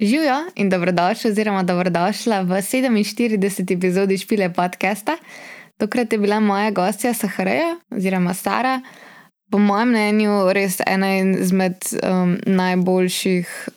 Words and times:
Živijo 0.00 0.44
in 0.56 0.70
dobrodošli, 0.70 1.30
oziroma 1.30 1.62
dobrodošla 1.62 2.40
v 2.40 2.48
47. 2.48 3.72
epizodi 3.72 4.18
Špile 4.18 4.52
podcasta. 4.52 5.16
Tokrat 5.76 6.12
je 6.12 6.18
bila 6.18 6.40
moja 6.40 6.70
gostja 6.70 7.14
Sahareja, 7.14 7.76
oziroma 7.90 8.34
Sara, 8.34 8.80
po 9.50 9.58
mojem 9.58 9.88
mnenju, 9.88 10.52
res 10.52 10.78
ena 10.86 11.18
izmed 11.18 11.76
um, 12.00 12.38
najboljših 12.46 13.68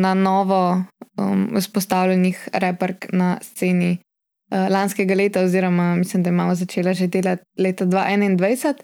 na 0.00 0.14
novo 0.14 0.82
um, 1.16 1.48
vzpostavljenih 1.56 2.48
reperk 2.52 3.06
na 3.12 3.38
sceni 3.42 3.98
uh, 3.98 4.68
lanskega 4.70 5.14
leta, 5.14 5.40
oziroma 5.40 5.94
mislim, 5.96 6.22
da 6.22 6.30
imamo 6.30 6.54
začela 6.54 6.92
že 6.92 7.06
delati 7.06 7.44
leta 7.58 7.84
2021. 7.84 8.74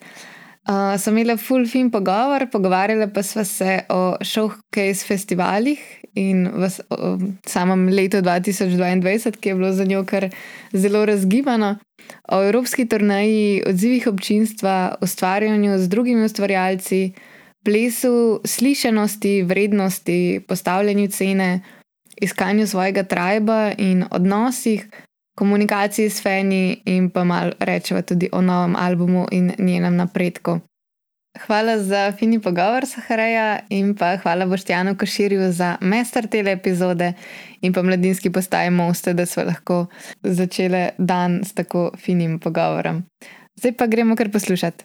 Uh, 0.71 0.95
sem 1.03 1.17
imela 1.17 1.35
full 1.37 1.65
film 1.67 1.89
pogovor, 1.91 2.45
pogovarjala 2.47 3.09
pa 3.11 3.25
sva 3.27 3.43
se 3.45 3.81
o 3.91 4.15
showcase 4.23 5.03
festivalih 5.03 5.81
in 6.15 6.45
v 6.47 6.69
o, 6.95 7.17
samem 7.43 7.89
letu 7.91 8.21
2022, 8.23 9.33
ki 9.41 9.49
je 9.51 9.57
bilo 9.59 9.73
za 9.75 9.85
njo 9.85 10.05
kar 10.07 10.29
zelo 10.71 11.03
razgibano, 11.11 11.73
o 12.31 12.39
evropski 12.47 12.87
turnaji, 12.87 13.65
odzivih 13.67 14.07
občinstva, 14.07 14.95
ustvarjanju 15.03 15.79
z 15.79 15.89
drugimi 15.89 16.25
ustvarjalci, 16.25 17.03
plesu, 17.65 18.41
slišanosti, 18.45 19.43
vrednosti, 19.43 20.41
postavljanju 20.49 21.09
cene, 21.09 21.51
iskanju 22.23 22.67
svojega 22.67 23.03
triba 23.03 23.73
in 23.79 24.05
odnosih, 24.11 24.87
komunikaciji 25.41 26.11
s 26.11 26.23
fani 26.23 26.83
in 26.85 27.09
pa 27.11 27.25
malo 27.25 27.53
rečeva 27.61 28.03
tudi 28.03 28.29
o 28.33 28.43
novem 28.45 28.77
albumu 28.77 29.27
in 29.33 29.53
njenem 29.59 29.97
napredku. 29.97 30.61
Hvala 31.47 31.79
za 31.79 32.13
fini 32.19 32.41
pogovor, 32.43 32.87
Sahareja, 32.87 33.61
in 33.71 33.95
pa 33.95 34.17
hvala 34.17 34.47
Boštjanu 34.47 34.97
Koširju 34.99 35.53
za 35.53 35.77
mester 35.81 36.27
tele 36.29 36.53
epizode 36.53 37.13
in 37.63 37.73
pa 37.73 37.83
mladinski 37.83 38.31
postaji 38.31 38.71
Moste, 38.71 39.15
da 39.15 39.27
smo 39.27 39.45
lahko 39.47 39.87
začeli 40.23 40.89
dan 40.99 41.41
s 41.45 41.55
tako 41.55 41.91
finim 41.97 42.39
pogovorom. 42.39 43.05
Zdaj 43.57 43.77
pa 43.77 43.87
gremo 43.87 44.17
kar 44.17 44.31
poslušati. 44.33 44.85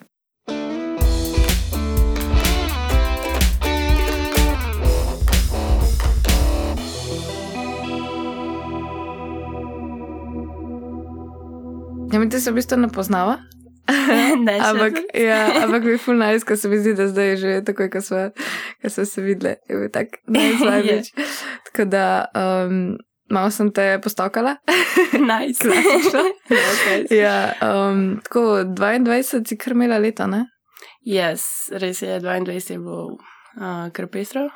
Ja, 12.13 12.19
mi 12.19 12.29
te 12.29 12.39
se 12.39 12.51
v 12.51 12.55
bistvu 12.59 12.77
ne 12.77 12.87
poznava. 12.87 13.39
ne, 14.45 14.55
ampak, 14.61 14.97
ja, 15.13 15.63
ampak 15.63 15.83
bi 15.85 15.97
ful 16.01 16.17
najs, 16.17 16.43
ko 16.45 16.55
se 16.57 16.69
mi 16.69 16.77
zdi, 16.81 16.93
da 16.97 17.07
zdaj 17.09 17.29
je 17.29 17.37
že 17.37 17.51
tako, 17.65 17.87
ko 17.93 18.01
smo, 18.01 18.21
ko 18.81 18.89
smo 18.89 19.05
se 19.05 19.21
videli. 19.21 19.55
Je 19.69 19.77
bil 19.79 19.89
tak 19.93 20.17
najslabši. 20.27 21.13
tako 21.69 21.85
da 21.89 22.25
um, 22.33 22.97
malo 23.29 23.51
sem 23.51 23.71
te 23.73 23.99
postokala. 24.03 24.55
Najslabši. 25.19 26.25
ja, 27.23 27.53
um, 27.61 28.19
tako 28.23 28.39
22 28.77 29.45
si 29.47 29.57
kar 29.57 29.73
imela 29.73 29.97
leta, 29.97 30.27
ne? 30.27 30.45
Yes, 31.05 31.69
res 31.71 32.01
je, 32.01 32.19
22 32.21 32.73
je 32.73 32.81
bil 32.81 33.15
uh, 33.17 33.87
kar 33.93 34.09
pestro. 34.13 34.49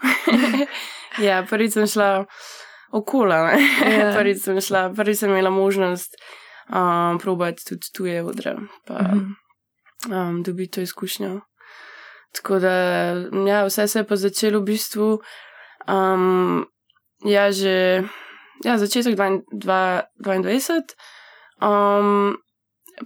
ja, 1.28 1.41
prvič 1.50 1.78
sem 1.78 1.88
šla 1.88 2.25
okula, 2.91 3.45
ja. 3.53 4.11
prvič 4.17 4.45
sem 4.45 4.61
šla, 4.61 4.89
prvič 4.97 5.25
sem 5.25 5.34
imela 5.34 5.50
možnost 5.53 6.17
um, 6.70 7.20
probati 7.20 7.66
tudi 7.66 7.88
tuje 7.94 8.23
odre, 8.23 8.56
pa 8.88 9.00
um, 10.09 10.44
dobiti 10.44 10.72
to 10.72 10.81
izkušnjo. 10.81 11.42
Tako 12.36 12.59
da, 12.59 12.72
ja, 13.48 13.66
vse 13.66 13.88
se 13.88 14.00
je 14.00 14.08
pa 14.08 14.16
začelo 14.16 14.59
v 14.59 14.64
bistvu, 14.64 15.20
um, 15.88 16.66
ja, 17.25 17.52
že 17.52 18.03
ja, 18.66 18.78
začetek 18.78 19.16
2022, 19.16 20.84
um, 21.62 22.38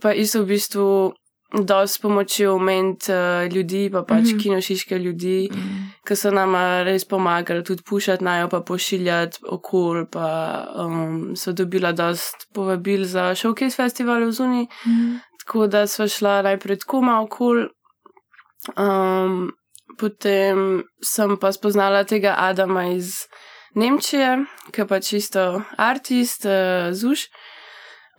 pa 0.01 0.13
isto 0.13 0.43
v 0.43 0.45
bistvu 0.45 1.13
dosti 1.53 2.01
pomoči 2.01 2.45
omeniti 2.47 3.11
uh, 3.11 3.47
ljudi, 3.53 3.89
pa 3.91 4.03
pač 4.03 4.17
mm 4.23 4.25
-hmm. 4.25 4.43
kinošiške 4.43 4.99
ljudi, 4.99 5.49
mm 5.51 5.55
-hmm. 5.55 5.82
Ki 6.07 6.15
so 6.19 6.31
nam 6.31 6.55
res 6.83 7.05
pomagali 7.07 7.63
tudi 7.63 7.83
pušati 7.87 8.23
najo, 8.23 8.49
pa 8.51 8.61
pošiljati 8.61 9.45
okol, 9.49 10.05
pa 10.11 10.27
um, 10.75 11.35
so 11.35 11.51
dobila 11.51 11.91
dosti 11.91 12.47
povabil 12.53 13.05
za 13.05 13.31
showcase 13.35 13.75
festival 13.75 14.25
v 14.25 14.31
Zuni. 14.31 14.67
Mm 14.85 14.91
-hmm. 14.91 15.19
Tako 15.45 15.67
da 15.67 15.87
sva 15.87 16.07
šla 16.07 16.41
najprej 16.41 16.79
tako 16.79 17.01
malo 17.01 17.23
okol. 17.23 17.67
Um, 18.77 19.51
potem 19.99 20.83
sem 21.03 21.37
pa 21.37 21.51
spoznala 21.51 22.03
tega 22.03 22.35
Adama 22.37 22.85
iz 22.85 23.27
Nemčije, 23.75 24.45
ki 24.71 24.85
pa 24.87 24.99
čisto 24.99 25.61
artist, 25.77 26.45
uh, 26.45 26.93
zuš. 26.93 27.27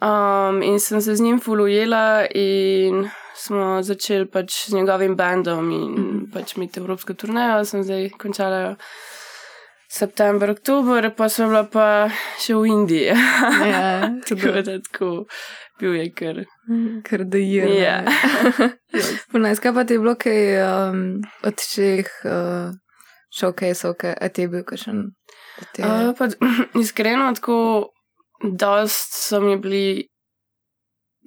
Um, 0.03 0.63
in 0.63 0.81
sem 0.81 1.01
se 1.01 1.15
z 1.15 1.21
njim 1.21 1.41
fulujela 1.41 2.27
in 2.35 3.09
smo 3.35 3.83
začeli 3.83 4.27
pač 4.31 4.69
z 4.69 4.79
njegovim 4.79 5.17
bandom 5.17 5.71
in 5.73 5.91
mm. 5.91 6.31
pač 6.33 6.57
imeti 6.57 6.81
evropsko 6.81 7.15
turnejo, 7.19 7.65
sem 7.65 7.83
zdaj 7.83 8.11
končala 8.19 8.77
september, 9.91 10.51
oktober, 10.51 11.11
pa 11.17 11.29
sem 11.31 11.51
bila 11.51 11.65
pa 11.71 11.87
še 12.43 12.57
v 12.59 12.71
Indiji. 12.71 13.15
Ja, 13.15 14.11
tako 14.29 14.55
da 14.63 14.79
tako 14.83 15.11
bil 15.81 15.99
je 15.99 16.07
kar. 16.15 16.41
Kar 17.07 17.25
da 17.25 17.39
je. 17.39 17.69
Ja. 17.79 17.99
Ponaj, 19.33 19.59
kaj 19.63 19.75
pa 19.75 19.85
ti 19.85 19.95
je 19.95 20.03
bilo 20.03 20.17
kaj 20.19 20.41
um, 20.63 21.05
od 21.47 21.67
teh 21.75 22.11
uh, 22.27 22.73
showcase-ov, 23.35 23.99
a 24.15 24.29
ti 24.31 24.47
je 24.47 24.51
bil 24.51 24.67
kakšen? 24.67 25.05
Uh, 25.79 26.11
iskreno, 26.83 27.31
tako 27.39 27.59
dost 28.43 29.15
so 29.15 29.41
mi 29.41 29.57
bili 29.59 30.09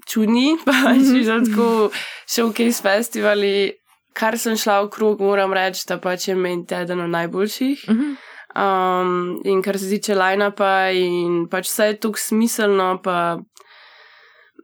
čudni, 0.07 0.57
pač 0.66 0.97
mm 0.97 1.22
-hmm. 1.22 1.45
tako 1.45 1.91
showcase 2.28 2.81
festivali, 2.81 3.73
kar 4.13 4.38
sem 4.38 4.57
šla 4.57 4.81
v 4.81 4.90
krug, 4.90 5.22
moram 5.22 5.53
reči, 5.53 5.85
da 5.88 5.97
pač 5.97 6.28
je 6.28 6.35
meni 6.35 6.66
eden 6.72 7.01
od 7.01 7.09
najboljših. 7.09 7.85
Mm 7.90 7.95
-hmm. 7.95 8.16
um, 8.63 9.41
in 9.46 9.62
kar 9.62 9.79
se 9.79 9.90
tiče 9.90 10.16
line-upa, 10.16 10.91
in 10.91 11.47
pač 11.50 11.67
vse 11.67 11.85
je 11.85 12.00
tako 12.00 12.19
smiselno, 12.19 13.00
pa 13.03 13.38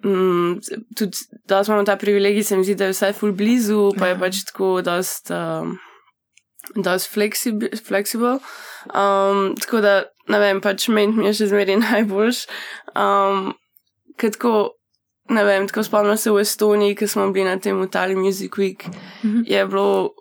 um, 0.03 0.59
tudi 0.97 1.17
da 1.47 1.63
imamo 1.67 1.83
ta 1.83 1.95
privilegij, 1.95 2.43
se 2.43 2.57
mi 2.57 2.63
zdi, 2.63 2.75
da 2.75 2.85
je 2.85 2.91
vse 2.91 3.13
full 3.13 3.31
blizu, 3.31 3.91
pa 3.99 4.07
je 4.07 4.13
ja. 4.13 4.19
pač 4.19 4.43
tako 4.45 4.81
dost. 4.81 5.31
Um, 5.31 5.79
Da 6.75 6.93
je 6.93 6.99
fleksibel. 7.87 8.39
Um, 8.85 9.55
tako 9.61 9.81
da, 9.81 10.03
ne 10.27 10.39
vem, 10.39 10.61
pač 10.61 10.87
meni 10.87 11.25
je 11.25 11.33
še 11.33 11.47
zmeraj 11.47 11.75
najboljši. 11.91 12.47
Um, 12.95 13.51
ker 14.17 14.31
tako 14.31 14.53
ne 15.29 15.43
vem, 15.43 15.67
tako 15.67 15.83
spomnim 15.83 16.17
se 16.17 16.31
v 16.31 16.41
Estoniji, 16.41 16.95
ki 16.95 17.07
smo 17.07 17.31
bili 17.31 17.45
na 17.45 17.59
tem 17.59 17.83
Italian 17.83 18.19
Music 18.19 18.51
Week, 18.57 18.87
mm 18.87 19.29
-hmm. 19.29 19.43
je, 19.45 19.65
bilo, 19.65 20.13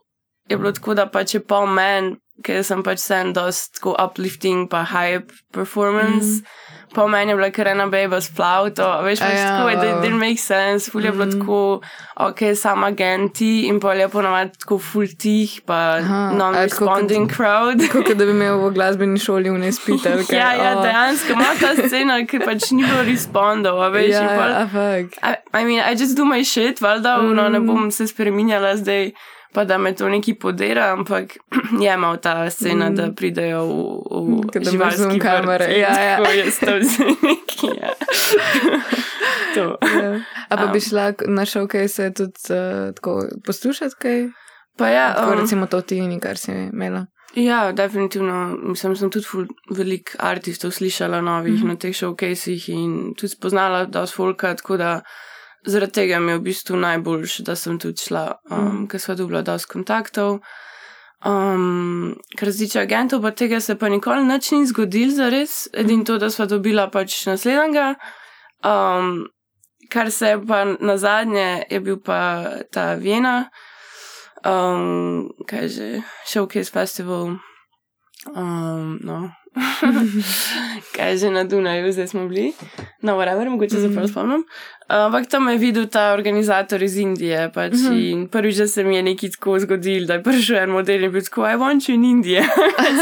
je 0.48 0.56
bilo 0.56 0.72
tako, 0.72 0.94
da 0.94 1.06
pač 1.06 1.34
je 1.34 1.40
pa 1.40 1.66
meni, 1.66 2.16
ker 2.42 2.64
sem 2.64 2.82
pač 2.82 2.98
sen 2.98 3.32
dost 3.32 3.74
tako 3.74 3.96
uplifting 4.04 4.70
pa 4.70 4.84
hype 4.84 5.34
performance. 5.52 6.26
Mm 6.26 6.72
-hmm 6.92 7.03
po 7.03 7.08
meni 7.08 7.32
je 7.32 7.36
bila 7.36 7.50
kar 7.50 7.69
ena 7.69 7.86
beba 7.86 8.20
s 8.20 8.30
flauto, 8.36 8.84
veš, 9.04 9.20
pač 9.20 9.38
ja, 9.38 9.48
tako, 9.48 9.70
it 9.72 9.80
didn't 10.04 10.20
make 10.20 10.41
sense, 10.41 10.91
ful 10.92 11.04
je 11.04 11.12
bilo 11.12 11.26
mm. 11.26 11.38
tako, 11.38 11.60
ok, 12.26 12.41
sam 12.56 12.84
agenti 12.84 13.66
in 13.69 13.80
pa 13.80 13.94
je 13.97 14.08
ponovadi 14.12 14.58
tako 14.60 14.78
ful 14.78 15.08
tih, 15.19 15.60
pa 15.66 16.00
non-responding 16.36 17.28
crowd. 17.32 17.81
Kot 17.92 18.12
da 18.12 18.25
bi 18.28 18.34
imel 18.36 18.60
v 18.60 18.70
glasbeni 18.76 19.20
šoli 19.20 19.50
v 19.50 19.64
nespitel. 19.64 20.25
ja, 20.28 20.52
ja, 20.58 20.72
oh. 20.76 20.84
dejansko 20.84 21.36
ima 21.36 21.52
ta 21.60 21.75
scena, 21.81 22.20
ki 22.28 22.42
pač 22.44 22.70
ni 22.76 22.84
bilo 22.84 23.04
respondov, 23.08 23.81
veš, 23.94 24.12
ja, 24.12 24.25
pa, 24.36 24.48
ja, 24.52 24.64
fuck. 24.69 25.20
I, 25.22 25.36
I 25.52 25.64
mean, 25.64 25.81
I 25.81 25.97
just 25.97 26.16
do 26.16 26.28
my 26.28 26.44
shit, 26.44 26.84
valjda, 26.84 27.19
mm. 27.22 27.36
no, 27.36 27.48
ne 27.48 27.60
bom 27.64 27.91
se 27.91 28.06
spreminjala 28.10 28.76
zdaj 28.76 29.12
pa 29.52 29.64
da 29.64 29.78
me 29.78 29.94
to 29.94 30.08
neki 30.08 30.34
podira, 30.34 30.92
ampak 30.92 31.36
je 31.84 31.96
malo 31.96 32.16
ta 32.16 32.50
scena, 32.50 32.90
mm. 32.90 32.94
da 32.94 33.12
pridejo 33.12 33.64
v, 33.66 34.40
v 34.60 34.64
živalske 34.70 35.19
kamere. 35.19 35.64
Ja, 35.78 36.00
ja, 36.00 36.19
ja. 36.19 36.31
je 36.38 36.44
to 36.60 36.78
zdaj 36.81 37.14
neki. 37.22 37.66
Ja. 37.66 37.90
ja. 39.56 40.20
A 40.49 40.56
pa 40.56 40.64
um. 40.64 40.72
bi 40.72 40.81
šla 40.81 41.12
na 41.26 41.44
šov, 41.44 41.66
kaj 41.69 41.88
se 41.88 42.12
tudi 42.14 42.32
uh, 42.50 42.94
tako 42.94 43.25
poslušati, 43.46 43.94
kaj? 43.99 44.28
Pa 44.76 44.88
ja, 44.88 45.14
tako, 45.14 45.32
um, 45.32 45.40
recimo 45.40 45.66
to 45.66 45.81
ti 45.81 45.96
in 45.96 46.20
kar 46.20 46.38
si 46.38 46.52
imela. 46.52 47.06
Ja, 47.34 47.72
definitivno. 47.72 48.56
Mislim, 48.62 48.96
sem 48.96 49.10
tudi 49.10 49.26
veliko 49.70 50.12
artistov 50.19 50.70
slišala 50.70 51.20
novih 51.20 51.52
mm 51.52 51.62
-hmm. 51.62 51.69
na 51.69 51.76
teh 51.76 51.96
showcasih 51.96 52.69
in 52.69 53.14
tudi 53.14 53.28
spoznala, 53.28 53.88
so 54.06 54.16
folka, 54.16 54.55
tako 54.55 54.76
da 54.76 55.00
zaradi 55.67 55.93
tega 55.93 56.20
mi 56.20 56.32
je 56.32 56.38
v 56.38 56.43
bistvu 56.43 56.76
najboljš, 56.76 57.38
da 57.47 57.56
sem 57.56 57.79
tudi 57.79 58.03
šla, 58.03 58.26
um, 58.50 58.59
mm. 58.59 58.87
ker 58.91 59.00
sva 59.00 59.14
dobila 59.14 59.43
dosti 59.43 59.73
kontaktov. 59.73 60.41
Um, 61.25 62.17
kar 62.38 62.50
se 62.53 62.64
tiče 62.64 62.81
agentov, 62.81 63.23
pa 63.23 63.31
tega 63.31 63.61
se 63.61 63.76
pa 63.79 63.88
nikoli 63.88 64.25
nič 64.26 64.50
ni 64.50 64.67
zgodil 64.67 65.12
za 65.14 65.29
res, 65.31 65.69
edino 65.73 66.05
to, 66.05 66.19
da 66.19 66.31
sva 66.35 66.49
dobila 66.50 66.88
pač 66.91 67.20
naslednjega. 67.26 67.94
Um, 68.67 69.29
kar 69.91 70.11
se 70.11 70.35
je 70.35 70.41
pa 70.47 70.64
na 70.64 70.97
zadnje, 70.99 71.62
je 71.70 71.81
bil 71.81 72.00
pa 72.03 72.19
ta 72.73 72.94
Viena, 72.94 73.50
um, 74.44 75.31
kaj 75.47 75.69
že, 75.69 76.03
Showcase 76.26 76.73
Festival. 76.73 77.38
Um, 78.35 78.99
no. 79.03 79.31
Kaj 80.96 81.16
že 81.16 81.31
na 81.31 81.44
Dunaju, 81.44 81.93
zdaj 81.93 82.08
smo 82.08 82.28
bili, 82.28 82.52
no, 83.02 83.16
whatever, 83.19 83.49
mogoče 83.50 83.81
se 83.81 83.93
prav 83.94 84.08
spomnim. 84.08 84.44
Ampak 84.88 85.26
tam 85.26 85.49
je 85.49 85.58
videl 85.58 85.87
ta 85.87 86.12
organizator 86.12 86.82
iz 86.82 86.96
Indije. 86.96 87.50
Pač, 87.54 87.72
mm 87.72 87.76
-hmm. 87.76 88.12
In 88.12 88.28
prvič, 88.28 88.56
da 88.56 88.66
se 88.66 88.84
mi 88.84 88.96
je 88.96 89.02
nekaj 89.02 89.31
tako 89.31 89.58
zgodil, 89.58 90.06
da 90.06 90.14
je 90.14 90.22
prišel 90.22 90.56
en 90.56 90.70
model 90.70 91.04
in 91.04 91.12
bil 91.12 91.22
tako, 91.22 91.40
I 91.40 91.56
want 91.56 91.88
you 91.88 91.94
in 91.94 92.04
Indije. 92.04 92.44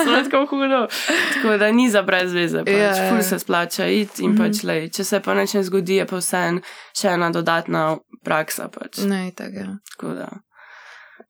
Zelo 0.05 0.23
tako 0.23 0.47
hudo. 0.47 0.87
Tako 1.35 1.57
da 1.57 1.73
ni 1.73 1.91
za 1.91 2.03
brez 2.03 2.33
veze, 2.33 2.59
pač, 2.59 2.75
yeah, 2.75 2.99
ja, 2.99 3.09
ful 3.09 3.19
ja. 3.19 3.23
se 3.23 3.39
splača 3.39 3.87
iti 3.87 4.23
in 4.23 4.31
mm 4.31 4.35
-hmm. 4.35 4.47
pač, 4.47 4.63
lej, 4.63 4.89
če 4.89 5.05
se 5.05 5.21
pa 5.21 5.35
neče 5.35 5.63
zgodi, 5.63 5.95
je 5.95 6.07
pa 6.07 6.17
vse 6.17 6.53
še 7.01 7.09
ena 7.09 7.31
dodatna 7.31 7.99
praksa. 8.25 8.69
Pač. 8.69 8.99
Ne, 8.99 9.33
tako 9.37 9.57
je. 9.57 9.67
Tako 9.91 10.15
da. 10.15 10.29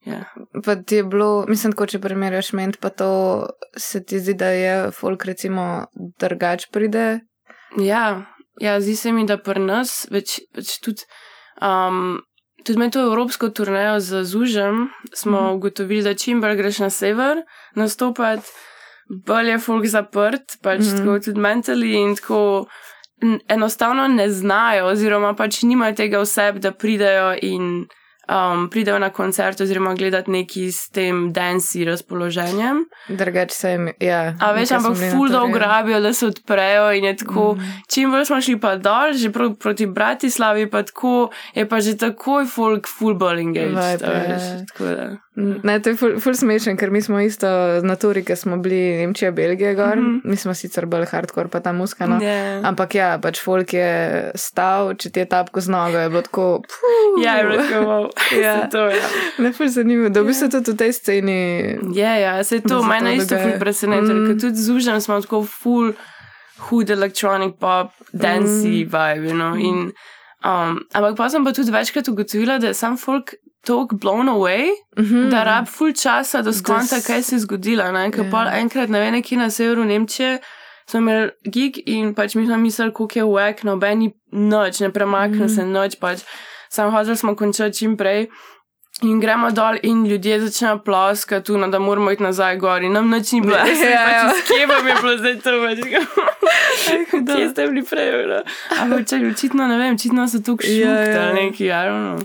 Yeah. 0.05 0.25
Pa 0.65 0.75
ti 0.75 0.97
je 0.97 1.03
bilo, 1.05 1.45
mislim, 1.49 1.75
ko 1.77 1.85
če 1.85 1.99
primerjaš 2.01 2.53
ment, 2.57 2.79
pa 2.81 2.89
to 2.89 3.11
se 3.77 4.01
ti 4.03 4.19
zdi, 4.19 4.33
da 4.33 4.49
je 4.49 4.75
folk 4.97 5.25
recimo 5.29 5.85
drugač 6.17 6.71
pride. 6.73 7.19
Ja, 7.77 8.25
Ja, 8.61 8.81
zdi 8.81 8.95
se 8.95 9.11
mi, 9.11 9.25
da 9.25 9.37
pri 9.41 9.61
nas 9.63 10.05
več, 10.11 10.39
več 10.57 10.77
tudi. 10.83 11.07
Um, 11.61 12.19
Tudi 12.61 12.77
med 12.77 12.91
to 12.93 13.01
evropsko 13.07 13.47
turnejo 13.57 13.95
z 14.05 14.19
Zužem 14.29 14.83
smo 15.17 15.39
mm. 15.39 15.53
ugotovili, 15.55 16.03
da 16.05 16.11
čim 16.13 16.43
bolj 16.43 16.59
greš 16.59 16.81
na 16.83 16.89
sever, 16.93 17.39
nastopati, 17.73 18.51
bolj 19.25 19.49
je 19.49 19.55
folk 19.65 19.87
zaprt, 19.89 20.59
pač 20.61 20.83
mm. 20.83 20.99
tako 20.99 21.15
tudi 21.25 21.41
mentally 21.41 21.95
in 21.97 22.13
tako 22.19 22.41
enostavno 23.49 24.05
ne 24.13 24.27
znajo, 24.29 24.91
oziroma 24.91 25.33
pač 25.33 25.63
nimajo 25.65 25.97
tega 26.03 26.21
oseb, 26.21 26.61
da 26.61 26.69
pridejo 26.69 27.33
in 27.41 27.87
um, 28.31 28.69
pridejo 28.69 28.99
na 28.99 29.09
koncert 29.09 29.61
oziroma 29.61 29.93
gledati 29.93 30.31
neki 30.31 30.71
s 30.71 30.89
tem 30.89 31.33
dansi 31.33 31.85
razpoloženjem. 31.85 32.85
Drugače 33.07 33.55
se 33.55 33.71
jim, 33.71 33.89
ja. 33.99 34.35
A 34.39 34.51
veš, 34.51 34.71
ampak 34.71 34.97
ful 35.11 35.29
dolgo 35.29 35.53
grabijo, 35.53 35.99
da 35.99 36.13
se 36.13 36.27
odprejo 36.27 36.91
in 36.91 37.05
je 37.05 37.15
tako, 37.17 37.53
mm. 37.53 37.73
čim 37.87 38.11
bolj 38.11 38.25
smo 38.25 38.41
šli 38.41 38.59
pa 38.59 38.75
dol, 38.75 39.13
že 39.13 39.31
pro, 39.31 39.53
proti 39.53 39.85
Bratislavi, 39.85 40.69
pa 40.69 40.83
tako, 40.83 41.29
je 41.55 41.69
pa 41.69 41.79
že 41.79 41.97
takoj 41.97 42.45
folk 42.45 42.87
fullball 42.87 43.39
engaged. 43.39 44.01
Ja. 44.01 45.17
Ne, 45.63 45.79
to 45.81 45.89
je 45.89 45.97
ful, 45.97 46.15
ful 46.21 46.35
smešen, 46.37 46.77
ker 46.77 46.91
mi 46.93 47.01
smo 47.01 47.19
isto 47.19 47.47
na 47.83 47.95
turi, 47.95 48.23
ki 48.25 48.35
smo 48.35 48.57
bili 48.61 48.97
Nemčija, 48.99 49.31
Belgija, 49.31 49.73
gor. 49.73 49.97
Mm 49.97 50.05
-hmm. 50.05 50.21
Mi 50.23 50.35
smo 50.35 50.53
sicer 50.53 50.85
bolj 50.85 51.05
hardcore, 51.05 51.47
pa 51.47 51.59
ta 51.59 51.71
muska. 51.71 52.07
No. 52.07 52.19
Yeah. 52.19 52.67
Ampak 52.67 52.95
ja, 52.95 53.19
pač 53.21 53.41
folk 53.41 53.73
je 53.73 54.31
stal, 54.35 54.93
če 54.95 55.09
ti 55.09 55.19
je 55.19 55.25
tapko 55.25 55.61
z 55.61 55.69
nogo, 55.69 55.97
je 55.97 56.09
bilo 56.09 56.21
tako. 56.21 56.61
Ja, 57.23 57.35
je 57.35 57.43
bilo 57.43 57.57
tako. 57.57 58.09
Ja, 58.43 58.67
to 58.67 58.85
je. 58.85 58.95
Ja. 58.95 59.07
Ne, 59.37 59.53
ful 59.53 59.67
zanimivo, 59.67 60.09
da 60.09 60.23
bi 60.23 60.33
se 60.33 60.49
tudi 60.49 60.71
v 60.71 60.77
tej 60.77 60.93
sceni. 60.93 61.77
Ja, 61.93 62.15
ja, 62.15 62.43
se 62.43 62.61
to 62.61 62.83
mene 62.83 63.15
isto 63.15 63.37
ful 63.37 63.59
preseneča, 63.59 64.13
mm. 64.13 64.27
ker 64.27 64.41
tudi 64.41 64.55
z 64.55 64.71
užem 64.71 65.01
smo 65.01 65.21
tako 65.21 65.43
ful 65.43 65.93
hud 66.69 66.89
electronic 66.89 67.55
pop, 67.59 67.91
dancey 68.13 68.85
mm. 68.85 68.89
vibe, 68.91 69.27
you 69.29 69.33
know. 69.33 69.55
In, 69.55 69.91
um, 70.45 70.79
ampak 70.93 71.15
pa 71.17 71.29
sem 71.29 71.45
pa 71.45 71.51
tudi 71.51 71.71
večkrat 71.71 72.07
ugotovila, 72.07 72.59
da 72.59 72.73
sam 72.73 72.97
folk 72.97 73.33
tako 73.65 73.95
blown 73.95 74.29
away, 74.29 74.69
mm 74.97 75.03
-hmm. 75.03 75.29
da 75.29 75.43
rab 75.43 75.67
full 75.67 75.93
časa, 75.93 76.41
da 76.41 76.53
skonta, 76.53 76.95
das... 76.95 77.07
kaj 77.07 77.21
se 77.23 77.35
je 77.35 77.39
zgodilo. 77.39 77.83
Yeah. 77.83 78.31
Pa 78.31 78.51
enkrat 78.57 78.89
na 78.89 78.99
ene 78.99 79.21
kina 79.21 79.49
severu 79.49 79.85
Nemčije 79.85 80.39
smo 80.85 80.99
imeli 80.99 81.29
gig 81.43 81.73
in 81.85 82.15
pač 82.15 82.35
mi 82.35 82.45
smo 82.45 82.57
mislili, 82.57 82.93
kako 82.93 83.19
je 83.19 83.23
wek, 83.23 83.63
nobeni 83.63 84.13
noč, 84.31 84.79
ne 84.79 84.93
premakne 84.93 85.37
mm 85.37 85.47
-hmm. 85.47 85.55
se 85.55 85.65
noč, 85.65 85.95
pač 85.99 86.19
sam 86.69 86.91
hotel 86.91 87.15
smo 87.15 87.35
končati 87.35 87.77
čim 87.77 87.97
prej. 87.97 88.27
In 89.01 89.19
gremo 89.19 89.51
dol, 89.51 89.75
in 89.83 90.05
ljudje 90.05 90.39
začnejo 90.39 90.79
ploskati, 90.85 91.51
no, 91.51 91.67
da 91.67 91.79
moramo 91.79 92.11
iti 92.11 92.23
nazaj 92.23 92.57
gor. 92.57 92.83
In 92.83 92.91
nam 92.91 93.09
noč 93.09 93.31
ni 93.31 93.41
bilo, 93.41 93.55
ja, 93.57 93.63
ja. 93.63 94.27
pač 94.27 94.47
kje 94.47 94.67
pa 94.67 94.73
je 94.73 94.95
bilo 95.01 95.17
zdaj 95.17 95.39
to 95.39 95.51
več. 95.65 95.79
Kje 97.35 97.49
ste 97.49 97.67
bili 97.67 97.83
prej? 97.83 98.11
Ampak 98.81 98.99
očitno 99.31 99.67
ne 99.67 99.77
vem, 99.77 99.95
očitno 99.95 100.27
so 100.27 100.39
tukaj 100.45 100.69
še 100.69 100.75
ja, 100.75 100.99
ja. 101.03 101.33
neki, 101.33 101.65
ja, 101.65 101.85
no. 101.89 102.19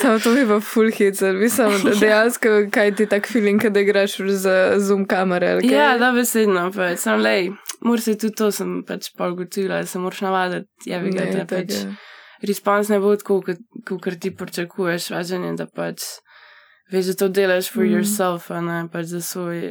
Samo 0.00 0.18
to 0.18 0.32
je 0.32 0.46
pa 0.46 0.60
full 0.60 0.90
hit, 0.90 1.20
mislim, 1.20 1.68
da 1.84 1.90
dejansko 2.00 2.48
kaj 2.70 2.94
ti 2.94 3.06
tak 3.06 3.28
feeling, 3.32 3.62
da 3.62 3.80
igraš 3.80 4.16
z 4.16 4.48
zoom 4.78 5.06
kamere. 5.06 5.58
Ja, 5.62 5.98
da 5.98 6.12
besedno, 6.12 6.70
pač 6.74 6.98
sem 7.04 7.20
lej. 7.20 7.50
Mor 7.80 8.00
se 8.00 8.16
tudi 8.18 8.34
to 8.34 8.50
sem 8.52 8.82
pač 8.86 9.10
pa 9.16 9.28
ugotovila, 9.28 9.80
da 9.84 9.86
se 9.86 9.98
moraš 9.98 10.20
navaditi, 10.20 10.90
ja 10.90 11.00
bi 11.00 11.12
ga 11.14 11.28
te 11.32 11.46
pač. 11.50 11.74
Respons 12.46 12.88
ne 12.92 13.00
bo 13.00 13.14
tako, 13.16 13.40
kot 13.88 14.18
ti 14.20 14.30
pričakuješ, 14.36 15.10
važen 15.10 15.44
je, 15.44 15.52
da 15.56 15.66
pač 15.66 16.04
veš, 16.92 17.12
da 17.12 17.20
to 17.22 17.28
delaš 17.28 17.70
for 17.72 17.84
mm. 17.84 17.94
yourself, 17.96 18.50
a 18.50 18.60
ne 18.60 18.82
pač 18.92 19.14
za 19.14 19.22
svoj. 19.22 19.62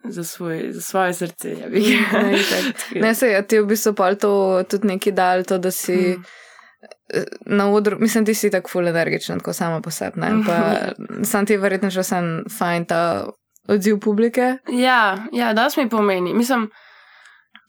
Za, 0.00 0.22
svoj, 0.24 0.70
za 0.72 0.80
svoje 0.80 1.12
srce. 1.12 1.50
Ja, 1.60 1.66
ne, 1.68 2.38
ne, 3.04 3.10
se 3.14 3.28
je 3.28 3.40
ti 3.46 3.58
v 3.60 3.66
bistvu 3.68 3.92
pa 3.92 4.14
to 4.16 4.62
tudi 4.64 4.88
neki 4.88 5.12
dal, 5.12 5.44
to, 5.44 5.58
da 5.60 5.68
si 5.70 5.92
mm 5.92 6.22
na 7.46 7.70
odru, 7.72 7.96
mislim, 8.00 8.24
ti 8.24 8.34
si 8.34 8.50
tako 8.50 8.68
ful 8.68 8.88
energičen, 8.88 9.38
tako 9.38 9.52
samo 9.52 9.80
po 9.82 9.90
sebi. 9.90 10.20
Sam 11.24 11.46
ti 11.46 11.52
je 11.52 11.58
verjetno 11.58 11.90
že 11.90 12.00
vsem 12.00 12.44
fajn 12.58 12.84
ta 12.84 13.26
odziv 13.68 13.98
publike. 14.00 14.56
Ja, 14.68 15.26
ja 15.32 15.52
da 15.52 15.70
se 15.70 15.82
mi 15.84 15.90
pomeni. 15.90 16.34
Mislim, 16.34 16.70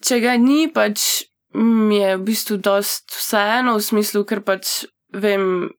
če 0.05 0.19
ga 0.19 0.37
ni, 0.37 0.67
pač 0.73 1.23
mi 1.53 1.97
je 1.97 2.15
v 2.17 2.23
bistvu 2.23 2.57
dost 2.57 3.11
vseeno 3.11 3.75
v 3.77 3.83
smislu, 3.83 4.23
ker 4.25 4.41
pač 4.45 4.85
vem, 5.13 5.69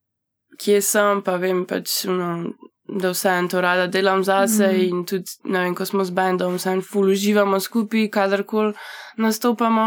kje 0.61 0.83
sem, 0.85 1.23
pa 1.25 1.39
vem 1.41 1.65
pač. 1.67 2.05
No, 2.11 2.53
Da 2.93 3.13
vse 3.15 3.31
en 3.39 3.47
to 3.49 3.61
rada 3.63 3.87
delam 3.89 4.21
zase 4.27 4.67
mm. 4.69 4.81
in 4.85 5.05
tudi, 5.09 5.31
ne 5.49 5.63
vem, 5.63 5.75
ko 5.75 5.87
smo 5.87 6.05
z 6.05 6.13
bendom, 6.13 6.59
vse 6.59 6.75
en 6.75 6.83
ful 6.85 7.13
uživamo 7.15 7.61
skupaj, 7.63 8.09
kadarkoli 8.13 8.75
nastopamo. 9.23 9.87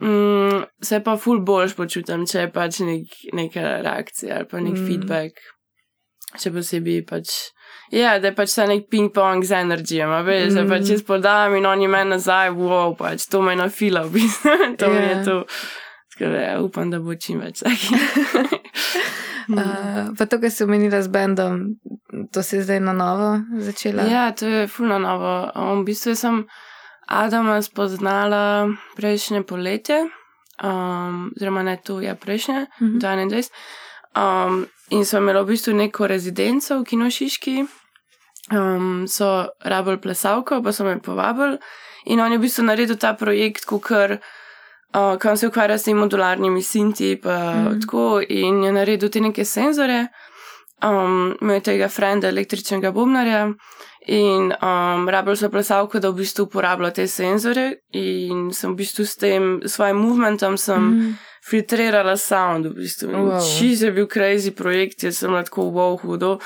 Mm, 0.00 0.62
se 0.82 1.00
pa 1.04 1.16
ful 1.16 1.40
boljš 1.44 1.74
počutim, 1.78 2.24
če 2.26 2.46
je 2.46 2.52
pač 2.52 2.80
nek, 2.82 3.18
neka 3.36 3.64
reakcija 3.84 4.40
ali 4.40 4.48
pa 4.50 4.62
nek 4.62 4.78
mm. 4.78 4.86
feedback. 4.86 5.42
Še 6.40 6.50
posebej 6.54 7.02
pač. 7.06 7.34
Ja, 7.92 8.16
da 8.18 8.30
je 8.30 8.36
pač 8.36 8.54
ta 8.56 8.64
nek 8.68 8.86
ping-pong 8.90 9.44
z 9.44 9.58
energijo, 9.66 10.08
veš, 10.24 10.48
mm. 10.48 10.56
da 10.56 10.64
pač 10.70 10.94
jaz 10.94 11.04
podam 11.04 11.58
in 11.58 11.68
oni 11.68 11.90
meni 11.92 12.14
nazaj, 12.14 12.54
wow, 12.56 12.96
pač 12.96 13.26
to 13.28 13.42
me 13.44 13.52
na 13.58 13.68
fila, 13.68 14.06
v 14.08 14.16
bistvu, 14.16 14.54
to 14.80 14.88
yeah. 14.88 15.02
je 15.02 15.12
ja. 15.12 15.22
to. 15.28 15.36
Tako 16.12 16.30
da 16.32 16.40
ja, 16.40 16.56
upam, 16.60 16.90
da 16.92 17.00
bo 17.00 17.14
čim 17.16 17.40
več 17.40 17.62
takih. 17.64 18.16
uh, 19.52 20.10
pa 20.18 20.24
to, 20.28 20.40
kar 20.40 20.52
si 20.52 20.64
omenila 20.64 21.02
z 21.04 21.12
bendom, 21.12 21.62
to 22.32 22.44
si 22.44 22.60
zdaj 22.64 22.80
na 22.84 22.96
novo 22.96 23.30
začela? 23.64 24.08
Ja, 24.08 24.26
to 24.36 24.48
je 24.48 24.66
ful 24.72 24.88
na 24.92 25.00
novo. 25.00 25.36
Um, 25.52 25.84
v 25.84 25.92
bistvu 25.92 26.16
sem. 26.16 26.44
Adama 27.12 27.62
spoznala 27.62 28.68
prejšnje 28.96 29.42
poletje, 29.42 30.08
um, 30.64 31.30
oziroma 31.36 31.62
ne 31.62 31.76
tu, 31.84 32.00
ja, 32.00 32.14
prejšnje, 32.14 32.66
mm 32.80 32.88
-hmm. 32.88 33.00
21. 33.00 33.50
Um, 34.16 34.66
in 34.90 35.04
so 35.04 35.18
imeli 35.18 35.42
v 35.42 35.46
bistvu 35.46 35.72
neko 35.72 36.06
rezidenco 36.06 36.78
v 36.78 36.84
Kinošiški, 36.84 37.64
um, 38.52 39.08
so 39.08 39.46
rabili 39.64 40.00
plesalko, 40.00 40.62
pa 40.62 40.72
so 40.72 40.84
me 40.84 40.98
povabili. 40.98 41.58
In 42.04 42.20
on 42.20 42.32
je 42.32 42.38
v 42.38 42.40
bistvu 42.40 42.64
naredil 42.64 42.96
ta 42.96 43.14
projekt, 43.14 43.64
kar 43.82 44.18
uh, 44.94 45.36
se 45.36 45.46
ukvarja 45.46 45.78
s 45.78 45.84
temi 45.84 46.00
modularnimi 46.00 46.62
sinti, 46.62 47.20
pa 47.22 47.52
mm 47.52 47.66
-hmm. 47.66 47.80
tako, 47.80 48.22
in 48.28 48.64
je 48.64 48.72
naredil 48.72 49.08
te 49.08 49.20
neke 49.20 49.44
senzore, 49.44 50.06
um, 50.84 51.36
imel 51.40 51.60
tega 51.60 51.88
frenda, 51.88 52.28
električnega 52.28 52.90
bobnarja. 52.90 53.52
In 54.06 54.50
um, 54.50 55.08
rabljal 55.08 55.36
sem 55.38 55.50
plesalko, 55.50 56.00
da 56.02 56.10
v 56.10 56.24
bistvu 56.24 56.48
uporablja 56.48 56.90
te 56.96 57.06
senzore, 57.06 57.68
in 57.94 58.48
sem 58.50 58.72
v 58.72 58.80
bistvu 58.80 59.06
s 59.06 59.14
tem 59.20 59.52
svojim 59.62 60.00
movementom 60.02 60.56
mm. 60.58 61.12
filtrirala 61.46 62.16
sound. 62.18 62.66
V 62.72 62.82
bistvu. 62.82 63.12
wow. 63.12 63.38
Čiz 63.38 63.82
je 63.82 63.92
bil 63.94 64.08
crazy 64.10 64.50
projekt, 64.50 65.04
jaz 65.06 65.22
sem 65.22 65.30
lahko 65.30 65.70
wow, 65.70 65.94
hudo. 66.02 66.38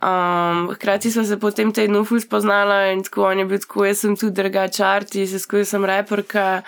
Um, 0.00 0.68
hkrati 0.74 1.10
smo 1.12 1.24
se 1.24 1.36
potem 1.40 1.72
tednu 1.72 2.04
ful 2.08 2.20
spoznala 2.20 2.86
in 2.92 3.02
tako 3.04 3.26
on 3.28 3.38
je 3.38 3.44
bil 3.44 3.60
tako, 3.60 3.84
jaz 3.84 4.04
sem 4.04 4.16
tudi 4.16 4.36
drugačar, 4.36 5.00
artist, 5.00 5.40
skozi 5.40 5.64
sem 5.64 5.84
reperka. 5.84 6.62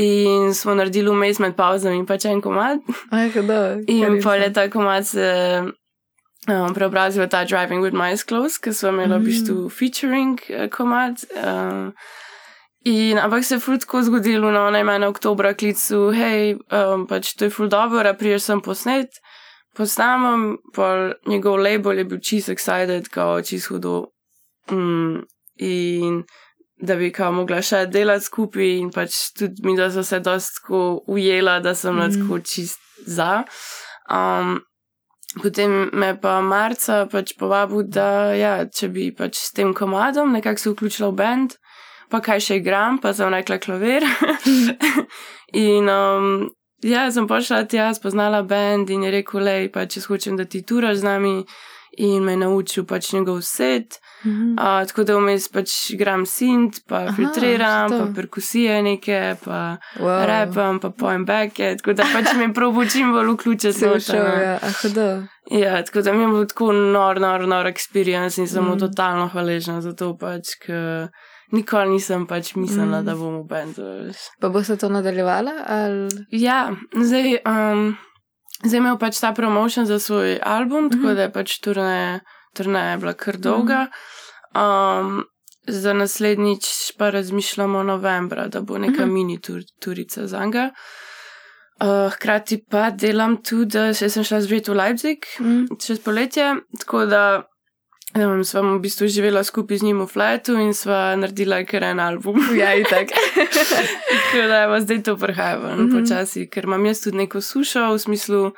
In 0.00 0.54
smo 0.54 0.74
naredili 0.78 1.10
vmes 1.10 1.40
med 1.42 1.56
pauzami 1.56 1.98
in 1.98 2.06
pač 2.06 2.24
en 2.30 2.40
komad. 2.40 2.78
Aj, 3.10 3.32
in 3.90 4.20
pa 4.22 4.36
je 4.38 4.52
ta 4.54 4.68
komad 4.70 5.04
se 5.08 5.26
um, 6.48 6.74
preobrazil 6.74 7.28
ta 7.28 7.44
Driving 7.44 7.80
with 7.80 7.94
My 7.94 8.16
Clothes, 8.16 8.58
ki 8.58 8.72
so 8.72 8.88
imeli 8.88 9.12
mm. 9.12 9.20
v 9.20 9.24
bistvu 9.24 9.56
mm. 9.64 9.70
featuring 9.70 10.40
uh, 10.48 10.68
komad. 10.72 11.24
Uh, 11.36 11.92
in 12.84 13.18
ampak 13.18 13.44
se 13.44 13.54
je 13.54 13.60
frutko 13.60 14.02
zgodilo 14.02 14.50
na 14.50 14.70
najmanj 14.70 15.04
oktobra 15.04 15.54
klicu, 15.54 16.10
hej, 16.16 16.56
um, 16.72 17.06
pač 17.06 17.34
to 17.36 17.44
je 17.44 17.50
ful 17.50 17.68
dobro, 17.68 18.14
prijel 18.14 18.40
sem 18.40 18.60
posnet, 18.60 19.20
posnamem, 19.76 20.56
pa 20.74 21.12
njegov 21.26 21.60
label 21.60 21.98
je 21.98 22.04
bil 22.04 22.20
čist 22.24 22.48
excited, 22.48 23.08
kao 23.12 23.42
čist 23.42 23.68
hudo. 23.68 24.06
Mm, 24.70 25.26
in 25.60 26.22
da 26.80 26.96
bi 26.96 27.10
kao 27.12 27.32
mogla 27.32 27.60
še 27.62 27.84
delati 27.92 28.24
skupaj 28.24 28.70
in 28.78 28.88
pač 28.94 29.34
tudi 29.36 29.60
mi, 29.66 29.76
da 29.76 29.90
so 29.92 30.02
se 30.06 30.20
dostko 30.24 31.02
ujela, 31.06 31.58
da 31.60 31.74
sem 31.74 31.94
mm. 31.94 32.00
lahko 32.00 32.40
čist 32.40 32.80
za. 33.06 33.44
Um, 34.08 34.60
Potem 35.38 35.90
me 35.94 36.10
pa 36.18 36.40
marca 36.42 37.04
pač 37.06 37.36
povabil, 37.38 37.84
da 37.86 38.34
ja, 38.34 38.54
če 38.66 38.88
bi 38.90 39.10
pač 39.14 39.38
s 39.38 39.52
tem 39.54 39.70
komadom 39.74 40.32
nekako 40.34 40.58
se 40.58 40.72
vključila 40.72 41.10
v 41.12 41.18
bend, 41.20 41.54
pa 42.10 42.18
kaj 42.18 42.42
še 42.48 42.58
igram, 42.58 42.98
pa 42.98 43.12
sem 43.14 43.30
rekla 43.30 43.60
klavir. 43.62 44.06
in 45.66 45.86
um, 45.86 46.48
ja, 46.82 47.06
sem 47.14 47.30
prišla 47.30 47.62
tja, 47.70 47.92
spoznala 47.94 48.42
bend 48.42 48.90
in 48.90 49.06
je 49.06 49.14
rekel, 49.20 49.44
lej, 49.46 49.68
pa 49.70 49.86
če 49.86 50.02
hočem, 50.08 50.34
da 50.40 50.48
ti 50.50 50.64
turaš 50.66 51.04
z 51.04 51.06
nami 51.06 51.36
in 52.02 52.26
me 52.26 52.34
naučil 52.34 52.88
pač 52.90 53.12
njegov 53.14 53.44
set. 53.46 54.00
-hmm. 54.24 54.52
uh, 54.58 54.86
tako 54.86 55.04
da 55.04 55.16
vmes 55.16 55.48
pač 55.48 55.90
igram 55.90 56.26
sint, 56.26 56.80
pa 56.88 56.96
Aha, 56.96 57.12
filtriram, 57.16 57.90
pa 57.90 58.06
perkusije 58.14 58.82
neke, 58.82 59.36
pa 59.44 59.76
wow. 60.00 60.26
repam, 60.26 60.80
pa 60.80 60.90
pojem 60.90 61.24
beke. 61.24 61.76
Tako 61.76 61.92
da 61.92 62.04
pač 62.12 62.34
mi 62.36 62.52
probo 62.54 62.84
čim 62.84 63.12
bolj 63.12 63.32
vključiti 63.34 63.72
se 63.72 63.88
v 63.88 64.00
šov. 64.00 64.16
Ja, 64.16 64.58
ah, 64.62 65.22
ja, 65.50 65.84
tako 65.84 66.02
da 66.02 66.12
mi 66.12 66.22
je 66.22 66.28
bil 66.28 66.46
tako 66.46 66.72
nor, 66.72 67.20
nor, 67.20 67.48
nor 67.48 67.66
experience 67.66 68.40
in 68.40 68.48
sem 68.48 68.64
mu 68.64 68.74
mm. 68.74 68.78
totalno 68.78 69.28
hvaležna 69.28 69.80
za 69.80 69.92
to 69.92 70.16
pač, 70.16 70.56
ker 70.66 71.08
nikoli 71.52 71.90
nisem 71.90 72.26
pač 72.26 72.54
mislila, 72.54 73.00
mm. 73.00 73.04
da 73.04 73.14
bom 73.14 73.40
v 73.40 73.46
bendu. 73.48 73.82
Pa 74.40 74.48
bo 74.48 74.62
se 74.64 74.76
to 74.76 74.88
nadaljevala? 74.88 75.52
Ali... 75.66 76.08
Ja, 76.30 76.70
zdaj. 76.94 77.42
Um, 77.46 77.96
Zdaj 78.60 78.76
imel 78.76 78.98
pač 79.00 79.16
ta 79.16 79.32
promotion 79.32 79.86
za 79.88 79.96
svoj 79.98 80.38
album, 80.44 80.84
mm 80.84 80.90
tako 80.90 81.06
mhm. 81.06 81.16
da 81.16 81.22
je 81.22 81.32
pač 81.32 81.60
turnaja 82.54 82.94
turne 82.94 82.98
bila 83.00 83.12
kar 83.12 83.36
dolga. 83.36 83.86
Um, 84.54 85.24
za 85.66 85.92
naslednjič 85.92 86.92
pa 86.98 87.10
razmišljamo 87.10 87.82
novembra, 87.82 88.48
da 88.48 88.60
bo 88.60 88.78
neka 88.78 89.06
mm 89.06 89.08
-hmm. 89.08 89.12
mini 89.12 89.40
tur, 89.40 89.60
turica 89.80 90.26
za 90.26 90.44
njega. 90.44 90.70
Uh, 91.80 92.12
hkrati 92.12 92.64
pa 92.70 92.90
delam 92.90 93.42
tudi, 93.42 93.78
da 93.78 93.94
sem 93.94 94.24
šla 94.24 94.40
zveti 94.40 94.70
v 94.70 94.74
Leipzig 94.74 95.18
mm. 95.40 95.66
čez 95.86 96.00
poletje, 96.00 96.56
tako 96.78 97.06
da 97.06 97.50
Um, 98.10 98.40
sva 98.42 98.58
v 98.66 98.80
bistvu 98.82 99.06
živela 99.06 99.44
skupaj 99.46 99.78
z 99.78 99.86
njim 99.86 100.00
v 100.02 100.06
fletu 100.10 100.56
in 100.58 100.72
sva 100.74 101.14
naredila 101.14 101.60
kar 101.62 101.84
en 101.86 102.00
album. 102.00 102.40
Ja, 102.58 102.74
in 102.74 102.82
tako. 102.84 103.14
tako 104.26 104.40
da 104.50 104.56
je 104.62 104.80
zdaj 104.80 105.02
to 105.02 105.16
prihajalo 105.16 105.76
mm 105.76 105.78
-hmm. 105.78 106.00
počasi, 106.00 106.50
ker 106.50 106.64
imam 106.64 106.86
jaz 106.86 107.02
tudi 107.02 107.16
neko 107.16 107.40
sušo 107.40 107.92
v 107.92 107.98
smislu 107.98 108.52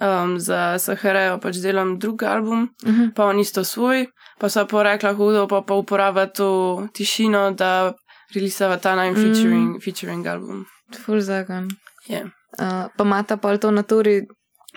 um, 0.00 0.38
za 0.40 0.78
Saharejo, 0.78 1.38
pač 1.38 1.60
delam 1.62 1.98
drug 1.98 2.22
album, 2.22 2.68
mm 2.84 2.92
-hmm. 2.92 3.14
pa 3.14 3.24
on 3.24 3.38
isto 3.38 3.64
svoj, 3.64 4.06
pa 4.38 4.48
sva 4.48 4.64
pa 4.66 4.82
rekla 4.82 5.12
hudo, 5.12 5.46
pa 5.46 5.62
pa 5.62 5.74
uporaba 5.74 6.26
to 6.26 6.86
tišino, 6.94 7.50
da 7.50 7.92
releasava 8.34 8.76
ta 8.76 8.94
naj 8.94 9.14
featuring, 9.14 9.74
mm 9.74 9.80
featuring 9.84 10.26
album. 10.26 10.66
Full 11.04 11.20
zakon. 11.20 11.68
Yeah. 12.08 12.30
Uh, 12.58 12.90
pa 12.96 13.04
imata 13.04 13.36
pa 13.36 13.56
to 13.58 13.70
naturi 13.70 14.26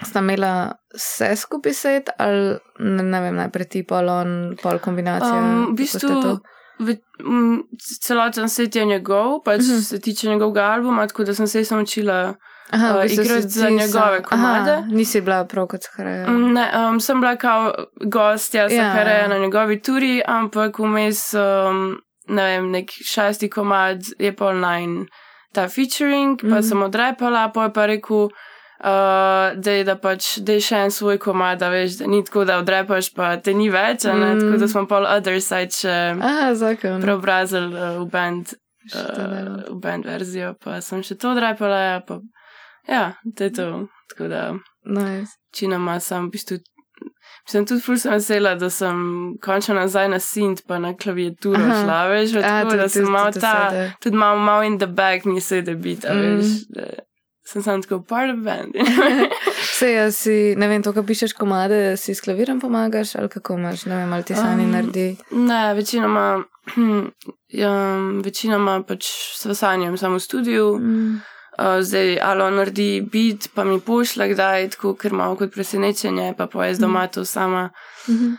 sta 0.01 0.19
imela 0.19 0.73
vse 0.93 1.35
skupaj 1.35 1.73
set 1.73 2.09
ali 2.17 2.57
ne, 2.79 3.03
ne 3.03 3.21
vem, 3.21 3.35
najprej 3.35 3.69
ti 3.69 3.83
pol 3.83 4.09
on, 4.09 4.55
pol 4.63 4.79
kombinacija? 4.79 5.37
Um, 5.37 5.65
v 5.71 5.75
bistvu, 5.77 6.39
v, 6.79 6.97
m, 7.21 7.63
celoten 8.01 8.49
set 8.49 8.75
je 8.75 8.85
njegov, 8.85 9.43
pač 9.45 9.59
uh 9.59 9.65
mhm. 9.65 9.75
-huh. 9.75 9.89
se 9.89 9.99
tiče 9.99 10.29
njegovega 10.29 10.63
albuma, 10.63 11.07
tako 11.07 11.23
da 11.23 11.33
sem 11.33 11.47
se 11.47 11.65
sem 11.65 11.79
učila. 11.79 12.35
Aha, 12.73 12.97
uh, 12.97 13.11
igrati 13.11 13.47
za 13.47 13.69
njegove 13.69 14.23
komade. 14.23 14.71
Aha, 14.71 14.85
nisi 14.87 15.21
bila 15.21 15.45
prav 15.45 15.67
kot 15.67 15.83
Sahareja. 15.83 16.27
Ne, 16.27 16.71
um, 16.89 16.99
sem 16.99 17.21
bila 17.21 17.35
kao 17.35 17.73
gostja 18.01 18.69
Sahareja 18.69 19.21
ja. 19.21 19.27
na 19.27 19.37
njegovi 19.37 19.81
turi, 19.81 20.21
ampak 20.25 20.79
vmes, 20.79 21.33
um, 21.33 21.97
ne 22.27 22.43
vem, 22.43 22.71
nek 22.71 22.91
šesti 22.91 23.49
komad 23.49 23.97
je 24.19 24.35
pol 24.35 24.53
nine 24.53 25.05
ta 25.53 25.69
featuring, 25.69 26.43
mm 26.43 26.47
-hmm. 26.47 26.49
pa 26.49 26.59
mhm. 26.59 26.67
sem 26.67 26.81
odrepala, 26.81 27.51
pa 27.53 27.63
je 27.63 27.73
pa 27.73 27.85
rekel, 27.85 28.17
uh, 28.17 28.29
da 29.55 29.71
je 29.71 29.83
da 29.83 29.95
pač, 29.95 30.37
da 30.37 30.53
je 30.53 30.61
še 30.61 30.75
en 30.75 30.91
svoj 30.91 31.17
komad, 31.17 31.59
da 31.59 31.69
veš, 31.69 31.97
da 31.97 32.07
ni 32.07 32.23
tako, 32.25 32.45
da 32.45 32.57
odrepaš, 32.57 33.13
pa 33.13 33.37
te 33.37 33.53
ni 33.53 33.69
več, 33.69 34.03
mm. 34.03 34.39
tako 34.39 34.57
da 34.57 34.67
smo 34.67 34.85
pol 34.87 35.05
other 35.05 35.41
side 35.41 35.71
še 35.71 36.15
preobrazili 37.01 37.75
uh, 37.75 38.01
v 38.01 38.05
band, 38.11 38.53
uh, 38.95 39.69
v 39.69 39.79
band 39.79 40.05
verzijo, 40.05 40.53
pa 40.63 40.81
sem 40.81 41.03
še 41.03 41.15
to 41.15 41.31
odrepala, 41.31 41.79
ja, 41.79 41.99
pa 41.99 42.19
ja, 42.87 43.13
to 43.37 43.43
je 43.43 43.53
to, 43.53 43.87
tako 44.09 44.27
da. 44.27 44.53
Nice. 44.85 45.37
Činoma 45.55 45.99
sem 45.99 46.27
v 46.27 46.31
bistvu. 46.31 46.57
Sem 47.49 47.65
tudi 47.67 47.81
ful 47.83 47.97
sem 47.99 48.13
vesela, 48.13 48.53
da 48.55 48.69
sem 48.71 48.97
končala 49.43 49.83
nazaj 49.83 50.07
na 50.11 50.19
sint, 50.19 50.61
pa 50.67 50.77
na 50.79 50.93
klaviaturo 50.95 51.59
šla, 51.59 51.97
veš, 52.11 52.37
tako, 52.39 52.77
da 52.79 52.87
sem 52.89 53.09
malo 53.11 53.31
ta, 53.35 53.55
tudi 53.99 54.15
malo 54.17 54.39
mal 54.39 54.63
in 54.63 54.77
the 54.79 54.87
back 54.87 55.25
mi 55.25 55.41
se 55.41 55.61
da 55.61 55.75
biti, 55.75 56.07
mm. 56.07 56.21
veš. 56.21 56.53
Da, 56.69 56.87
sem 57.45 57.63
sam 57.63 57.81
tako 57.81 58.01
part 58.01 58.31
of 58.31 58.39
band. 58.43 58.75
Vse 59.73 59.91
jaz 59.91 60.17
si, 60.17 60.55
ne 60.57 60.67
vem, 60.67 60.83
to, 60.83 60.93
kar 60.93 61.03
pišeš 61.03 61.33
komade, 61.35 61.97
si 61.97 62.15
s 62.15 62.23
klavirom 62.23 62.61
pomagaš 62.61 63.15
ali 63.19 63.29
kako 63.29 63.57
imaš, 63.59 63.85
ne 63.85 63.97
vem, 63.97 64.13
ali 64.13 64.23
ti 64.23 64.35
sami 64.35 64.63
um, 64.63 64.71
naredi. 64.71 65.15
Ne, 65.31 65.73
večinoma, 65.73 66.43
ja, 67.63 67.73
večinoma 68.23 68.81
pač 68.87 69.09
s 69.35 69.45
vasanjem 69.45 69.97
samo 69.97 70.21
v 70.21 70.23
studiu. 70.23 70.77
Mm. 70.79 71.21
Uh, 71.59 71.81
zdaj, 71.85 72.17
ali 72.21 72.41
on 72.41 72.55
naredi 72.55 73.01
bit, 73.11 73.49
pa 73.53 73.63
mi 73.63 73.79
pošlje, 73.79 74.27
kdaj, 74.33 74.69
tako, 74.69 74.95
ker 74.97 75.13
imamo 75.13 75.35
kot 75.37 75.53
presenečenje, 75.53 76.33
pa 76.37 76.47
pa 76.47 76.65
jaz 76.65 76.79
doma 76.79 77.07
to 77.07 77.25
sama. 77.25 77.69
Mm 78.07 78.15
-hmm. 78.15 78.31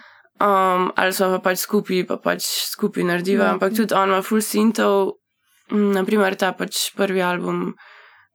um, 0.46 0.92
ali 0.96 1.12
smo 1.12 1.26
pa 1.26 1.38
pač 1.38 1.58
skupaj, 1.58 2.06
pa 2.06 2.16
pač 2.16 2.42
skupaj 2.72 3.04
narediva, 3.04 3.44
ja. 3.44 3.52
ampak 3.52 3.76
tudi 3.76 3.94
on 3.94 4.08
ima 4.08 4.22
full 4.22 4.40
sintov, 4.40 5.12
mm, 5.70 5.92
naprimer 5.92 6.34
ta 6.34 6.52
pač 6.52 6.90
prvi 6.96 7.22
album 7.22 7.74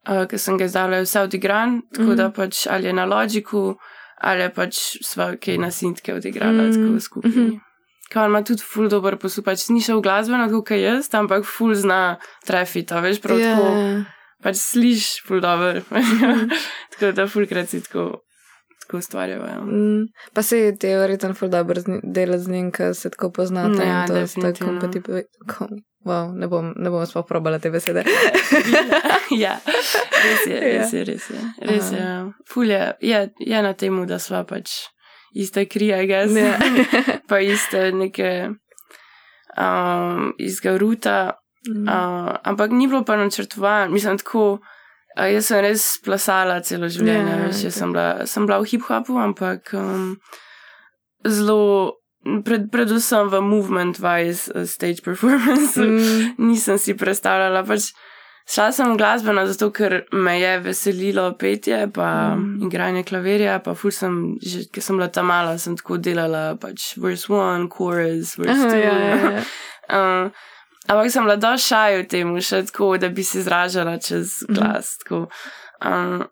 uh, 0.07 0.25
ki 0.29 0.37
sem 0.37 0.57
ga 0.57 0.67
zdaj 0.67 1.03
vse 1.03 1.21
odigran, 1.21 1.81
tako 1.93 2.03
mm 2.03 2.11
-hmm. 2.11 2.15
da 2.15 2.27
mhm. 2.27 2.35
pač 2.35 2.67
ali 2.67 2.87
je 2.87 2.93
na 2.93 3.05
logiku, 3.05 3.75
ali 4.21 4.49
pač 4.55 4.75
sva 5.01 5.35
kaj 5.35 5.57
na 5.57 5.71
sintke 5.71 6.13
odigrala 6.13 6.63
mm 6.63 6.71
-hmm. 6.71 6.99
skupaj. 6.99 7.31
Mm 7.31 7.35
-hmm. 7.35 7.59
Kaj 8.09 8.25
ima 8.25 8.43
tudi 8.43 8.63
ful 8.63 8.89
dober 8.89 9.17
posluh, 9.17 9.45
pač 9.45 9.69
ni 9.69 9.81
šel 9.81 10.01
glasbeno, 10.01 10.49
kot 10.49 10.71
jaz, 10.71 11.13
ampak 11.13 11.45
ful 11.45 11.75
zna 11.75 12.17
trafiti, 12.45 12.93
veš, 12.93 13.21
prav 13.21 13.37
yeah. 13.37 13.55
tako. 13.55 14.18
Ja. 14.39 14.43
Pač 14.43 14.55
sliš 14.63 15.19
ful 15.27 15.41
dobro. 15.43 15.81
Mhm. 15.91 16.49
tako 16.95 17.11
da 17.11 17.27
ful 17.27 17.47
krat 17.47 17.69
si 17.69 17.83
tako. 17.83 18.23
Ustvarjajo. 18.93 19.45
Ja. 19.45 19.59
Mm, 19.61 20.07
pa 20.33 20.41
se 20.41 20.57
je 20.59 20.77
teoretično 20.77 21.33
zelo 21.33 21.49
dobro 21.51 21.81
delati 22.03 22.43
z 22.43 22.49
njim, 22.49 22.71
ker 22.71 22.95
se 22.95 23.09
tako 23.09 23.29
poznate. 23.31 23.85
Ja, 23.85 24.07
to 24.07 24.15
je 24.17 24.27
tako 24.27 24.65
kompatibilno. 24.65 25.21
Wow, 26.05 26.31
ne 26.33 26.47
bom, 26.47 26.73
ne 26.75 26.89
bom 26.89 27.05
sploh 27.05 27.25
probala 27.27 27.59
te 27.59 27.69
besede. 27.69 28.05
ja, 29.43 29.57
res 30.23 30.45
je, 30.47 30.59
res 30.59 30.93
je, 30.93 31.03
res 31.03 31.29
je. 31.29 31.41
Res 31.59 31.91
je. 31.91 32.05
Fulje 32.47 32.93
je, 33.01 33.19
je 33.39 33.61
na 33.61 33.73
tem, 33.73 33.99
da 34.07 34.19
sva 34.19 34.45
pač 34.47 34.71
iste 35.35 35.65
krije, 35.67 36.05
gez. 36.07 36.37
Ja. 36.39 36.55
pa 37.29 37.41
iste 37.43 37.91
neke 37.91 38.31
um, 39.59 40.33
izga 40.39 40.77
ruta. 40.77 41.38
Mm. 41.67 41.87
Uh, 41.87 42.35
ampak 42.43 42.71
ni 42.71 42.87
bilo 42.87 43.03
pa 43.03 43.17
načrtovano, 43.19 43.91
mislim 43.91 44.17
tako. 44.17 44.59
Uh, 45.17 45.27
jaz 45.33 45.49
sem 45.49 45.63
res 45.65 45.85
plasala 46.05 46.61
celo 46.63 46.87
življenje, 46.87 47.31
ja, 47.33 47.39
veš, 47.47 47.63
sem, 47.75 47.91
bila, 47.91 48.27
sem 48.29 48.45
bila 48.47 48.59
v 48.61 48.69
hip-hopu, 48.71 49.17
ampak 49.19 49.73
um, 49.75 50.13
zelo 51.27 51.95
Pred, 52.19 52.67
predvsem 52.67 53.29
v 53.31 53.39
movement 53.39 53.95
wise 54.03 54.51
uh, 54.51 54.67
stage 54.67 54.99
performance, 55.01 55.79
mm. 55.79 56.35
nisem 56.51 56.75
si 56.75 56.91
predstavljala. 56.91 57.63
Pač 57.63 57.93
šla 58.43 58.65
sem 58.75 58.97
glasbena 58.99 59.45
zato, 59.47 59.69
ker 59.71 60.01
me 60.11 60.35
je 60.35 60.51
veselilo 60.59 61.29
petje, 61.39 61.85
pa 61.95 62.35
mm. 62.35 62.67
igranje 62.67 63.05
klavirja, 63.07 63.61
pa 63.63 63.71
ful 63.71 63.95
sem, 63.95 64.35
že 64.43 64.65
ker 64.67 64.83
sem 64.83 64.99
bila 64.99 65.07
tam 65.07 65.31
mala, 65.31 65.55
sem 65.55 65.79
tako 65.79 65.95
delala, 65.95 66.59
pač 66.59 66.91
verse 66.99 67.31
one, 67.31 67.71
chorus, 67.71 68.35
verse 68.35 68.67
Aha, 68.67 68.67
two. 68.67 68.83
Ja, 68.83 68.95
ja, 68.99 69.15
ja. 69.39 69.43
uh, 69.95 70.47
ampak 70.89 71.11
sem 71.13 71.23
bila 71.23 71.37
došla 71.37 71.65
šaj 71.67 71.97
v 72.01 72.09
tem, 72.09 72.33
še 72.41 72.65
tako, 72.71 72.97
da 72.97 73.09
bi 73.13 73.23
se 73.23 73.39
izražala 73.39 73.97
čez 74.01 74.41
mhm. 74.49 74.57
glas. 74.57 74.97
Mm. 75.85 76.27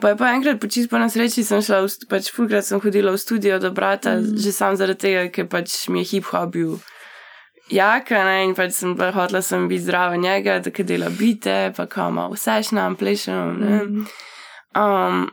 Pa 0.00 0.12
je 0.12 0.16
pa 0.20 0.34
enkrat 0.36 0.60
po 0.60 0.98
nesreči, 1.00 1.44
sem 1.44 1.62
šla, 1.64 1.80
v, 1.86 2.08
pač 2.10 2.28
fulkrat 2.34 2.66
sem 2.66 2.80
hodila 2.80 3.14
v 3.14 3.20
studio 3.20 3.56
do 3.58 3.70
brata, 3.72 4.18
mm. 4.18 4.36
že 4.36 4.52
sam 4.52 4.76
zaradi 4.76 5.00
tega, 5.06 5.22
ker 5.32 5.48
pač 5.48 5.88
mi 5.88 6.04
je 6.04 6.10
hip-hop 6.12 6.52
bil 6.52 6.76
jaka, 7.72 8.20
ne, 8.24 8.36
in 8.48 8.52
pač 8.56 8.76
sem 8.76 8.92
pa 8.96 9.08
hotla 9.16 9.40
sem 9.44 9.68
biti 9.68 9.86
zdrava 9.86 10.16
njega, 10.20 10.58
da 10.60 10.84
dela 10.84 11.08
bite, 11.08 11.72
pa 11.76 11.86
kama 11.86 12.28
vse 12.32 12.62
šnam, 12.68 12.96
plešam, 13.00 13.56
ne. 13.60 13.80
Mm. 13.84 14.06
Um, 14.76 15.24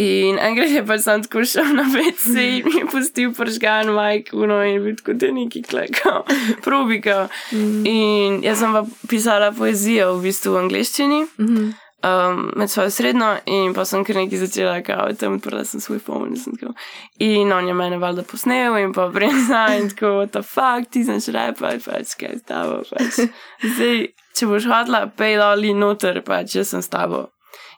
in 0.00 0.38
enkrat 0.42 0.72
je 0.74 0.82
pač 0.86 1.04
sem 1.04 1.22
tako 1.22 1.44
šel 1.46 1.70
na 1.76 1.84
WC 1.92 2.46
in 2.58 2.66
mi 2.66 2.80
je 2.80 2.88
pustil 2.90 3.34
pržgan 3.36 3.92
majk, 3.94 4.32
uno, 4.34 4.62
in 4.66 4.82
bil 4.84 4.98
tako 4.98 5.18
te 5.20 5.30
neki 5.32 5.62
klekal, 5.62 6.24
probikal. 6.66 7.28
Mm. 7.52 7.86
In 7.86 8.42
jaz 8.44 8.64
sem 8.64 8.74
pa 8.74 8.84
pisala 9.08 9.52
poezijo 9.54 10.16
v 10.18 10.28
bistvu 10.28 10.56
v 10.56 10.62
angliščini. 10.66 11.24
-hmm 11.38 11.72
um, 12.04 12.52
med 12.56 12.70
svojo 12.70 12.90
srednjo 12.90 13.36
in 13.46 13.74
pa 13.74 13.84
sem 13.84 14.04
kar 14.04 14.16
nekaj 14.16 14.38
začela, 14.38 14.82
kao, 14.82 15.12
tam 15.20 15.38
odprla 15.38 15.64
sem 15.64 15.80
svoj 15.80 15.98
pomen. 15.98 16.34
In 17.18 17.52
on 17.52 17.68
je 17.68 17.74
mene 17.74 17.98
valjda 17.98 18.22
posnel 18.22 18.78
in 18.78 18.92
pa 18.92 19.08
brezna 19.08 19.66
in 19.78 19.88
tako, 19.90 20.06
what 20.06 20.30
the 20.30 20.42
fuck, 20.42 20.90
ti 20.90 21.04
znaš 21.04 21.26
repati, 21.26 21.84
pač 21.84 22.16
kaj 22.20 22.38
s 22.38 22.42
tabo. 22.48 22.82
Pač. 22.90 23.20
Zdaj, 23.76 24.06
če 24.36 24.50
boš 24.50 24.68
hodila, 24.68 25.06
pej 25.16 25.38
ali 25.42 25.74
noter, 25.74 26.22
pač 26.26 26.58
jaz 26.58 26.74
sem 26.74 26.82
s 26.82 26.92
tabo. 26.92 27.28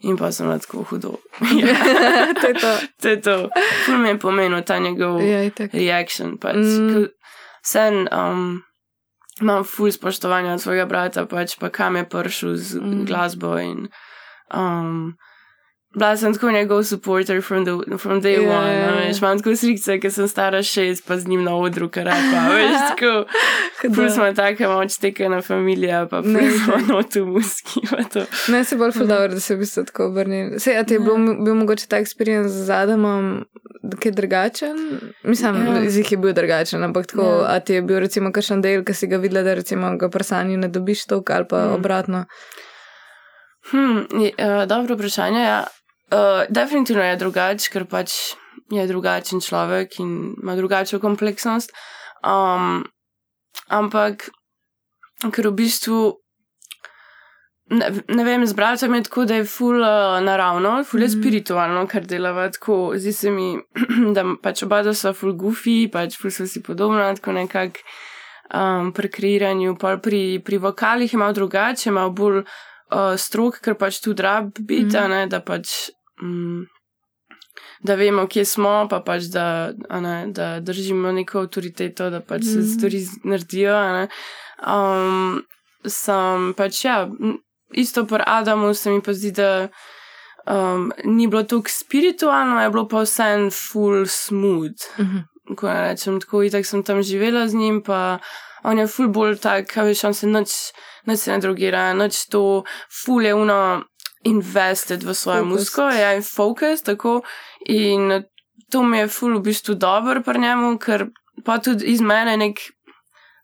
In 0.01 0.17
pa 0.17 0.33
sem 0.33 0.51
tako 0.61 0.85
hudo. 0.91 1.17
ja, 1.41 1.75
to 2.41 2.47
je 2.47 2.55
to. 2.55 2.73
to 3.03 3.09
je 3.09 3.21
to. 3.21 3.37
Ful 3.85 3.99
mi 3.99 4.09
je 4.09 4.19
pomenil 4.19 4.63
ta 4.63 4.79
njegov 4.79 5.21
ja, 5.25 5.51
reaction. 5.73 6.37
Pač. 6.39 6.57
Mm. 6.57 7.07
Sen, 7.65 8.09
um, 8.13 8.63
imam 9.41 9.65
ful 9.65 9.93
spoštovanja 9.93 10.55
od 10.55 10.63
svojega 10.63 10.87
brata, 10.87 11.27
pač 11.27 11.57
pa 11.61 11.69
kam 11.69 11.97
je 11.97 12.05
prišel 12.09 12.57
z 12.57 12.81
mm. 12.81 13.05
glasbo 13.09 13.57
in. 13.59 13.89
Um, 14.55 15.17
bila 15.97 16.17
sem 16.17 16.35
tako 16.35 16.51
njegov 16.51 16.83
supporter 16.83 17.43
from, 17.43 17.65
the, 17.65 17.99
from 17.99 18.21
day 18.21 18.37
yeah. 18.37 18.59
one. 18.59 18.87
No, 18.87 18.97
veš, 19.01 19.19
imam 19.19 19.39
tako 19.39 19.57
slikce, 19.57 19.97
ker 20.01 20.13
sem 20.13 20.29
stara 20.29 20.63
šest, 20.63 21.07
pa 21.07 21.17
z 21.17 21.29
njim 21.29 21.45
na 21.45 21.55
odru, 21.57 21.89
kar 21.89 22.05
repa. 22.05 22.43
Veš, 22.53 22.75
tako. 22.91 23.13
Ful 23.95 24.11
smo 24.11 24.27
taka 24.37 24.69
moč 24.69 24.99
tekena 25.01 25.41
familija, 25.43 26.07
pa 26.11 26.21
smo 26.23 26.77
notu 26.89 27.25
muski. 27.27 27.81
Ne, 28.53 28.65
se 28.65 28.77
bolj 28.77 28.93
ful 28.93 29.07
dobro, 29.07 29.29
da 29.29 29.41
se 29.41 29.57
bi 29.57 29.67
se 29.67 29.85
tako 29.85 30.11
obrnil. 30.11 30.59
Se, 30.59 30.77
a 30.77 30.85
ti 30.85 30.95
je 30.95 31.01
bil, 31.01 31.17
bil 31.45 31.55
mogoče 31.55 31.89
ta 31.89 31.97
experience 31.97 32.67
z 32.69 32.71
Adamom, 32.71 33.47
ki 34.01 34.09
je 34.09 34.13
drugačen? 34.13 34.77
Mislim, 35.25 35.55
yeah. 35.55 35.89
z 35.89 36.05
jih 36.05 36.13
je 36.13 36.19
bil 36.19 36.37
drugačen, 36.37 36.85
ampak 36.85 37.07
tako, 37.07 37.23
yeah. 37.23 37.57
a 37.57 37.61
ti 37.61 37.79
je 37.81 37.83
bil 37.83 38.03
recimo 38.05 38.33
kakšen 38.33 38.61
del, 38.61 38.85
ki 38.85 38.95
si 38.95 39.09
ga 39.09 39.17
videla, 39.17 39.47
da 39.49 39.57
recimo 39.57 39.97
ga 39.97 40.13
prsanju 40.13 40.61
ne 40.61 40.69
dobiš 40.69 41.07
toliko 41.07 41.33
ali 41.33 41.49
pa 41.49 41.65
mm. 41.65 41.73
obratno. 41.73 42.25
Hmm, 43.71 44.05
je, 44.21 44.31
uh, 44.39 44.69
dobro 44.69 44.95
vprašanje. 44.95 45.41
Ja. 45.41 45.65
Uh, 46.13 46.45
definitivno 46.49 47.03
je 47.03 47.17
drugačen, 47.17 47.73
ker 47.73 47.85
pač 47.91 48.13
je 48.71 48.87
drugačen 48.87 49.41
človek 49.41 49.99
in 49.99 50.35
ima 50.43 50.55
drugačno 50.57 51.01
kompleksnost. 51.03 51.73
Um, 52.23 52.85
ampak, 53.69 54.29
ker 55.35 55.49
v 55.49 55.55
bistvu, 55.55 56.01
ne, 57.75 57.91
ne 58.09 58.25
vem, 58.25 58.47
zbrati 58.47 58.85
se 58.85 58.89
mi 58.89 59.03
tako, 59.03 59.25
da 59.25 59.41
je 59.41 59.49
ful 59.51 59.81
uh, 59.81 60.21
naravno, 60.23 60.85
ful 60.85 61.01
je 61.03 61.09
mm 61.09 61.11
-hmm. 61.11 61.23
spiritualno, 61.23 61.87
kar 61.87 62.07
delava 62.07 62.51
tako. 62.51 62.93
Zdi 62.97 63.13
se 63.13 63.31
mi, 63.31 63.59
da 64.15 64.25
pač 64.43 64.63
oba 64.63 64.83
dva 64.83 64.95
so 64.95 65.13
ful 65.13 65.33
gufi, 65.33 65.91
pač 65.93 66.19
ful 66.19 66.31
so 66.31 66.47
si 66.47 66.63
podobna, 66.63 67.15
tako 67.15 67.33
nekako 67.33 67.81
um, 68.55 68.93
pri 68.93 69.09
kreiranju, 69.11 69.77
pri, 70.03 70.43
pri 70.45 70.59
vokalih 70.59 71.15
ima 71.15 71.33
drugače, 71.33 71.89
ima 71.91 72.09
bolj. 72.09 72.45
Uh, 72.87 73.17
strok, 73.19 73.59
ker 73.61 73.75
pač 73.75 74.01
tu 74.01 74.15
drab 74.15 74.51
biti, 74.61 74.85
mm 74.85 75.11
-hmm. 75.11 75.29
da 75.29 75.41
pač 75.41 75.91
mm, 76.23 76.67
da 77.81 77.95
vemo, 77.95 78.27
kje 78.27 78.45
smo, 78.45 78.87
pa 78.91 79.01
pač 79.01 79.29
da, 79.33 79.73
ne, 80.01 80.27
da 80.27 80.61
držimo 80.61 81.13
neko 81.13 81.45
avtoriteto, 81.45 82.11
da 82.11 82.21
pač 82.21 82.43
mm. 82.43 82.53
se 82.53 82.59
mhm. 82.59 82.69
stvari 82.69 83.03
naredijo. 83.25 83.77
Um, 84.67 85.43
sem 85.87 86.53
pač 86.57 86.85
ja, 86.85 87.05
isto 87.73 88.07
pri 88.07 88.25
Adamu 88.27 88.75
se 88.75 88.91
mi 88.91 89.03
pa 89.03 89.13
zdi, 89.15 89.33
da 89.33 89.69
um, 90.47 90.93
ni 91.05 91.29
bilo 91.29 91.43
tako 91.43 91.71
spiritualno, 91.71 92.61
je 92.63 92.71
bilo 92.71 92.89
pa 92.89 93.05
vse 93.05 93.31
en 93.35 93.51
full 93.51 94.07
smooth. 94.07 94.99
Mm 94.99 95.05
-hmm. 95.05 95.57
Ko 95.57 95.69
rečem 95.69 96.21
tako, 96.21 96.43
in 96.43 96.51
tako 96.51 96.65
sem 96.65 96.83
tam 96.83 97.03
živela 97.03 97.49
z 97.49 97.55
njim, 97.55 97.83
pa 97.83 98.19
on 98.63 98.79
je 98.79 98.87
full 98.87 99.09
bolj 99.09 99.39
tak, 99.39 99.67
kaj 99.67 99.85
veš, 99.85 100.05
on 100.05 100.15
se 100.15 100.27
noč, 100.27 100.51
noč 101.05 101.19
se 101.19 101.33
ne 101.33 101.39
drugira, 101.39 101.93
noč 101.93 102.27
to, 102.29 102.65
full 103.05 103.27
je 103.27 103.35
uno 103.35 103.85
invested 104.27 105.05
v 105.07 105.15
svojo 105.15 105.45
muziko, 105.45 105.89
ja, 105.91 106.15
in 106.17 106.23
fokus, 106.23 106.83
tako. 106.83 107.21
In 107.67 108.23
to 108.71 108.83
mi 108.83 108.99
je 108.99 109.09
ful 109.09 109.39
v 109.39 109.43
bistvu 109.47 109.75
dobro 109.75 110.23
pri 110.23 110.41
njemu, 110.41 110.79
ker 110.79 111.07
pa 111.45 111.59
tudi 111.59 111.87
iz 111.93 112.01
mene 112.01 112.37
nek 112.37 112.61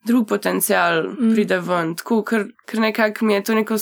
drug 0.04 0.26
potencial 0.28 1.02
mm. 1.02 1.34
pride 1.34 1.58
ven, 1.62 1.94
tako, 1.96 2.22
ker, 2.26 2.46
ker 2.66 2.80
nekako 2.82 3.24
mi 3.24 3.34
je 3.34 3.44
to 3.46 3.54
neko, 3.54 3.76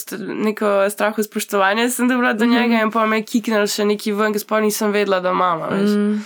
neko 0.45 0.91
strahu 0.91 1.23
spoštovanje, 1.23 1.89
sem 1.91 2.09
dobila 2.09 2.33
do 2.33 2.47
njega 2.47 2.77
mm. 2.77 2.83
in 2.83 2.91
pa 2.91 3.07
me 3.07 3.23
je 3.23 3.29
kiknil 3.33 3.67
še 3.67 3.89
neki 3.89 4.13
ven, 4.13 4.35
ker 4.37 4.43
sploh 4.43 4.61
nisem 4.65 4.93
vedela, 4.93 5.21
da 5.25 5.33
imamo. 5.33 5.71
Mm. 5.71 6.21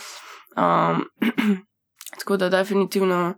Um, 0.57 1.05
tako 2.19 2.37
da 2.37 2.51
definitivno 2.51 3.35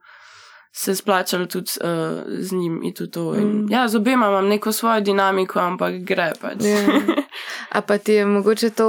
se 0.79 0.95
splačalo 0.97 1.47
tudi 1.47 1.71
uh, 1.81 2.23
z 2.39 2.53
njim 2.53 2.81
in 2.85 2.95
tudi 2.95 3.11
to. 3.11 3.35
In, 3.35 3.43
mm. 3.43 3.67
Ja, 3.71 3.89
z 3.89 3.97
obema 3.97 4.27
imam 4.27 4.49
neko 4.49 4.73
svojo 4.73 5.01
dinamiko, 5.01 5.61
ampak 5.61 5.95
gre 5.95 6.33
pač. 6.41 6.59
Yeah. 6.59 6.89
Ja. 6.89 7.23
A 7.77 7.81
pa 7.81 7.99
ti 7.99 8.13
je 8.13 8.27
mogoče 8.27 8.71
to, 8.71 8.89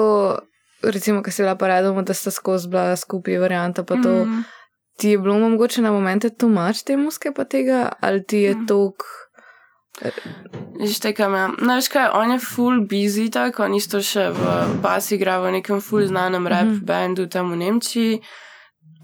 recimo, 0.84 1.24
kar 1.24 1.34
si 1.34 1.42
bila 1.42 1.56
paradoma, 1.56 2.02
da 2.02 2.14
sta 2.14 2.32
skozi 2.32 2.68
bila 2.68 2.96
skupaj 2.96 3.38
varianta, 3.38 3.84
pa 3.84 3.96
to. 4.04 4.26
Mm. 4.26 4.44
Ti 4.98 5.10
je 5.10 5.18
bilo 5.18 5.40
mogoče 5.40 5.82
na 5.82 5.92
momente 5.92 6.30
tumač 6.30 6.84
te 6.84 6.98
muske 6.98 7.32
pa 7.32 7.46
tega, 7.46 7.92
ali 8.02 8.24
ti 8.24 8.38
je 8.38 8.56
mm. 8.56 8.68
tok. 8.68 9.06
Že 10.84 11.00
tekam, 11.02 11.34
ja. 11.34 11.48
No, 11.62 11.76
veš 11.76 11.88
kaj, 11.88 12.10
on 12.14 12.32
je 12.36 12.40
full 12.40 12.84
busy, 12.84 13.30
tako, 13.32 13.64
on 13.64 13.78
isto 13.80 14.02
še 14.04 14.28
v 14.36 14.58
basi 14.84 15.16
igra 15.16 15.40
v 15.40 15.56
nekem 15.62 15.80
full 15.82 16.04
znanem 16.08 16.48
rap 16.48 16.68
mm 16.68 16.74
-hmm. 16.74 16.86
bandu 16.86 17.28
tam 17.28 17.52
v 17.52 17.56
Nemčiji. 17.56 18.22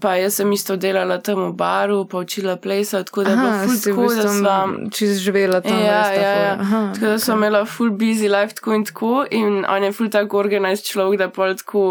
Pa 0.04 0.18
jaz 0.20 0.34
sem 0.36 0.50
isto 0.52 0.74
delala 0.76 1.16
tam 1.24 1.38
v 1.46 1.52
baru, 1.56 2.02
pa 2.04 2.18
učila 2.20 2.58
plesati, 2.60 3.06
tako 3.08 3.22
da 3.24 3.30
je 3.30 3.36
bilo 3.36 3.52
ful 3.62 3.78
tako, 3.84 4.08
da 4.14 4.28
sem 4.28 4.90
čez 4.92 5.22
živela 5.24 5.60
tam. 5.64 5.78
Ja, 5.80 6.02
ja, 6.12 6.32
ja. 6.40 6.56
Aha, 6.60 6.80
tako 6.94 7.06
da 7.06 7.18
sem 7.18 7.38
imela 7.38 7.64
full 7.64 7.94
busy 7.96 8.28
life 8.28 8.54
tako 8.54 8.74
in 8.74 8.84
tako 8.84 9.24
in 9.30 9.64
on 9.64 9.84
je 9.84 9.92
full 9.92 10.10
tako 10.10 10.38
organized 10.38 10.84
človek, 10.84 11.18
da 11.18 11.28
pol 11.32 11.56
tako 11.56 11.84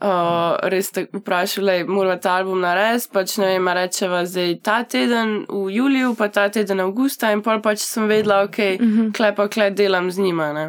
uh, 0.00 0.56
res 0.74 0.90
tako 0.90 1.20
vprašal, 1.20 1.70
da 1.70 1.76
mora 1.86 2.18
ta 2.20 2.34
album 2.40 2.66
narediti, 2.66 3.12
pač 3.14 3.36
ne 3.38 3.52
vem, 3.52 3.70
rečeva 3.78 4.24
zdaj 4.26 4.58
ta 4.66 4.80
teden 4.82 5.38
v 5.46 5.70
juliju, 5.76 6.16
pa 6.18 6.28
ta 6.28 6.48
teden 6.50 6.82
avgusta 6.82 7.30
in 7.30 7.44
pol 7.46 7.62
pač 7.62 7.84
sem 7.86 8.10
vedela, 8.10 8.42
ok, 8.48 8.58
uh 8.58 8.82
mhm. 8.82 8.98
-huh. 8.98 9.14
klepa, 9.14 9.48
klep 9.48 9.78
delam 9.78 10.10
z 10.10 10.18
njima, 10.18 10.52
ne. 10.52 10.66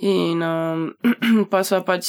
In 0.00 0.42
um, 0.42 0.92
pa 1.50 1.64
so 1.64 1.84
pač 1.84 2.08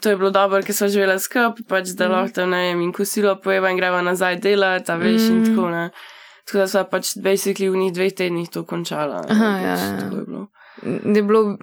to 0.00 0.10
je 0.10 0.16
bilo 0.16 0.30
dobro, 0.30 0.62
ker 0.62 0.74
so 0.74 0.88
živela 0.88 1.18
skupaj, 1.18 1.66
pač 1.68 1.92
da 1.98 2.08
mm. 2.08 2.12
lahko 2.12 2.34
tam 2.40 2.50
ne 2.50 2.62
vem, 2.68 2.80
in 2.86 2.92
kosilo 2.92 3.36
pojeva 3.40 3.70
in 3.70 3.78
greva 3.78 4.02
nazaj 4.02 4.40
delati, 4.42 4.92
veš, 4.92 5.28
mm. 5.28 5.36
in 5.36 5.44
tako 5.50 5.68
ne. 5.70 5.84
Tako 6.46 6.58
da 6.58 6.66
so 6.68 6.84
pač 6.90 7.12
basically 7.22 7.70
v 7.70 7.84
njih 7.84 7.92
dveh 7.94 8.14
tednih 8.18 8.50
to 8.50 8.64
končala. 8.66 9.22
Aha, 9.30 9.50
ja, 9.62 9.76
ja 9.76 9.92
je 9.98 10.08
bilo, 10.10 10.46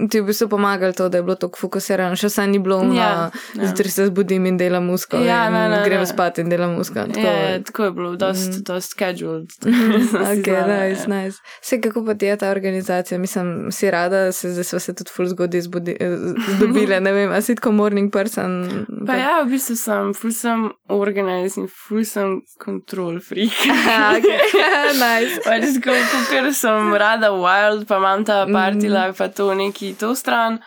ti 0.10 0.18
je 0.18 0.22
v 0.22 0.26
bistvu 0.26 0.48
pomagalo 0.50 0.94
to, 0.94 1.10
da 1.10 1.18
je 1.18 1.24
bilo 1.24 1.36
tako 1.36 1.60
fokusirano, 1.60 2.16
še 2.16 2.30
vse 2.32 2.46
ni 2.48 2.60
bilo 2.60 2.80
ja, 2.96 3.30
ja. 3.56 3.66
zjutraj 3.66 3.92
se 3.92 4.06
zbudim 4.08 4.46
in 4.48 4.58
delam 4.58 4.86
musko. 4.88 5.20
Ja, 5.24 5.50
ne, 5.52 5.66
ne, 5.70 5.82
gremo 5.84 6.06
spat 6.08 6.40
in 6.40 6.50
delam 6.50 6.78
musko. 6.80 7.04
Tako, 7.12 7.26
ja, 7.26 7.58
tako 7.68 7.84
je 7.84 7.92
bilo, 7.98 8.12
dost, 8.20 8.48
mm. 8.48 8.64
dost 8.70 8.96
scheduled. 8.96 9.52
ok, 10.32 10.48
znala, 10.48 10.78
nice, 10.80 11.04
ja. 11.04 11.16
nice. 11.16 11.44
Vse 11.62 11.82
kako 11.84 12.06
pa 12.06 12.16
ti 12.16 12.30
je 12.30 12.38
ta 12.40 12.52
organizacija, 12.52 13.20
mislim, 13.20 13.72
si 13.76 13.92
rada, 13.92 14.32
se, 14.32 14.54
zdaj 14.54 14.70
smo 14.72 14.80
se 14.80 14.96
tudi 14.96 15.12
full 15.16 15.28
zgodaj 15.28 15.62
zdobile, 15.62 17.02
ne 17.04 17.14
vem, 17.14 17.32
a 17.36 17.42
si 17.42 17.56
tako 17.60 17.76
morning 17.76 18.14
person. 18.14 18.62
Pa, 18.88 19.12
pa 19.12 19.20
ja, 19.20 19.36
v 19.44 19.52
bistvu 19.52 19.76
sem, 19.76 20.14
full 20.16 20.36
sem 20.36 20.70
organized 20.88 21.66
in 21.66 21.68
full 21.68 22.08
sem 22.08 22.40
control 22.64 23.20
freak. 23.20 23.60
ok, 24.16 24.32
nice. 25.04 25.44
Pač 25.44 25.68
tako, 25.76 26.24
ker 26.32 26.52
sem 26.56 26.96
rada 26.96 27.34
wild, 27.36 27.84
pa 27.90 28.00
imam 28.00 28.24
ta 28.24 28.46
partila. 28.48 29.09
Mm 29.09 29.09
pa 29.18 29.28
to 29.28 29.54
neki 29.54 29.96
to 30.00 30.16
stran. 30.16 30.60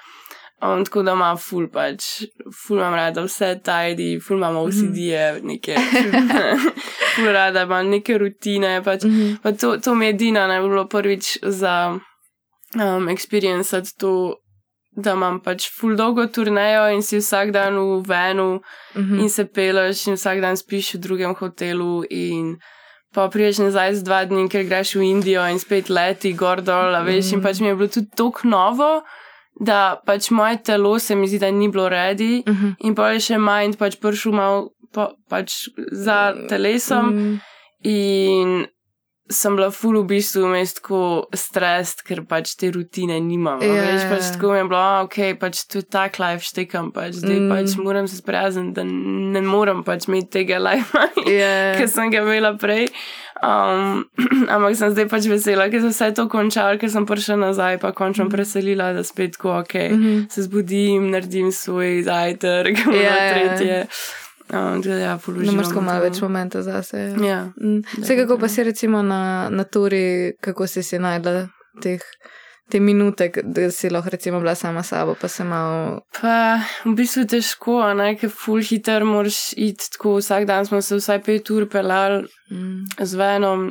Um, 0.62 0.84
tako 0.84 1.02
da 1.02 1.12
ima 1.12 1.36
ful 1.36 1.66
pač, 1.68 2.04
ful 2.54 2.78
imam 2.78 2.94
rada 2.94 3.24
vse 3.26 3.56
tajdi, 3.64 4.20
ful 4.22 4.36
imamo 4.36 4.62
vsi 4.68 4.84
mhm. 4.84 4.92
dije, 4.94 5.40
neke, 5.42 5.74
ful 7.16 7.32
rada 7.34 7.62
imam 7.66 7.88
neke 7.90 8.18
rutine. 8.18 8.82
Pač, 8.84 9.04
mm 9.04 9.10
-hmm. 9.10 9.36
pa 9.42 9.52
to, 9.52 9.76
to 9.76 9.94
mi 9.94 10.06
je 10.06 10.10
edina, 10.10 10.46
ne 10.46 10.60
bilo 10.60 10.86
prvič 10.88 11.38
za 11.42 11.98
um, 12.74 13.08
experience 13.08 13.82
to, 13.98 14.34
da 14.92 15.12
imam 15.12 15.40
pač 15.40 15.70
ful 15.72 15.96
dolgo 15.96 16.26
turnejo 16.26 16.88
in 16.92 17.02
si 17.02 17.16
vsak 17.16 17.50
dan 17.50 17.76
v 17.78 18.02
venu 18.08 18.60
mm 18.94 19.02
-hmm. 19.02 19.20
in 19.20 19.30
se 19.30 19.44
peleš 19.44 20.06
in 20.06 20.14
vsak 20.14 20.40
dan 20.40 20.56
spiš 20.56 20.94
v 20.94 20.98
drugem 20.98 21.34
hotelu 21.34 22.04
in 22.10 22.56
pa 23.12 23.28
priješ 23.28 23.58
nazaj 23.58 23.94
z 23.94 24.06
dva 24.06 24.24
dni, 24.24 24.48
ker 24.48 24.64
greš 24.64 24.94
v 24.96 25.08
Indijo 25.10 25.44
in 25.48 25.60
spet 25.60 25.90
leti 25.92 26.32
gor 26.32 26.62
dol, 26.64 26.96
veš, 27.04 27.34
in 27.36 27.42
pač 27.44 27.60
mi 27.60 27.68
je 27.68 27.76
bilo 27.76 27.88
tudi 27.92 28.10
tako 28.16 28.48
novo, 28.48 28.90
da 29.60 30.00
pač 30.06 30.30
moje 30.30 30.62
telo 30.64 30.98
se 30.98 31.14
mi 31.14 31.28
zdi, 31.28 31.38
da 31.38 31.50
ni 31.50 31.68
bilo 31.68 31.88
redi 31.88 32.42
mm 32.46 32.52
-hmm. 32.52 32.74
in 32.78 32.94
pa 32.94 33.10
je 33.12 33.20
še 33.20 33.38
mind 33.38 33.76
pač 33.78 33.96
pršel 34.00 34.32
mal 34.32 34.68
pa, 34.92 35.10
pač 35.28 35.68
za 35.92 36.34
telesom 36.48 37.06
mm. 37.14 37.40
in 37.82 38.66
sem 39.32 39.56
bila 39.56 39.70
ful 39.74 39.96
v 40.02 40.04
bistvu 40.14 40.44
vmes 40.46 40.76
tako 40.78 41.00
stres, 41.36 41.94
ker 42.06 42.22
pač 42.28 42.54
te 42.60 42.70
rutine 42.74 43.18
nimam. 43.22 43.62
Yeah. 43.64 43.80
Ja, 43.80 43.88
veš, 43.88 44.04
pač 44.10 44.22
ja. 44.26 44.30
tako 44.36 44.52
mi 44.52 44.60
je 44.60 44.68
bilo, 44.70 44.84
ok, 45.06 45.18
pač 45.40 45.64
to 45.66 45.82
je 45.82 45.88
tak 45.96 46.20
life 46.22 46.46
štekam, 46.46 46.92
pač 46.94 47.18
zdaj 47.20 47.38
mm. 47.40 47.50
pač 47.52 47.76
moram 47.80 48.08
se 48.10 48.20
sprijazniti, 48.20 48.76
da 48.78 48.86
ne 48.86 49.42
morem 49.46 49.82
pač 49.86 50.08
imeti 50.10 50.30
tega 50.38 50.62
life, 50.62 51.04
yeah. 51.26 51.74
ki 51.80 51.90
sem 51.90 52.12
ga 52.12 52.24
imela 52.24 52.54
prej. 52.60 52.88
Um, 53.42 54.04
ampak 54.54 54.78
sem 54.78 54.92
zdaj 54.94 55.08
pač 55.10 55.26
vesela, 55.30 55.66
ker 55.72 55.82
sem 55.82 55.94
vse 55.94 56.12
to 56.14 56.28
končala, 56.30 56.78
ker 56.78 56.92
sem 56.92 57.06
prišla 57.08 57.40
nazaj, 57.40 57.80
pa 57.82 57.90
končno 57.96 58.28
mm. 58.28 58.34
preselila, 58.34 58.92
da 58.94 59.02
spet 59.06 59.40
ko, 59.40 59.58
ok, 59.64 59.74
mm 59.74 60.02
-hmm. 60.02 60.26
se 60.30 60.46
zbudim, 60.46 61.10
naredim 61.10 61.52
svoj 61.52 62.04
zajtrk, 62.06 62.86
yeah. 62.92 63.00
Ja, 63.02 63.82
na 63.82 63.86
Um, 64.50 64.82
ja, 64.84 65.18
ne 65.26 65.52
moreš 65.52 65.72
malo 65.78 66.02
več 66.02 66.20
momenta 66.22 66.62
zase. 66.62 67.12
Ja. 67.22 67.44
Mm. 67.60 67.82
Vse 67.98 68.16
kako 68.16 68.38
pa 68.38 68.48
si 68.48 68.64
recimo 68.64 69.02
na, 69.02 69.48
na 69.50 69.64
turi, 69.64 70.32
kako 70.40 70.66
si 70.66 70.82
si 70.82 70.98
najdla 70.98 71.46
teh, 71.82 72.02
te 72.70 72.80
minute, 72.80 73.30
da 73.44 73.70
si 73.70 73.90
lahko 73.90 74.10
recimo 74.10 74.40
bila 74.40 74.54
sama 74.54 74.82
sabo, 74.82 75.14
pa 75.20 75.28
se 75.28 75.44
malo. 75.44 76.00
Pa 76.20 76.60
v 76.84 76.94
bistvu 76.98 77.26
težko, 77.30 77.78
ne, 77.98 78.12
ker 78.20 78.32
full 78.32 78.64
hiter 78.64 79.06
moraš 79.08 79.52
iti 79.56 79.92
tako, 79.94 80.18
vsak 80.20 80.48
dan 80.50 80.66
smo 80.68 80.82
se 80.82 80.98
vsaj 81.00 81.22
pet 81.22 81.50
ur 81.54 81.68
pelali 81.70 82.26
mm. 82.50 82.98
z 82.98 83.20
venom 83.20 83.70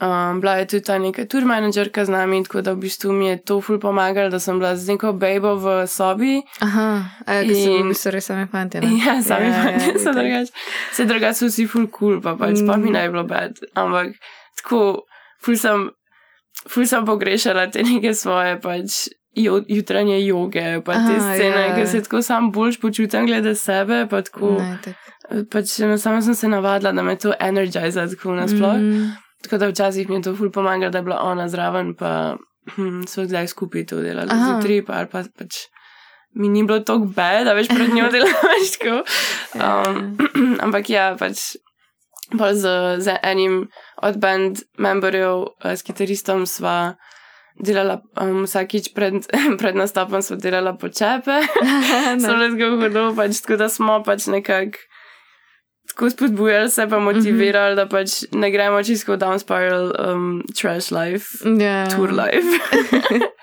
Um, 0.00 0.40
bila 0.40 0.56
je 0.56 0.66
tudi 0.66 0.82
ta 0.82 0.98
neka 0.98 1.24
tour 1.24 1.44
managerka 1.44 2.04
z 2.04 2.10
nami, 2.10 2.42
tako 2.42 2.60
da 2.60 2.72
v 2.72 2.76
bistvu 2.78 3.12
mi 3.12 3.26
je 3.26 3.36
to 3.38 3.60
ful 3.60 3.78
pomagalo, 3.78 4.30
da 4.30 4.38
sem 4.38 4.58
bila 4.58 4.76
z 4.76 4.88
neko 4.88 5.12
bejbo 5.12 5.54
v 5.56 5.86
sobi. 5.86 6.42
Aha, 6.60 6.86
a, 7.26 7.40
in 7.42 7.94
so 7.94 8.10
res 8.10 8.26
sami 8.26 8.46
fanti. 8.46 8.78
Ja, 9.06 9.22
sami 9.22 9.46
Ja, 9.46 9.52
ja, 9.52 9.62
fanti 9.78 9.98
so 9.98 10.10
itak. 10.10 10.14
drugače. 10.14 10.52
Se 10.92 11.04
drugače 11.04 11.34
so 11.34 11.46
vsi 11.46 11.66
ful 11.66 11.86
cool, 11.88 12.20
pa 12.20 12.34
pač 12.34 12.58
mm. 12.58 12.66
pa 12.66 12.76
mi 12.76 12.88
Mm. 12.88 12.92
naj 12.92 13.08
bilo 13.08 13.24
bed. 13.24 13.52
Ampak 13.74 14.12
tako, 14.56 14.80
ful 15.40 15.56
sem, 15.56 15.90
ful 16.66 16.84
sem 16.84 17.06
pogrešala 17.06 17.66
te 17.66 17.82
neke 17.82 18.14
svoje 18.14 18.60
pač. 18.60 19.06
Jutranje 19.68 20.16
joge, 20.22 20.80
pa 20.80 20.92
te 20.94 21.12
Aha, 21.14 21.34
scene, 21.34 21.60
ja. 21.62 21.74
ki 21.74 21.86
se 21.86 22.00
tako 22.00 22.22
sam 22.22 22.50
boljš 22.50 22.80
počutim 22.80 23.26
glede 23.26 23.52
sebe, 23.54 24.06
pa 24.08 24.22
tako, 24.22 24.56
Ne, 24.56 24.78
tak. 24.80 24.96
pač 25.46 25.74
enostavno 25.80 26.22
sem 26.22 26.34
se 26.34 26.48
navadila, 26.48 26.92
da 26.92 27.02
me 27.02 27.16
to 27.16 27.34
energiza 27.40 28.06
tako 28.08 28.32
nasploh. 28.32 28.76
Mm, 28.76 29.10
Tako 29.46 29.62
da 29.62 29.70
včasih 29.70 30.08
mi 30.10 30.18
je 30.18 30.26
to 30.26 30.34
ful 30.36 30.50
pomagalo, 30.50 30.90
da 30.90 30.98
je 30.98 31.06
bila 31.06 31.20
ona 31.22 31.48
zraven, 31.48 31.94
pa 31.94 32.36
hm, 32.74 33.06
so 33.06 33.24
zdaj 33.24 33.46
skupaj 33.54 33.86
to 33.86 34.02
delali. 34.02 34.34
Zjutraj 34.34 34.82
pa, 34.86 35.00
ali 35.00 35.10
pa 35.12 35.22
pač 35.38 35.66
mi 36.36 36.48
ni 36.48 36.64
bilo 36.66 36.80
tako 36.80 37.06
bed, 37.16 37.46
da 37.46 37.54
veš 37.56 37.68
pred 37.68 37.94
njo 37.94 38.10
delaš 38.12 38.72
tako. 38.78 39.02
Um, 39.54 40.18
ampak 40.64 40.90
ja, 40.90 41.14
pač 41.18 41.54
bolj 42.34 42.54
z, 42.54 42.66
z 43.06 43.18
enim 43.22 43.68
od 44.02 44.18
band 44.18 44.66
memberjev, 44.78 45.46
eh, 45.64 45.76
s 45.76 45.86
kitaristom 45.86 46.46
sva 46.46 46.96
delala 47.56 48.02
um, 48.20 48.44
vsakič 48.44 48.90
pred, 48.92 49.22
pred 49.60 49.78
nastopom, 49.78 50.22
sva 50.22 50.36
delala 50.36 50.74
počepe. 50.76 51.40
so 52.20 52.34
bile 52.34 52.50
tako 52.52 52.74
hudo, 52.82 53.06
pač 53.16 53.40
tako 53.40 53.62
da 53.62 53.70
smo 53.72 54.02
pač 54.04 54.26
nekako 54.26 54.82
tako 55.96 56.10
spodbujali 56.10 56.70
se, 56.70 56.86
pa 56.86 56.98
motivirali, 57.00 57.40
mm 57.70 57.78
-hmm. 57.78 57.82
da 57.82 57.88
pač 57.88 58.10
ne 58.32 58.50
gremo 58.50 58.82
čisto 58.82 59.12
v 59.12 59.18
down 59.18 59.38
spiral, 59.38 59.92
um, 60.06 60.42
trash 60.54 60.92
life, 60.92 61.26
Ja. 61.58 61.86
tour 61.88 62.12
life. 62.12 62.48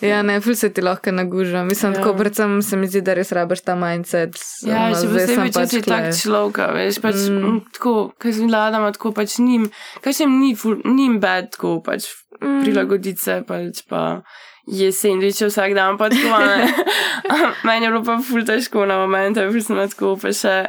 Ja, 0.00 0.22
ne, 0.22 0.40
ful 0.40 0.54
se 0.54 0.68
ti 0.68 0.80
lahko 0.80 1.10
naguža. 1.10 1.64
Mislim, 1.64 1.92
Ja. 1.92 1.98
tako 1.98 2.14
predvsem 2.14 2.62
se 2.62 2.76
mi 2.76 2.86
zdi, 2.86 3.00
da 3.00 3.14
res 3.14 3.32
rabiš 3.32 3.60
ta 3.60 3.74
mindset. 3.74 4.36
ja, 4.62 4.76
ono, 4.76 4.94
še 4.94 5.08
posebej, 5.08 5.46
če 5.46 5.52
pač 5.54 5.68
si 5.68 5.82
tak 5.82 6.04
človek, 6.14 6.56
veš, 6.74 7.00
pač 7.00 7.14
Mm. 7.30 7.60
tako, 7.72 8.12
ker 8.20 8.32
sem 8.32 8.46
vladama, 8.46 8.92
tako 8.92 9.12
pač 9.12 9.38
njim, 9.38 9.70
kaj 10.00 10.12
še 10.12 10.20
jim 10.20 10.38
ni, 10.40 10.54
ful- 10.54 10.82
ni 10.84 11.02
jim 11.02 11.18
bad, 11.20 11.50
tako 11.50 11.82
pač 11.82 12.04
Mm. 12.40 12.62
prilagoditi 12.62 13.18
se, 13.20 13.42
pač 13.46 13.82
pa 13.88 14.22
je 14.68 14.92
sendviče 14.92 15.46
vsak 15.46 15.74
dan, 15.74 15.98
pa 15.98 16.08
tako. 16.08 16.30
Meni 17.64 17.86
je 17.86 17.90
bilo 17.90 18.04
pa 18.04 18.18
ful 18.22 18.44
težko 18.44 18.86
na 18.86 18.98
momente, 18.98 19.50
ful 19.50 19.60
sem 19.60 19.76
tako, 19.88 20.14
pa 20.16 20.28
še 20.32 20.66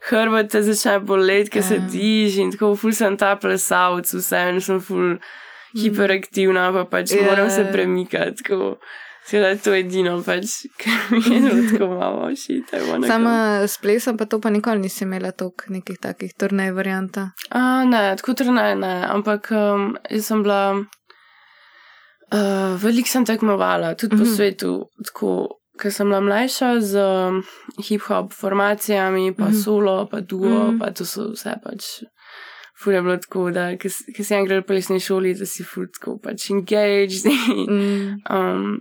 hrbet 0.00 0.50
te 0.50 0.62
začne 0.62 1.00
boleti, 1.00 1.50
ker 1.50 1.62
Ja. 1.62 1.68
sediš 1.68 2.36
in 2.38 2.50
tako, 2.50 2.76
ful 2.76 2.92
sem 2.92 3.16
ta 3.16 3.36
plesalc, 3.36 4.06
vse 4.06 4.48
in 4.48 4.60
sem 4.60 4.80
ful 4.80 5.18
hiperaktivna, 5.74 6.72
pa 6.72 6.84
pač 6.86 7.12
Ja, 7.12 7.22
moram 7.24 7.50
se 7.50 7.62
ja. 7.62 7.72
premikati, 7.72 8.42
tako. 8.42 8.78
Seveda 9.24 9.48
je 9.48 9.58
to 9.58 9.74
edino, 9.74 10.22
pač, 10.22 10.44
kar 10.78 11.10
mi 11.10 11.20
je 11.20 11.68
tako 11.68 11.86
malo 11.90 12.30
šite. 12.34 12.80
Sama 13.04 13.34
s 13.62 13.76
plesom 13.76 14.16
pa 14.16 14.24
to 14.24 14.40
pa 14.40 14.48
nikoli 14.48 14.78
nisi 14.80 15.04
imela 15.04 15.32
toliko 15.32 15.64
nekih 15.68 15.98
takih 15.98 16.32
turnej 16.34 16.72
varianta. 16.72 17.30
A, 17.50 17.84
ne, 17.84 18.16
tako 18.16 18.32
trne, 18.34 18.74
ne, 18.76 19.04
ampak 19.04 19.50
um, 19.52 19.98
jaz 20.08 20.24
sem 20.24 20.40
bila, 20.42 20.80
uh, 22.32 22.72
veliko 22.78 23.08
sem 23.08 23.24
tekmovala, 23.24 23.94
tudi 23.94 24.16
po 24.16 24.24
Mhm. 24.24 24.32
svetu, 24.32 24.72
tako, 25.04 25.48
ker 25.78 25.92
sem 25.92 26.08
bila 26.08 26.20
mlajša 26.20 26.80
z 26.80 26.92
um, 26.98 27.42
hip-hop 27.82 28.32
formacijami, 28.34 29.32
pa 29.36 29.44
Mhm. 29.48 29.54
solo, 29.62 30.06
pa 30.10 30.20
duo, 30.20 30.72
Mhm. 30.72 30.78
pa 30.78 30.90
to 30.90 31.04
so 31.04 31.30
vse 31.32 31.54
pač. 31.64 31.84
Ful 32.78 32.92
je 32.92 33.02
bilo 33.02 33.16
tako, 33.16 33.50
da 33.50 33.76
ker 33.76 33.90
si 33.90 34.34
enkrat 34.34 34.62
v 34.62 34.66
plesni 34.66 35.00
šoli, 35.00 35.34
da 35.38 35.46
si 35.46 35.64
ful 35.64 35.86
tako 35.90 36.18
pač 36.22 36.50
engaged 36.50 37.24
Mm. 37.68 38.22
um, 38.30 38.78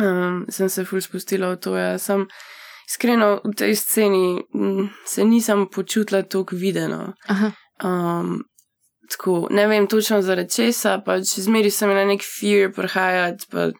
um, 0.00 0.44
sem 0.50 0.68
se 0.68 0.84
ful 0.84 1.00
spustila 1.00 1.52
v 1.52 1.56
to. 1.56 1.76
Ja. 1.76 1.98
Sem 1.98 2.26
iskreno 2.88 3.40
v 3.44 3.54
tej 3.56 3.74
sceni 3.76 4.42
mm, 4.54 4.88
se 5.06 5.24
nisem 5.24 5.66
počutila 5.72 6.22
tako 6.22 6.56
videno. 6.56 7.14
Aha. 7.28 7.52
Um, 7.84 8.44
tako, 9.10 9.48
ne 9.50 9.66
vem 9.66 9.86
točno 9.86 10.20
zaradi 10.22 10.50
česa, 10.50 10.98
pač 11.04 11.22
zmeri 11.40 11.70
sem 11.70 11.88
imela 11.90 12.04
nek 12.06 12.20
fear 12.22 12.68
prihajati, 12.72 13.46
pa 13.50 13.70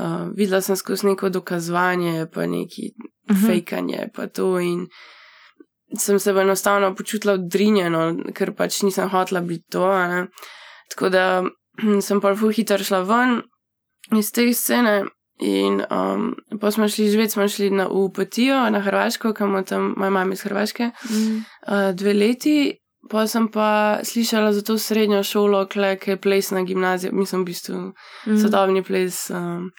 uh, 0.00 0.32
videla 0.34 0.60
sem 0.60 0.76
skozi 0.76 1.06
neko 1.06 1.28
dokazovanje, 1.28 2.26
pa 2.32 2.46
neki 2.46 2.90
Mhm. 3.30 3.46
fejkanje, 3.46 4.08
pa 4.14 4.26
to 4.26 4.58
in 4.58 4.86
sem 5.96 6.18
se 6.18 6.30
enostavno 6.30 6.94
počutila 6.94 7.32
odrinjeno, 7.34 8.00
ker 8.34 8.52
pač 8.52 8.82
nisem 8.82 9.08
hotela 9.08 9.40
biti 9.40 9.64
to. 9.70 9.86
Tako 10.90 11.08
da 11.08 11.44
sem 12.02 12.20
pa 12.20 12.34
ful 12.34 12.50
hitro 12.50 12.78
šla 12.78 13.00
ven 13.02 13.42
iz 14.18 14.32
te 14.32 14.52
scene. 14.52 15.04
In 15.40 15.82
um, 15.90 16.26
pa 16.60 16.70
smo 16.70 16.88
šli 16.88 17.10
živeti, 17.10 17.32
smo 17.32 17.48
šli 17.48 17.70
na 17.70 17.88
Upatijo, 17.88 18.70
na 18.70 18.80
Hrvaško, 18.80 19.32
kam 19.32 19.64
tam 19.64 19.94
moja 19.96 20.10
mama 20.10 20.32
iz 20.32 20.42
Hrvaške 20.42 20.90
Mm. 21.10 21.36
uh, 21.66 21.94
dve 21.94 22.12
leti, 22.14 22.76
pa 23.08 23.26
sem 23.26 23.48
pa 23.48 23.98
slišala 24.04 24.52
za 24.52 24.62
to 24.62 24.78
srednjo 24.78 25.22
šolo, 25.22 25.66
ki 25.66 26.10
je 26.10 26.16
plesna 26.20 26.62
gimnazija, 26.62 27.12
mislim, 27.12 27.42
v 27.42 27.44
bistvu 27.44 27.92
Mm. 28.26 28.36
sodobni 28.42 28.82
ples 28.82 29.30
um, 29.30 29.70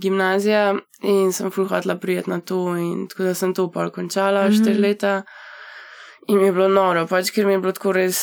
gimnazija 0.00 0.76
in 1.02 1.32
sem 1.32 1.50
ful 1.50 1.66
hotela 1.68 1.96
prijeti 1.96 2.30
na 2.30 2.40
to 2.40 2.76
in 2.76 3.08
tako 3.08 3.22
da 3.22 3.34
sem 3.34 3.54
to 3.54 3.70
pol 3.70 3.90
končala, 3.90 4.44
mm. 4.44 4.52
-hmm. 4.52 4.62
štiri 4.62 4.78
leta 4.78 5.22
in 6.28 6.38
mi 6.38 6.44
je 6.44 6.52
bilo 6.52 6.68
noro, 6.68 7.06
pač 7.06 7.30
ker 7.30 7.46
mi 7.46 7.52
je 7.52 7.58
bilo 7.58 7.72
tako 7.72 7.92
res. 7.92 8.18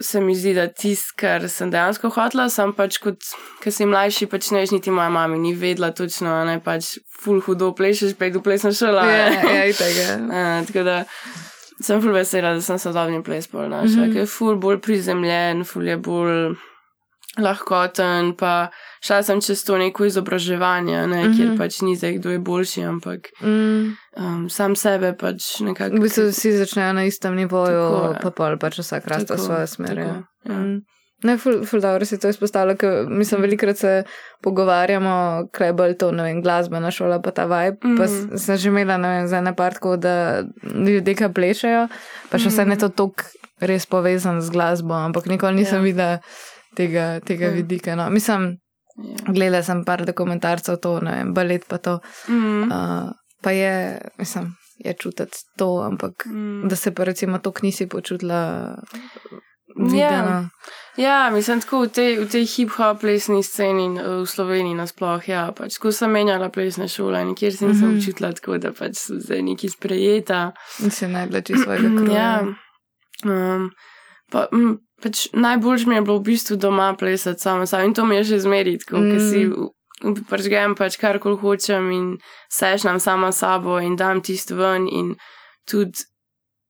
Se 0.00 0.20
mi 0.20 0.34
zdi, 0.34 0.54
da 0.54 0.66
tisto, 0.68 1.12
kar 1.16 1.48
sem 1.48 1.70
dejansko 1.70 2.08
hotela, 2.10 2.48
sem 2.48 2.72
pač 2.72 2.96
kot, 2.98 3.16
ker 3.62 3.72
si 3.72 3.86
mlajši, 3.86 4.26
pač 4.26 4.50
ne 4.50 4.58
veš, 4.58 4.70
niti 4.70 4.90
moja 4.90 5.08
mama 5.08 5.36
ni 5.36 5.54
vedela 5.54 5.90
točno, 5.90 6.44
ne 6.44 6.60
pač 6.64 6.98
ful 7.20 7.40
hudo 7.40 7.74
plešeš, 7.74 8.16
pej 8.18 8.30
do 8.30 8.40
plesna 8.40 8.72
šola. 8.72 9.06
Ja, 9.06 9.30
ne. 9.30 9.54
ja, 9.54 9.64
itak, 9.66 9.92
ja. 9.96 10.16
Uh, 10.16 10.58
tako 10.66 10.82
da 10.82 11.04
sem 11.82 12.00
ful 12.02 12.12
vesela, 12.12 12.54
da 12.54 12.60
sem 12.60 12.78
sodobni 12.78 13.22
ples 13.22 13.46
pol 13.48 13.68
našla, 13.68 13.86
mm. 13.96 14.04
-hmm. 14.08 14.12
ker 14.12 14.20
je 14.22 14.26
ful 14.26 14.56
bolj 14.56 14.78
prizemljen, 14.80 15.64
ful 15.64 15.82
je 15.88 15.96
bolj 15.96 16.54
lahkoten, 17.38 18.34
pa 18.36 18.68
šla 19.00 19.22
sem 19.22 19.40
čez 19.40 19.64
to 19.64 19.78
neko 19.78 20.04
izobraževanje, 20.04 21.06
ne, 21.06 21.06
mm 21.06 21.12
-hmm. 21.30 21.36
kjer 21.36 21.48
Mhm. 21.48 21.58
pač 21.58 21.80
ni 21.80 21.96
zdaj, 21.96 22.12
kdo 22.12 22.30
je 22.30 22.38
boljši, 22.38 22.82
ampak 22.82 23.20
Mm. 23.40 23.96
um, 24.16 24.50
sam 24.50 24.76
sebe 24.76 25.16
pač 25.18 25.60
nekako. 25.60 25.96
V 25.96 26.00
bistvu 26.00 26.28
vsi 26.28 26.52
začnejo 26.52 26.92
na 26.92 27.04
istem 27.04 27.34
nivoju, 27.34 27.90
Tako, 27.90 28.16
pa 28.22 28.30
pol 28.30 28.58
pač 28.58 28.78
vsak 28.78 29.06
raste 29.06 29.34
v 29.34 29.38
svojo 29.38 29.66
smer. 29.66 29.98
ja. 29.98 30.04
tako, 30.04 30.52
ja. 30.52 30.58
Mm. 30.58 30.80
Ne, 31.22 31.36
ful, 31.38 31.64
ful 31.64 31.80
dobro 31.80 32.04
si 32.04 32.18
to 32.18 32.28
izpostavlja, 32.28 32.74
ker 32.74 32.90
mislim, 33.08 33.40
velikrat 33.40 33.76
se 33.76 34.02
pogovarjamo, 34.42 35.12
kaj 35.50 35.66
je 35.66 35.72
bolj 35.72 35.94
to, 35.94 36.10
ne 36.12 36.22
vem, 36.22 36.42
glasbena 36.42 36.90
šola, 36.90 37.20
pa 37.20 37.30
ta 37.30 37.44
vibe. 37.44 37.76
Mm 37.84 37.90
-hmm. 37.90 37.96
Pa 37.96 38.04
Mhm. 38.04 38.36
sem 38.36 38.56
že 38.56 38.68
imela, 38.68 38.96
ne 38.96 39.08
vem, 39.10 39.28
za 39.28 39.38
ene 39.38 39.54
partko, 39.54 39.96
da 39.96 40.42
ljudje, 40.76 41.14
ki 41.14 41.28
plešajo, 41.30 41.88
pa 42.30 42.38
še 42.38 42.48
vse 42.48 42.64
ne 42.64 42.76
to 42.76 42.88
tok 42.90 43.22
res 43.60 43.86
povezan 43.86 44.40
z 44.40 44.50
glasbo, 44.50 44.94
ampak 44.94 45.26
nikoli 45.26 45.54
nisem 45.54 45.74
Mhm. 45.74 45.86
Ja. 45.86 45.92
videla 45.92 46.18
tega, 46.74 47.20
tega 47.20 47.44
Ja. 47.44 47.52
vidika. 47.52 47.96
No. 47.96 48.10
Mislim, 48.10 48.56
Ja. 48.96 49.32
gledala 49.32 49.62
sem 49.62 49.84
par 49.84 50.04
dokumentarcev, 50.04 50.76
to, 50.76 51.00
ne 51.00 51.10
vem, 51.12 51.34
balet 51.34 51.64
pa 51.68 51.78
to. 51.78 51.98
Mm. 52.28 52.62
Uh, 52.64 53.10
pa 53.42 53.50
je, 53.50 53.72
mislim, 54.18 54.54
je 54.78 54.94
čutiti 54.94 55.38
to, 55.56 55.82
ampak 55.82 56.26
Mm. 56.26 56.68
da 56.68 56.76
se 56.76 56.90
pa 56.90 57.04
recimo 57.04 57.38
to 57.38 57.52
nisi 57.62 57.86
počutila 57.86 58.74
Ja. 59.90 60.10
videno. 60.10 60.48
Ja, 60.96 61.30
mislim, 61.32 61.60
tako 61.60 61.80
v 61.82 61.88
tej, 61.88 62.18
v 62.20 62.26
tej 62.28 62.44
hip-hop 62.44 63.00
plesni 63.00 63.40
sceni 63.42 63.86
uh, 63.96 64.22
v 64.22 64.26
Sloveniji 64.28 64.74
nasploh, 64.76 65.24
ja, 65.28 65.46
pač 65.56 65.78
ko 65.80 65.88
sem 65.92 66.10
menjala 66.12 66.50
plesne 66.52 66.88
šole, 66.88 67.24
nikjer 67.24 67.56
se 67.56 67.64
Mhm. 67.66 67.72
mm 67.76 67.80
-hmm. 67.82 67.96
občutila 67.96 68.32
tako, 68.32 68.58
da 68.58 68.72
pač 68.72 68.96
so 68.96 69.14
zdaj 69.16 69.42
neki 69.42 69.68
sprejeta. 69.68 70.52
In 70.84 70.90
si 70.90 71.06
najdla 71.08 71.40
čisto 71.40 71.62
svojega 71.64 71.88
kroja. 72.04 72.20
Ja. 72.20 72.44
Um, 73.24 73.70
pa, 74.32 74.46
m, 74.52 74.78
pač 75.02 75.28
najboljš 75.32 75.86
mi 75.86 75.94
je 75.94 76.02
bilo 76.02 76.18
v 76.18 76.22
bistvu 76.22 76.56
doma 76.56 76.94
plesati 76.98 77.40
sama 77.40 77.66
sama 77.66 77.84
in 77.84 77.94
to 77.94 78.04
mi 78.04 78.16
je 78.16 78.24
še 78.24 78.38
zmeri, 78.38 78.78
tako, 78.78 78.96
mm. 79.00 79.18
si 79.30 79.46
Mm. 80.04 80.14
pržgem 80.28 80.74
pač 80.74 80.96
kar 80.98 81.18
kol 81.18 81.36
hočem 81.36 81.90
in 81.92 82.18
sešnam 82.50 82.98
sama 83.00 83.32
sabo 83.32 83.78
in 83.78 83.96
dam 83.96 84.20
tisto 84.20 84.56
ven 84.56 84.88
in 84.88 85.14
tudi 85.70 85.98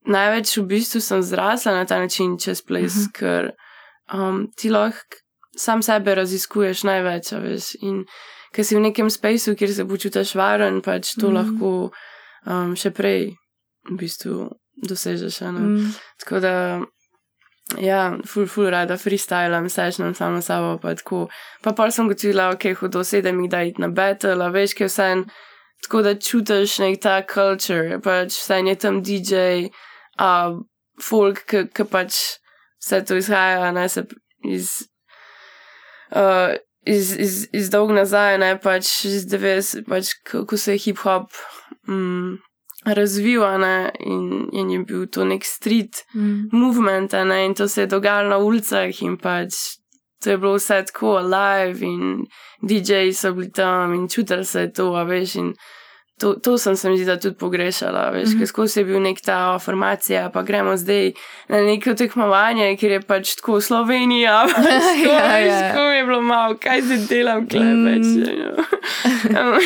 največ 0.05 0.57
v 0.57 0.63
bistvu 0.67 1.01
sem 1.01 1.21
zrasla 1.23 1.73
na 1.73 1.85
ta 1.85 1.99
način 1.99 2.37
čez 2.39 2.61
ples, 2.61 2.95
mm 2.95 2.99
Mhm. 2.99 3.05
-hmm. 3.05 3.11
ker 3.19 3.51
um, 4.13 4.47
ti 4.57 4.69
lahko 4.69 5.17
sam 5.57 5.81
sebe 5.83 6.15
raziskuješ 6.15 6.83
največ, 6.83 7.31
veš. 7.31 7.75
In 7.81 8.05
ker 8.53 8.65
si 8.65 8.75
v 8.75 8.79
nekem 8.79 9.09
spaceu, 9.09 9.55
kjer 9.55 9.73
se 9.73 9.85
počutiš 9.85 10.35
varen, 10.35 10.81
pač 10.81 11.13
to 11.21 11.29
mm 11.29 11.33
lahko 11.35 11.91
um, 12.45 12.75
še 12.75 12.89
prej 12.91 13.35
v 13.91 13.97
bistvu 13.97 14.49
dosežeš. 14.89 15.41
ne. 15.41 15.59
Mm. 15.59 15.93
Tako 16.19 16.39
da, 16.39 16.81
ja, 17.79 18.17
ful, 18.25 18.45
ful 18.47 18.69
rada 18.69 18.97
freestylam, 18.97 19.69
sešnam 19.69 20.13
samo 20.13 20.41
sabo, 20.41 20.77
pa 20.81 20.95
tako. 20.95 21.27
Pa 21.61 21.71
pa 21.73 21.91
sem 21.91 22.07
gotovila, 22.07 22.49
ok, 22.53 22.73
hudo 22.79 23.03
sedem 23.03 23.39
jih 23.41 23.49
da 23.49 23.63
iti 23.63 23.81
na 23.81 23.87
battle, 23.87 24.49
veš, 24.51 24.73
kaj 24.73 24.87
vse. 24.87 25.23
Tako 25.83 26.01
da 26.01 26.15
čutiš 26.15 26.79
nek 26.79 27.01
ta 27.01 27.21
culture, 27.33 27.99
pač 27.99 28.31
vse 28.39 28.55
je 28.67 28.75
tam 28.75 29.03
DJ, 29.03 29.67
a 30.17 30.53
folk, 31.01 31.45
ki 31.73 31.85
pač 31.89 32.17
vse 32.83 33.01
to 33.07 33.17
izhaja, 33.17 33.71
ne 33.71 33.87
se 33.89 34.05
iz, 34.45 34.69
uh, 36.15 36.55
iz, 36.85 37.13
iz, 37.17 37.47
iz 37.53 37.69
dolg 37.73 37.93
nazaj, 37.95 38.37
ne 38.37 38.55
pač 38.61 39.05
iz 39.09 39.27
90, 39.31 39.87
pač 39.89 40.15
kako 40.27 40.57
se 40.57 40.75
je 40.75 40.83
hip-hop 40.87 41.31
mm, 41.87 42.35
razvil, 42.85 43.45
ne, 43.59 43.91
in, 43.99 44.49
in 44.51 44.69
je 44.69 44.79
bil 44.83 45.07
to 45.07 45.25
nek 45.25 45.45
street 45.45 46.03
Mm. 46.13 46.49
movement, 46.51 47.11
ne, 47.13 47.45
in 47.45 47.55
to 47.55 47.67
se 47.67 47.81
je 47.81 47.87
dogajalo 47.87 48.29
na 48.29 48.37
ulicah 48.37 49.01
in 49.01 49.17
pač 49.17 49.79
to 50.23 50.29
je 50.29 50.37
bilo 50.37 50.55
vse 50.55 50.83
tako 50.85 51.17
alive 51.17 51.83
in 51.83 52.25
DJ-ji 52.61 53.13
so 53.13 53.33
bili 53.33 53.51
tam 53.51 53.93
in 53.93 54.07
čutili 54.07 54.45
se 54.45 54.61
je 54.61 54.73
to, 54.73 54.93
a 54.95 55.03
veš, 55.03 55.35
in 55.35 55.53
to, 56.23 56.33
to 56.35 56.55
sem 56.57 56.75
se 56.75 56.87
mi 56.87 56.95
zdi, 56.95 57.05
da 57.05 57.17
tudi 57.17 57.35
pogrešala, 57.37 58.05
veš, 58.11 58.29
Mhm. 58.29 58.39
ker 58.39 58.47
skozi 58.47 58.79
je 58.79 58.85
bil 58.85 59.01
nek 59.01 59.19
ta 59.21 59.37
formacija, 59.59 60.29
pa 60.29 60.41
gremo 60.41 60.77
zdaj 60.77 61.11
na 61.49 61.57
neko 61.59 61.93
tekmovanje, 61.95 62.77
kjer 62.77 62.91
je 62.93 63.01
pač 63.03 63.35
tako 63.35 63.59
Slovenija, 63.61 64.37
tako, 64.47 65.09
Ja, 65.09 65.27
veš, 65.29 65.47
ja. 65.49 65.59
tako 65.65 65.83
mi 65.83 65.95
je 65.95 66.05
bilo 66.05 66.21
malo, 66.23 66.55
kaj 66.57 66.81
se 66.83 66.97
delam, 67.05 67.43
kle, 67.45 67.59
Mm. 67.65 68.63
know. 69.25 69.59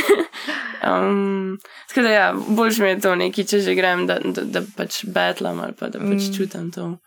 um, 0.84 1.58
Tako 1.88 2.02
da, 2.02 2.10
ja, 2.10 2.28
boljš 2.50 2.78
mi 2.78 2.88
je 2.88 3.00
to 3.00 3.16
neki, 3.18 3.46
če 3.46 3.60
že 3.60 3.74
grem, 3.74 4.08
da, 4.08 4.18
da, 4.22 4.42
da 4.44 4.62
pač 4.78 5.06
betlam 5.06 5.60
ali 5.60 5.74
pa 5.74 5.88
da 5.88 6.00
pač 6.00 6.22
Mm. 6.24 6.34
čutim 6.34 6.72
to, 6.72 6.98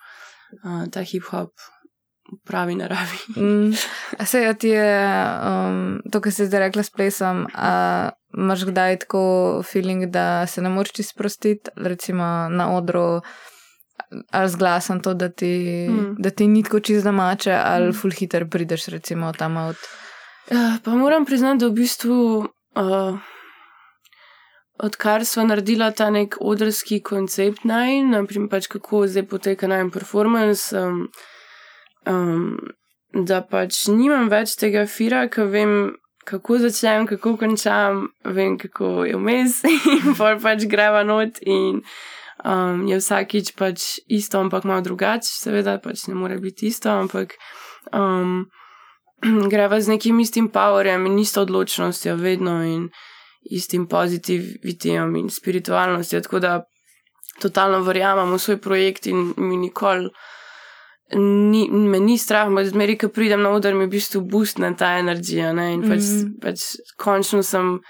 uh, 0.57 0.85
ta 0.89 1.01
hip-hop 1.03 1.51
v 2.27 2.39
pravi 2.45 2.75
naravi. 2.75 3.19
Mm. 3.37 3.73
A 4.19 4.25
se 4.25 4.41
ja 4.41 4.55
ti 4.55 4.69
je, 4.69 4.91
um, 5.43 5.79
to, 6.07 6.21
kar 6.21 6.33
si 6.33 6.47
zdaj 6.47 6.61
rekla 6.61 6.83
s 6.83 6.91
plesom, 6.91 7.47
a 7.55 8.11
imaš 8.37 8.65
kdaj 8.65 8.99
tako 8.99 9.23
feeling, 9.73 10.07
da 10.07 10.47
se 10.47 10.63
ne 10.63 10.69
moreš 10.69 10.93
čisto 10.93 11.11
sprostiti, 11.15 11.71
recimo 11.77 12.25
na 12.51 12.71
odru, 12.77 13.21
ali 14.31 14.49
z 14.49 14.57
glasom 14.57 15.01
to, 15.01 15.15
da 15.15 15.29
ti, 15.29 15.87
Mm. 15.91 16.15
da 16.19 16.31
ti 16.31 16.47
ni 16.47 16.63
tako 16.63 16.81
čisto 16.81 17.09
domače, 17.11 17.53
ali 17.53 17.89
Mm. 17.89 17.93
full 17.93 18.13
hiter 18.13 18.49
prideš 18.51 18.87
recimo 18.87 19.33
tam 19.33 19.57
od. 19.57 19.77
Ja, 20.51 20.79
pa 20.85 20.91
moram 20.91 21.25
priznati, 21.25 21.59
da 21.61 21.67
v 21.67 21.73
bistvu, 21.73 22.39
uh, 22.77 23.19
odkar 24.79 25.25
smo 25.25 25.45
naredila 25.45 25.91
ta 25.91 26.11
nek 26.11 26.37
odrski 26.41 27.03
koncept 27.03 27.65
naj, 27.65 28.01
naprimer 28.03 28.49
pač 28.51 28.67
kako 28.67 29.07
zdaj 29.07 29.27
poteka 29.29 29.69
naj 29.69 29.91
performance, 29.93 30.77
um, 30.79 31.09
um, 32.07 32.59
da 33.27 33.43
pač 33.43 33.87
nimam 33.89 34.29
več 34.29 34.57
tega 34.57 34.87
fira, 34.87 35.29
ker 35.29 35.47
vem, 35.53 35.93
kako 36.31 36.59
začnem, 36.63 37.07
kako 37.11 37.35
končam, 37.37 38.07
vem, 38.25 38.57
kako 38.59 39.05
je 39.05 39.19
vmes 39.19 39.61
in 39.97 40.15
pol 40.15 40.39
pač 40.43 40.67
greva 40.71 41.03
not 41.07 41.43
in 41.43 41.83
um, 42.45 42.87
je 42.89 43.01
vsakič 43.01 43.55
pač 43.59 43.99
isto, 44.07 44.39
ampak 44.39 44.65
malo 44.69 44.85
drugače, 44.87 45.27
seveda 45.27 45.79
pač 45.83 46.07
ne 46.09 46.15
more 46.15 46.39
biti 46.39 46.71
isto, 46.71 46.93
ampak 46.93 47.35
um, 47.91 48.47
greva 49.53 49.81
z 49.81 49.97
nekim 49.97 50.21
istim 50.23 50.51
powerjem 50.55 51.07
in 51.11 51.19
isto 51.19 51.43
odločnostjo 51.43 52.17
vedno 52.21 52.61
in 52.65 52.91
istim 53.51 53.89
pozitivitijem 53.89 55.17
in 55.17 55.31
spiritualnostjo, 55.33 56.21
tako 56.21 56.39
da 56.39 56.61
totalno 57.41 57.81
verjamem 57.83 58.35
v 58.35 58.39
svoj 58.39 58.59
projekt 58.61 59.07
in 59.07 59.33
mi 59.37 59.57
nikoli 59.57 60.11
ni, 61.15 61.69
me 61.71 61.99
ni 62.01 62.19
strah, 62.19 62.47
ampak 62.47 62.67
zmeri, 62.71 62.97
ko 62.99 63.09
pridem 63.09 63.43
na 63.43 63.51
oder, 63.51 63.75
mi 63.75 63.87
v 63.87 63.91
bistvu 63.97 64.21
boostne 64.31 64.77
ta 64.77 64.99
energija 64.99 65.53
ne? 65.53 65.73
in 65.75 65.83
pač, 65.83 66.01
Mhm. 66.07 66.41
pač 66.41 66.61
končno 66.97 67.43
sem 67.43 67.81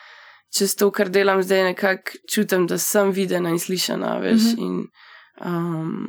čez 0.55 0.75
to, 0.77 0.91
kar 0.91 1.09
delam 1.09 1.43
zdaj, 1.43 1.63
nekako 1.75 2.11
čutim, 2.29 2.67
da 2.67 2.79
sem 2.79 3.13
videna 3.13 3.51
in 3.51 3.59
slišana, 3.59 4.21
veš, 4.21 4.55
Mhm. 4.57 4.59
in 4.59 4.89
um, 5.45 6.09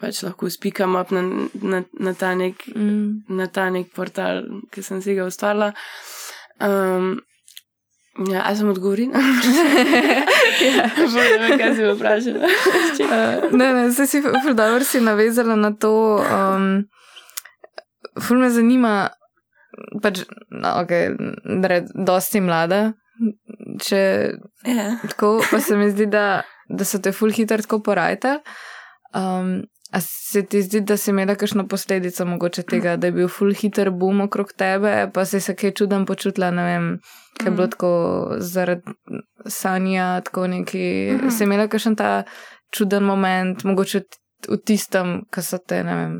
pač 0.00 0.22
lahko 0.22 0.46
spikam 0.50 0.94
up 1.00 1.10
na, 1.10 1.22
na, 1.62 1.82
na 2.00 2.12
ta 2.14 2.34
nek 2.34 2.54
Mm. 2.74 3.24
na 3.28 3.46
ta 3.46 3.68
nek 3.70 3.92
portal, 3.94 4.44
ki 4.70 4.82
sem 4.82 5.02
si 5.02 5.14
ga 5.14 5.26
ustvarila. 5.26 5.72
Um, 6.60 7.20
ja, 8.26 8.42
a 8.42 8.54
sem 8.56 8.68
odgovorila? 8.68 9.14
Ja. 10.58 10.88
Bolje, 10.96 11.38
vem, 11.38 11.58
kaj 11.58 11.74
si 11.74 11.82
me 11.82 11.92
vprašala. 11.94 12.48
Uh, 12.98 13.52
ne, 13.54 13.66
ne, 13.72 13.82
zdaj 13.94 14.06
si 14.10 14.18
dobro 14.54 14.84
si 14.84 15.00
navezala 15.00 15.54
na 15.56 15.70
to. 15.70 16.18
Um, 16.18 16.88
ful 18.20 18.40
me 18.42 18.50
zanima, 18.50 19.08
pač, 20.02 20.24
no, 20.50 20.72
ok, 20.82 20.90
da 21.62 21.70
je 21.76 21.84
dosti 21.94 22.42
mlada, 22.42 22.80
če 23.86 24.02
Ja. 24.66 24.88
tako, 25.08 25.38
pa 25.50 25.60
se 25.62 25.76
mi 25.78 25.90
zdi, 25.90 26.08
da, 26.10 26.42
da 26.68 26.84
so 26.84 26.98
te 26.98 27.12
ful 27.14 27.30
hitro 27.30 27.62
tako 27.62 27.78
porajta. 27.86 28.40
Um, 29.14 29.62
a 29.92 30.00
se 30.00 30.42
ti 30.42 30.62
zdi, 30.62 30.80
da 30.80 30.96
si 30.96 31.10
imela 31.10 31.34
kakšno 31.34 31.66
posledico 31.68 32.24
mogoče 32.24 32.62
tega, 32.62 32.96
da 32.96 33.06
je 33.06 33.12
bil 33.12 33.28
ful 33.28 33.54
hiter 33.54 33.90
boom 33.90 34.20
okrog 34.20 34.52
tebe, 34.56 35.10
pa 35.14 35.24
si 35.24 35.40
se 35.40 35.54
kaj 35.56 35.70
čudem 35.72 36.06
počutila, 36.06 36.50
ne 36.50 36.64
vem, 36.64 36.88
kaj 37.38 37.46
je 37.46 37.50
bilo 37.50 37.66
Mhm. 37.66 37.70
tako 37.70 37.90
zaradi 38.38 38.82
sanja, 39.46 40.20
tako 40.20 40.46
neki. 40.46 41.12
Mhm. 41.16 41.30
Si 41.30 41.44
imela 41.44 41.68
kakšen 41.68 41.96
ta 41.96 42.22
čuden 42.70 43.02
moment, 43.04 43.64
mogoče 43.64 44.02
v 44.48 44.56
tistem, 44.66 45.22
ko 45.34 45.42
so 45.42 45.58
te, 45.58 45.82
ne 45.84 45.94
vem, 45.96 46.18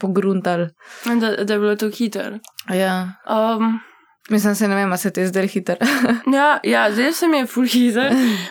pogruntali. 0.00 0.68
Da, 1.04 1.44
da 1.44 1.52
je 1.54 1.58
bilo 1.60 1.76
to 1.76 1.90
hitro. 1.90 2.38
Ja. 2.70 3.12
Um, 3.26 3.80
Mislim, 4.28 4.54
se 4.54 4.68
ne 4.68 4.74
vem, 4.76 4.96
se 4.98 5.10
ti 5.10 5.20
je 5.20 5.26
zdaj 5.26 5.46
hiter. 5.48 5.76
ja, 6.36 6.60
ja, 6.62 6.92
zdaj 6.92 7.12
se 7.12 7.28
mi 7.28 7.38
je 7.38 7.46
full 7.46 7.66
hitro. 7.66 8.02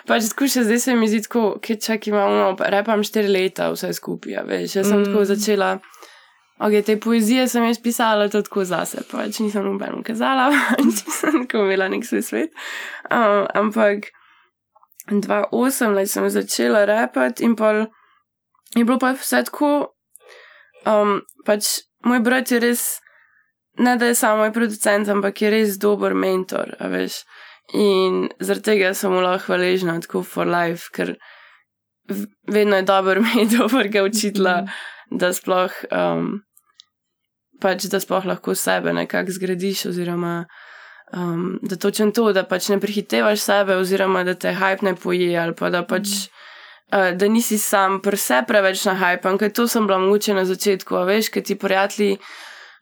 Pač 0.08 0.24
skušam, 0.24 0.63
zdaj 0.63 0.80
se 0.80 0.96
mi 0.96 1.08
zdi 1.08 1.22
tako, 1.22 1.60
ker 1.62 1.78
čak 1.80 2.08
imamo, 2.08 2.56
repam 2.60 3.04
štiri 3.04 3.28
leta 3.30 3.70
vse 3.72 3.94
skupaj, 3.94 4.38
a 4.38 4.44
veš. 4.44 4.76
Jaz 4.76 4.90
sem 4.90 5.00
Mm. 5.02 5.06
tako 5.06 5.26
začela. 5.26 5.78
Ok, 6.58 6.74
te 6.86 6.96
poezije 6.98 7.46
sem 7.48 7.63
jaz 7.70 7.78
pisala 7.78 8.26
to 8.34 8.42
tako 8.42 8.63
zase, 8.66 9.04
pač 9.12 9.38
nisem 9.40 9.62
nobeno 9.66 10.02
kazala, 10.04 10.48
pač 10.70 10.82
nisem 11.06 11.44
tako 11.46 11.68
imela 11.68 11.86
nek 11.94 12.06
svoj 12.06 12.22
svet. 12.26 12.50
Um, 13.13 13.46
ampak 13.54 14.10
2018 15.12 16.06
sem 16.08 16.30
začela 16.30 16.86
repati 16.86 17.44
in 17.46 17.56
pa 17.56 17.70
je 18.76 18.84
bilo 18.84 18.98
pa 19.00 19.12
vse 19.13 19.44
tako, 19.46 19.94
um, 20.86 21.22
pač 21.46 21.70
moj 22.06 22.20
brat 22.20 22.52
je 22.52 22.60
res, 22.60 22.84
ne 23.78 23.96
da 23.98 24.06
je 24.06 24.16
samo 24.16 24.38
moj 24.38 24.54
producent, 24.54 25.10
ampak 25.10 25.42
je 25.42 25.50
res 25.50 25.78
dober 25.80 26.13
mentor, 26.13 26.76
a 26.80 26.90
veš. 26.92 27.22
In 27.76 28.30
zaradi 28.40 28.72
tega 28.72 28.94
sem 28.96 29.12
mu 29.12 29.22
lahko 29.22 29.52
hvaležna, 29.52 29.98
tako 30.02 30.24
for 30.24 30.48
life, 30.48 30.88
ker 30.96 31.16
vedno 32.48 32.76
je 32.80 32.88
dobro 32.88 33.20
imeti 33.20 33.58
dobrega 33.58 34.04
učitla, 34.04 34.62
da 35.12 35.34
sploh, 35.34 35.74
um, 35.92 36.40
pač, 37.62 37.90
da 37.92 38.00
sploh 38.00 38.26
lahko 38.26 38.56
sebe 38.56 38.94
nekako 38.94 39.36
zgradiš, 39.36 39.86
oziroma 39.92 40.46
um, 41.13 41.60
da 41.62 41.76
točen 41.76 42.12
to, 42.12 42.32
da 42.34 42.46
pač 42.48 42.70
ne 42.70 42.80
prehitevaš 42.80 43.44
sebe, 43.44 43.76
oziroma 43.76 44.24
da 44.24 44.36
te 44.36 44.56
hype 44.56 44.88
ne 44.88 44.96
poje, 44.96 45.36
ali 45.40 45.56
pa 45.56 45.70
da 45.70 45.84
pač. 45.84 46.30
Uh, 46.88 47.12
da 47.20 47.28
nisi 47.28 47.58
sam 47.60 47.98
prse 48.00 48.46
preveč 48.48 48.86
na 48.88 48.94
hajpan, 48.96 49.36
ker 49.36 49.52
to 49.52 49.66
sem 49.68 49.84
bila 49.88 49.98
mogoče 50.00 50.32
na 50.34 50.46
začetku, 50.48 50.96
a 50.96 51.02
veš, 51.04 51.28
ker 51.34 51.44
ti 51.44 51.58
prijatelji 51.60 52.13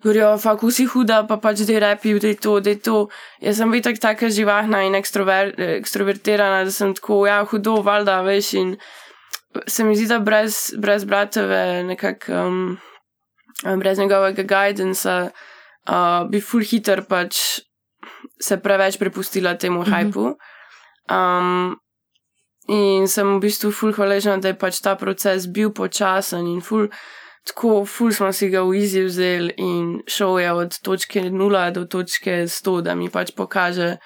govorijo, 0.05 0.35
fak 0.37 0.61
vsi 0.63 0.85
huda, 0.93 1.23
pa 1.27 1.37
pač 1.41 1.63
da 1.65 1.73
je 1.73 1.79
repi, 1.81 2.13
da 2.21 2.29
je 2.29 2.37
to, 2.37 2.59
da 2.61 2.69
je 2.69 2.79
to. 2.85 2.97
Jaz 3.41 3.57
sem 3.57 3.71
videla 3.73 3.97
tako 4.01 4.29
živahna 4.29 4.83
in 4.85 4.95
ekstrover, 4.95 5.53
ekstrovertirana, 5.79 6.63
da 6.67 6.71
sem 6.71 6.93
tako, 6.95 7.23
ja, 7.27 7.41
hudo, 7.49 7.79
valjda, 7.85 8.21
veš, 8.25 8.53
in 8.61 8.75
se 9.67 9.83
mi 9.83 9.95
zdi, 9.95 10.07
da 10.11 10.19
brez, 10.19 10.75
brez 10.77 11.05
bratove, 11.09 11.83
nekako, 11.89 12.33
um, 12.33 12.77
brez 13.79 13.97
njegovega 13.99 14.43
guidanca, 14.43 15.31
uh, 15.89 16.29
bi 16.29 16.41
full 16.41 16.63
hitter 16.63 17.01
pač 17.09 17.39
se 18.41 18.57
preveč 18.59 18.97
prepustila 18.99 19.55
temu 19.57 19.81
Mhm. 19.81 19.91
hajpu. 19.91 20.35
Um, 21.09 21.75
in 22.67 23.07
sem 23.07 23.35
v 23.37 23.41
bistvu 23.41 23.71
full 23.71 23.93
hvaležna, 23.93 24.37
da 24.41 24.47
je 24.47 24.57
pač 24.57 24.81
ta 24.81 24.95
proces 24.95 25.45
bil 25.47 25.69
počasen 25.71 26.47
in 26.47 26.61
full. 26.61 26.89
Tako, 27.45 27.86
ful 27.86 28.12
smo 28.12 28.31
si 28.34 28.49
ga 28.49 28.63
v 28.65 28.73
izi 28.81 29.03
vzeli 29.05 29.53
in 29.58 29.99
šel 30.10 30.39
je 30.39 30.51
od 30.51 30.79
točke 30.81 31.21
0 31.29 31.71
do 31.71 31.86
točke 31.86 32.47
100, 32.47 32.81
da 32.81 32.95
mi 32.95 33.10
pač 33.10 33.31
pokaže 33.38 33.97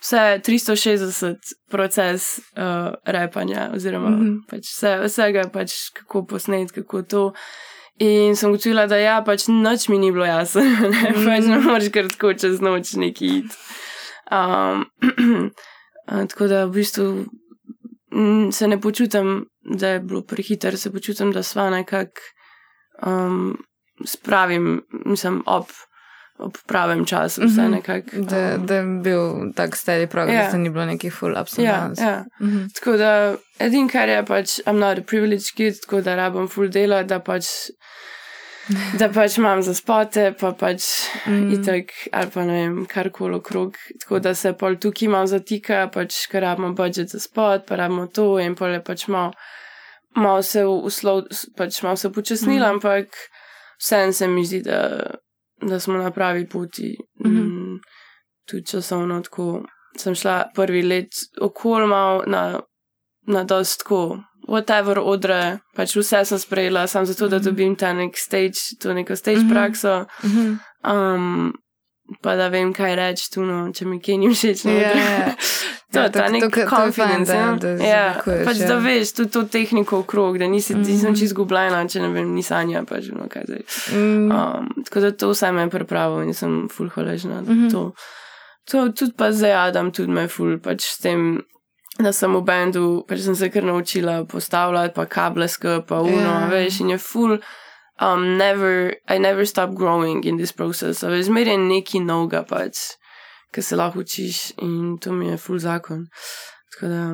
vse 0.00 0.40
360 0.46 1.36
proces 1.70 2.38
uh, 2.38 2.94
repanja, 3.04 3.70
oziroma 3.74 4.08
mm. 4.08 4.20
-hmm. 4.20 4.38
pač 4.50 4.70
vse, 4.72 4.98
vsega, 5.04 5.48
pač 5.52 5.72
kako 5.94 6.24
posnet, 6.26 6.72
kako 6.72 7.02
to. 7.02 7.32
In 7.98 8.36
sem 8.36 8.50
ugotovila, 8.50 8.86
da 8.86 8.96
ja, 8.96 9.22
pač 9.26 9.48
noč 9.48 9.88
mi 9.88 9.98
ni 9.98 10.12
bilo 10.12 10.24
jasno, 10.24 10.62
ne, 10.92 11.10
Mhm. 11.10 11.24
pač 11.26 11.44
ne 11.44 11.58
moreš 11.60 11.90
kar 11.92 12.08
tako 12.08 12.34
čez 12.34 12.60
noč 12.60 12.92
neki 12.92 13.26
iti. 13.26 13.56
Um, 14.30 14.84
tako 16.30 16.46
da 16.46 16.64
v 16.64 16.70
bistvu 16.70 17.24
mm, 18.14 18.52
se 18.52 18.68
ne 18.68 18.80
počutim, 18.80 19.46
da 19.78 19.88
je 19.88 20.00
bilo 20.00 20.22
prehiter, 20.22 20.78
se 20.78 20.92
počutim, 20.92 21.32
da 21.32 21.42
sva 21.42 21.70
nekako 21.70 22.20
um, 23.06 23.56
spravim, 24.04 24.82
mislim, 25.06 25.42
ob, 25.46 25.64
ob 26.38 26.56
pravem 26.66 27.04
času, 27.06 27.40
vse 27.44 27.62
Mhm. 27.62 27.70
nekako. 27.70 28.10
Da, 28.30 28.54
um, 28.54 28.66
da 28.66 28.74
je 28.74 28.84
bil 29.02 29.20
tak 29.54 29.70
steady 29.76 30.06
progress, 30.06 30.44
Ja. 30.46 30.50
da 30.52 30.56
ni 30.58 30.70
bilo 30.70 30.84
nekih 30.86 31.12
full 31.12 31.34
ups 31.40 31.58
Ja, 31.58 31.72
downs. 31.88 32.00
ja. 32.00 32.24
Mhm. 32.40 32.66
Tako 32.74 32.96
da, 32.96 33.36
edin 33.58 33.88
kar 33.88 34.08
je 34.08 34.24
pač, 34.24 34.60
I'm 34.66 34.78
not 34.78 34.98
a 34.98 35.02
privileged 35.02 35.50
kid, 35.56 35.74
tako 35.80 36.00
da 36.00 36.14
rabim 36.16 36.48
full 36.48 36.68
dela, 36.68 37.02
da 37.02 37.18
pač 37.20 37.44
da 38.98 39.08
pač 39.08 39.38
imam 39.38 39.62
za 39.62 39.72
spote, 39.74 40.34
pa 40.40 40.52
pač 40.52 40.82
mm. 41.26 41.52
itak, 41.56 41.84
ali 42.12 42.30
pa 42.34 42.44
ne 42.44 42.52
vem, 42.52 42.86
karkoli 42.86 43.34
okrog. 43.34 43.76
Tako 44.00 44.18
da 44.20 44.34
se 44.34 44.52
pol 44.52 44.76
tukaj 44.76 45.06
imam 45.08 45.26
zatika, 45.26 45.86
pač 45.92 46.26
ker 46.30 46.42
rabimo 46.42 46.74
budžet 46.76 47.08
za 47.08 47.18
spot, 47.18 47.64
pa 47.66 47.76
rabimo 47.80 48.06
to 48.12 48.38
in 48.38 48.54
pol 48.54 48.68
je 48.68 48.82
pač 48.84 49.06
malo, 49.08 49.32
malo 50.18 50.42
se 50.42 50.64
uslov, 50.66 51.22
pač 51.56 51.82
malo 51.82 51.96
se 51.96 52.12
počasnila, 52.12 52.68
mm. 52.68 52.74
ampak 52.74 53.06
vsem 53.80 54.12
se 54.12 54.28
mi 54.28 54.44
zdi, 54.44 54.62
da, 54.62 55.00
da 55.62 55.80
smo 55.80 55.98
na 55.98 56.10
pravi 56.10 56.48
poti. 56.48 56.96
Mm 57.24 57.30
-hmm. 57.30 57.72
mm, 57.72 57.80
tudi 58.50 58.66
časovno 58.66 59.20
tako. 59.20 59.62
Sem 59.96 60.14
šla 60.14 60.50
prvi 60.54 60.82
let 60.82 61.10
okol 61.40 61.86
malo 61.86 62.22
na, 62.26 62.60
na 63.26 63.44
dostko 63.44 64.18
whatever 64.48 64.98
odre, 64.98 65.58
pač 65.76 65.96
vse 65.96 66.24
sem 66.24 66.38
sprejela, 66.38 66.86
samo 66.86 67.06
zato, 67.06 67.28
da 67.28 67.36
mhm. 67.36 67.44
dobim 67.44 67.76
ta 67.76 67.92
nek 67.92 68.16
stage, 68.18 68.76
to 68.80 68.94
neko 68.94 69.16
stage 69.16 69.38
mm 69.38 69.44
-hmm. 69.44 69.52
prakso. 69.52 70.06
Mm 70.24 70.30
-hmm. 70.30 71.14
um, 71.14 71.52
pa 72.22 72.36
da 72.36 72.48
vem, 72.48 72.72
kaj 72.72 72.96
reči 72.96 73.30
tu, 73.30 73.42
no, 73.42 73.72
če 73.72 73.84
mi 73.84 74.00
kaj 74.00 74.16
ni 74.16 74.28
všeč. 74.34 74.64
Yeah. 74.64 75.32
to 75.92 75.98
je 75.98 76.04
ja, 76.04 76.10
ta 76.12 76.28
nek 76.28 76.68
confidence. 76.68 77.34
Ja, 77.34 77.56
da, 77.60 77.68
ja, 77.68 78.06
pač 78.24 78.60
ja. 78.60 78.68
da 78.68 78.78
veš 78.84 79.12
tudi 79.16 79.30
to 79.30 79.42
tehniko 79.48 80.02
okrog, 80.04 80.38
da 80.38 80.46
nisi, 80.46 80.74
mm 80.74 80.82
-hmm. 80.82 81.18
čist 81.18 81.32
zgubljena, 81.32 81.88
če 81.88 82.00
ne 82.00 82.08
vem, 82.08 82.34
ni 82.34 82.42
sanja, 82.42 82.84
pač 82.84 83.08
no, 83.12 83.28
kaj 83.28 83.44
zdaj. 83.46 83.62
Mm. 83.92 84.30
Um, 84.30 84.84
tako 84.84 85.00
da 85.00 85.12
to 85.12 85.30
vse 85.30 85.52
me 85.52 85.62
je 85.62 85.70
pripravilo 85.70 86.22
in 86.22 86.34
sem 86.34 86.68
full 86.68 86.88
hvaležna. 86.88 87.40
Mm 87.40 87.46
-hmm. 87.46 87.72
To, 87.72 87.92
to 88.70 88.92
tudi 88.92 89.12
pa 89.16 89.32
zdaj 89.32 89.52
Adam, 89.52 89.92
tudi 89.92 90.12
me 90.12 90.28
full, 90.28 90.58
pač 90.58 90.82
s 90.82 90.98
tem 90.98 91.42
da 91.98 92.12
sem 92.12 92.34
v 92.34 92.42
bendu, 92.46 93.04
pač 93.08 93.20
sem 93.26 93.34
se 93.34 93.50
kar 93.50 93.64
naučila 93.66 94.24
postavljati, 94.24 94.94
pa 94.94 95.06
kable 95.06 95.48
skupaj, 95.48 95.86
pa 95.86 96.00
uno, 96.00 96.12
yeah. 96.12 96.42
Ja. 96.42 96.48
veš, 96.48 96.80
in 96.80 96.90
je 96.90 96.98
full. 96.98 97.38
Um, 98.00 98.36
never, 98.38 98.94
I 99.10 99.18
never 99.18 99.46
stop 99.46 99.70
growing 99.70 100.24
in 100.24 100.38
this 100.38 100.52
process. 100.52 101.02
Zmeraj 101.02 101.52
je 101.52 101.58
neki 101.58 102.00
noga, 102.00 102.44
pač, 102.46 102.94
ki 103.54 103.62
se 103.62 103.76
lahko 103.76 104.02
učiš 104.04 104.50
in 104.62 104.98
to 105.00 105.12
mi 105.12 105.28
je 105.28 105.36
full 105.36 105.58
zakon. 105.58 106.06
Tako 106.72 106.88
da, 106.92 107.04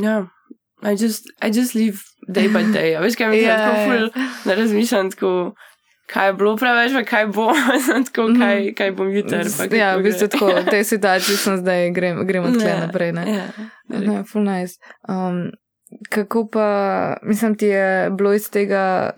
ja, 0.00 0.26
I 0.82 0.92
just, 0.92 1.24
I 1.40 1.48
just 1.48 1.74
live 1.74 1.98
day 2.28 2.48
by 2.52 2.64
day. 2.72 3.00
Veš, 3.00 3.16
kaj 3.16 3.28
mi 3.28 3.36
je 3.36 3.48
yeah. 3.48 3.64
tako 3.64 3.76
full, 3.86 4.10
ne 4.44 4.54
razmišljam 4.54 5.10
tako 5.10 5.54
kaj 6.06 6.26
je 6.26 6.32
bilo 6.32 6.56
preveč, 6.56 6.92
pa 6.92 7.02
kaj 7.04 7.26
bo, 7.26 7.50
tako, 8.06 8.28
mhm. 8.28 8.40
kaj, 8.40 8.74
kaj 8.74 8.90
bom 8.92 9.10
jutri. 9.10 9.78
Ja, 9.78 9.96
v 9.96 10.06
bistvu 10.06 10.28
tako, 10.28 10.50
v 10.54 10.66
tej 10.70 10.84
situaciji 10.84 11.36
sem 11.36 11.58
zdaj, 11.60 11.90
grem, 11.90 12.22
gremo 12.26 12.52
tle 12.54 12.66
yeah, 12.66 12.82
naprej. 12.86 13.12
Ne, 13.12 13.24
yeah, 13.26 13.50
ja, 13.90 14.00
ne 14.00 14.22
full 14.24 14.46
nice. 14.46 14.78
Um, 15.08 15.50
kako 16.10 16.46
pa, 16.50 16.68
mislim, 17.22 17.56
ti 17.58 17.66
je 17.66 18.10
bilo 18.10 18.34
iz 18.34 18.50
tega 18.50 19.10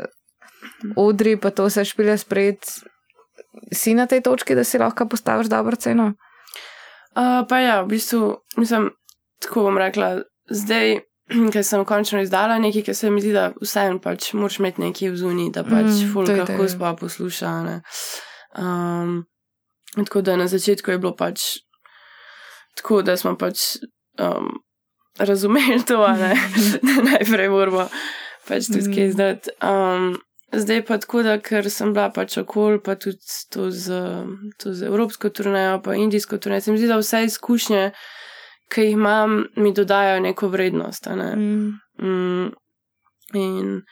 odri, 0.96 1.36
pa 1.36 1.50
to 1.50 1.68
vse 1.68 1.84
špile 1.84 2.16
spred, 2.18 2.56
si 3.72 3.94
na 3.94 4.06
tej 4.06 4.24
točki, 4.24 4.54
da 4.54 4.64
si 4.64 4.80
lahko 4.80 5.08
postaviš 5.08 5.52
dobro 5.52 5.76
ceno? 5.76 6.14
Uh, 7.18 7.42
pa 7.50 7.58
ja, 7.58 7.80
v 7.82 7.96
bistvu, 7.96 8.36
mislim, 8.56 8.92
tako 9.42 9.68
bom 9.68 9.78
rekla, 9.78 10.18
zdaj. 10.50 11.00
ker 11.52 11.64
sem 11.64 11.84
končno 11.84 12.22
izdala 12.24 12.58
nekaj, 12.58 12.82
ki 12.86 12.94
se 12.94 13.10
mi 13.10 13.20
zdi, 13.20 13.34
da 13.36 13.50
vseeno 13.60 14.00
pač 14.00 14.32
moraš 14.32 14.58
imeti 14.62 14.80
nekaj 14.80 15.10
v 15.12 15.18
zuni, 15.20 15.48
da 15.52 15.64
pač 15.66 15.90
mm, 15.90 16.12
fulk 16.12 16.32
lahko 16.32 16.68
spa 16.72 16.94
posluša. 16.96 17.50
Um, 18.58 19.26
tako 19.96 20.22
da 20.24 20.38
na 20.40 20.48
začetku 20.48 20.90
je 20.90 20.98
bilo 21.02 21.12
pač 21.16 21.60
tako, 22.78 23.02
da 23.02 23.16
smo 23.20 23.34
pač 23.36 23.76
um, 24.20 24.62
razumeli 25.18 25.82
to, 25.84 26.00
da 26.00 26.32
najprej 27.10 27.52
moramo 27.52 27.88
pač 28.48 28.70
tudi 28.72 28.88
kaj 28.94 29.06
mm. 29.06 29.12
zdati. 29.12 29.56
Um, 29.60 30.16
zdaj 30.52 30.84
pa 30.86 30.98
tako, 30.98 31.22
da 31.22 31.38
ker 31.40 31.70
sem 31.70 31.92
bila 31.92 32.08
pač 32.14 32.38
okol, 32.40 32.78
pa 32.84 32.94
tudi 32.96 33.20
to 33.52 33.70
z, 33.70 34.00
to 34.58 34.72
z 34.74 34.88
evropsko 34.88 35.30
turnejo, 35.30 35.82
pa 35.84 35.94
indijsko 35.94 36.38
turnejo, 36.38 36.64
se 36.64 36.72
mi 36.72 36.78
zdi, 36.78 36.88
da 36.88 37.00
vse 37.00 37.24
izkušnje 37.24 37.90
ki 38.68 38.82
jih 38.82 38.92
imam, 38.92 39.44
mi 39.56 39.72
dodajajo 39.72 40.20
neko 40.20 40.48
vrednost. 40.48 41.06
Ne? 41.06 41.36
Mm. 41.36 41.72
Mm, 42.02 42.52
in 43.34 43.82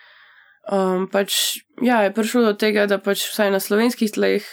um, 0.72 1.08
pač, 1.12 1.58
ja, 1.82 2.02
je 2.02 2.12
prišlo 2.14 2.44
do 2.50 2.52
tega, 2.52 2.86
da 2.86 2.98
pač 2.98 3.26
vsaj 3.30 3.50
na 3.50 3.60
slovenskih 3.60 4.12
tleh 4.12 4.44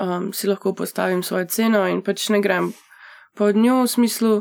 um, 0.00 0.32
si 0.32 0.50
lahko 0.50 0.74
postavim 0.74 1.22
svojo 1.22 1.48
ceno 1.48 1.86
in 1.88 2.02
pač 2.02 2.28
ne 2.34 2.42
grem 2.42 2.72
pod 3.38 3.56
njo 3.56 3.82
v 3.86 3.88
smislu, 3.88 4.34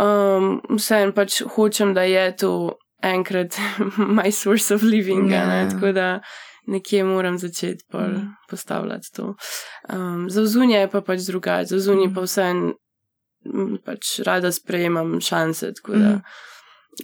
um, 0.00 0.58
vseeno 0.76 1.14
pač 1.14 1.42
hočem, 1.56 1.94
da 1.94 2.02
je 2.08 2.24
to 2.36 2.52
enkrat 3.02 3.58
my 4.20 4.32
source 4.32 4.74
of 4.74 4.82
living. 4.82 5.30
Yeah. 5.30 5.64
Ja. 5.64 5.70
Tako 5.70 5.92
da. 5.92 6.20
Nekje 6.66 7.04
moram 7.04 7.38
začeti 7.38 7.84
mm. 7.94 8.34
postavljati 8.50 9.12
to. 9.16 9.34
Um, 9.92 10.30
za 10.30 10.46
zunje 10.46 10.76
je 10.76 10.90
pa 10.90 11.00
pač 11.00 11.20
drugače, 11.20 11.66
za 11.66 11.78
zunje 11.78 12.06
mm. 12.08 12.14
pa 12.14 12.20
vse 12.20 12.52
pač 13.84 14.18
rada 14.26 14.52
sprejemam 14.52 15.20
šanse. 15.20 15.72
Tako 15.74 15.92
da 15.92 16.08
mm. 16.08 16.22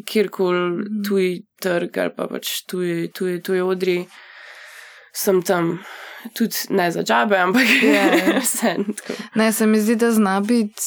kjerkoli 0.05 0.71
mhm. 0.71 1.03
tuji 1.09 1.47
trg 1.61 1.99
ali 1.99 2.15
pa 2.17 2.29
pač 2.29 2.63
tuji, 2.67 3.11
tuji, 3.13 3.43
tuji 3.43 3.61
odri, 3.61 4.07
sem 5.15 5.43
tam 5.43 5.79
tudi 6.37 6.57
ne 6.71 6.91
za 6.91 7.03
džabe, 7.03 7.37
ampak 7.37 7.63
yeah. 7.83 8.29
Ja. 8.29 8.39
vse. 8.45 8.77
Ne, 9.35 9.53
se 9.53 9.67
mi 9.67 9.81
zdi, 9.81 9.97
da 9.97 10.13
zna 10.13 10.41
biti 10.41 10.83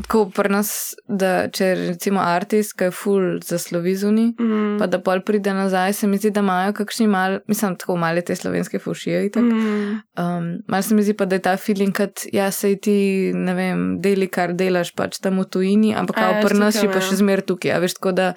tako 0.00 0.22
pri 0.34 0.50
nas, 0.52 0.70
da 1.08 1.48
če 1.52 1.68
recimo 1.78 2.20
artist, 2.24 2.74
ki 2.78 2.88
je 2.88 2.94
full 2.96 3.40
za 3.44 3.58
slovizuni, 3.60 4.30
mm. 4.40 4.78
pa 4.80 4.88
da 4.90 5.00
pol 5.04 5.20
pride 5.26 5.52
nazaj, 5.54 5.92
se 5.98 6.08
mi 6.08 6.20
zdi, 6.20 6.32
da 6.32 6.40
imajo 6.44 6.72
kakšni 6.78 7.06
mal, 7.12 7.38
mislim, 7.48 7.76
tako 7.80 7.96
male 8.00 8.24
te 8.24 8.36
slovenske 8.36 8.80
fušije. 8.82 9.28
Mm. 9.36 10.00
Um, 10.18 10.48
mal 10.68 10.82
se 10.82 10.94
mi 10.94 11.04
zdi 11.04 11.16
pa, 11.16 11.26
da 11.28 11.36
je 11.36 11.44
ta 11.44 11.56
feeling, 11.56 11.94
kad 11.96 12.24
ja 12.32 12.50
se 12.50 12.74
ti, 12.76 12.96
ne 13.34 13.54
vem, 13.58 13.84
deli, 14.02 14.28
kar 14.32 14.56
delaš 14.56 14.94
pač 14.96 15.20
tam 15.22 15.42
v 15.42 15.46
tujini, 15.52 15.94
ampak 15.98 16.16
kao 16.16 16.40
pri 16.46 16.60
nas 16.60 16.80
si 16.80 16.88
pa 16.88 17.04
še 17.04 17.20
zmer 17.20 17.44
tukaj, 17.46 17.76
a 17.76 17.80
veš 17.82 17.98
tako, 18.00 18.16
da, 18.16 18.32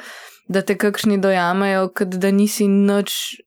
da 0.51 0.61
te 0.61 0.77
kakšni 0.79 1.21
dojamejo, 1.23 1.87
kad 1.95 2.19
da 2.19 2.31
nisi 2.35 2.67
noč 2.67 3.39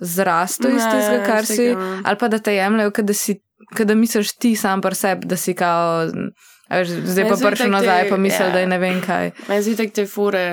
zrasto 0.00 0.68
iz 0.68 0.82
tega, 0.82 1.20
kar 1.26 1.46
si, 1.46 1.70
ali 1.76 2.16
pa 2.20 2.28
da 2.28 2.38
te 2.38 2.54
jemljajo, 2.56 2.90
kad 2.90 3.06
da 3.06 3.14
si, 3.14 3.38
kad 3.76 3.88
da 3.88 3.94
misliš 3.94 4.34
ti 4.40 4.56
sam 4.56 4.82
par 4.82 4.96
sebi, 4.98 5.28
da 5.30 5.36
si 5.36 5.54
kao 5.54 6.08
Veš, 6.80 6.98
zdaj 7.14 7.30
pa 7.30 7.40
prišel 7.46 7.72
nazaj, 7.72 8.08
pa 8.10 8.16
misel, 8.20 8.50
ja. 8.50 8.52
da 8.52 8.64
je 8.64 8.70
ne 8.70 8.78
vem 8.82 9.00
kaj. 9.04 9.32
Meni 9.48 9.66
zdi, 9.66 9.76
da 9.80 9.88
te 10.00 10.06
fure 10.10 10.44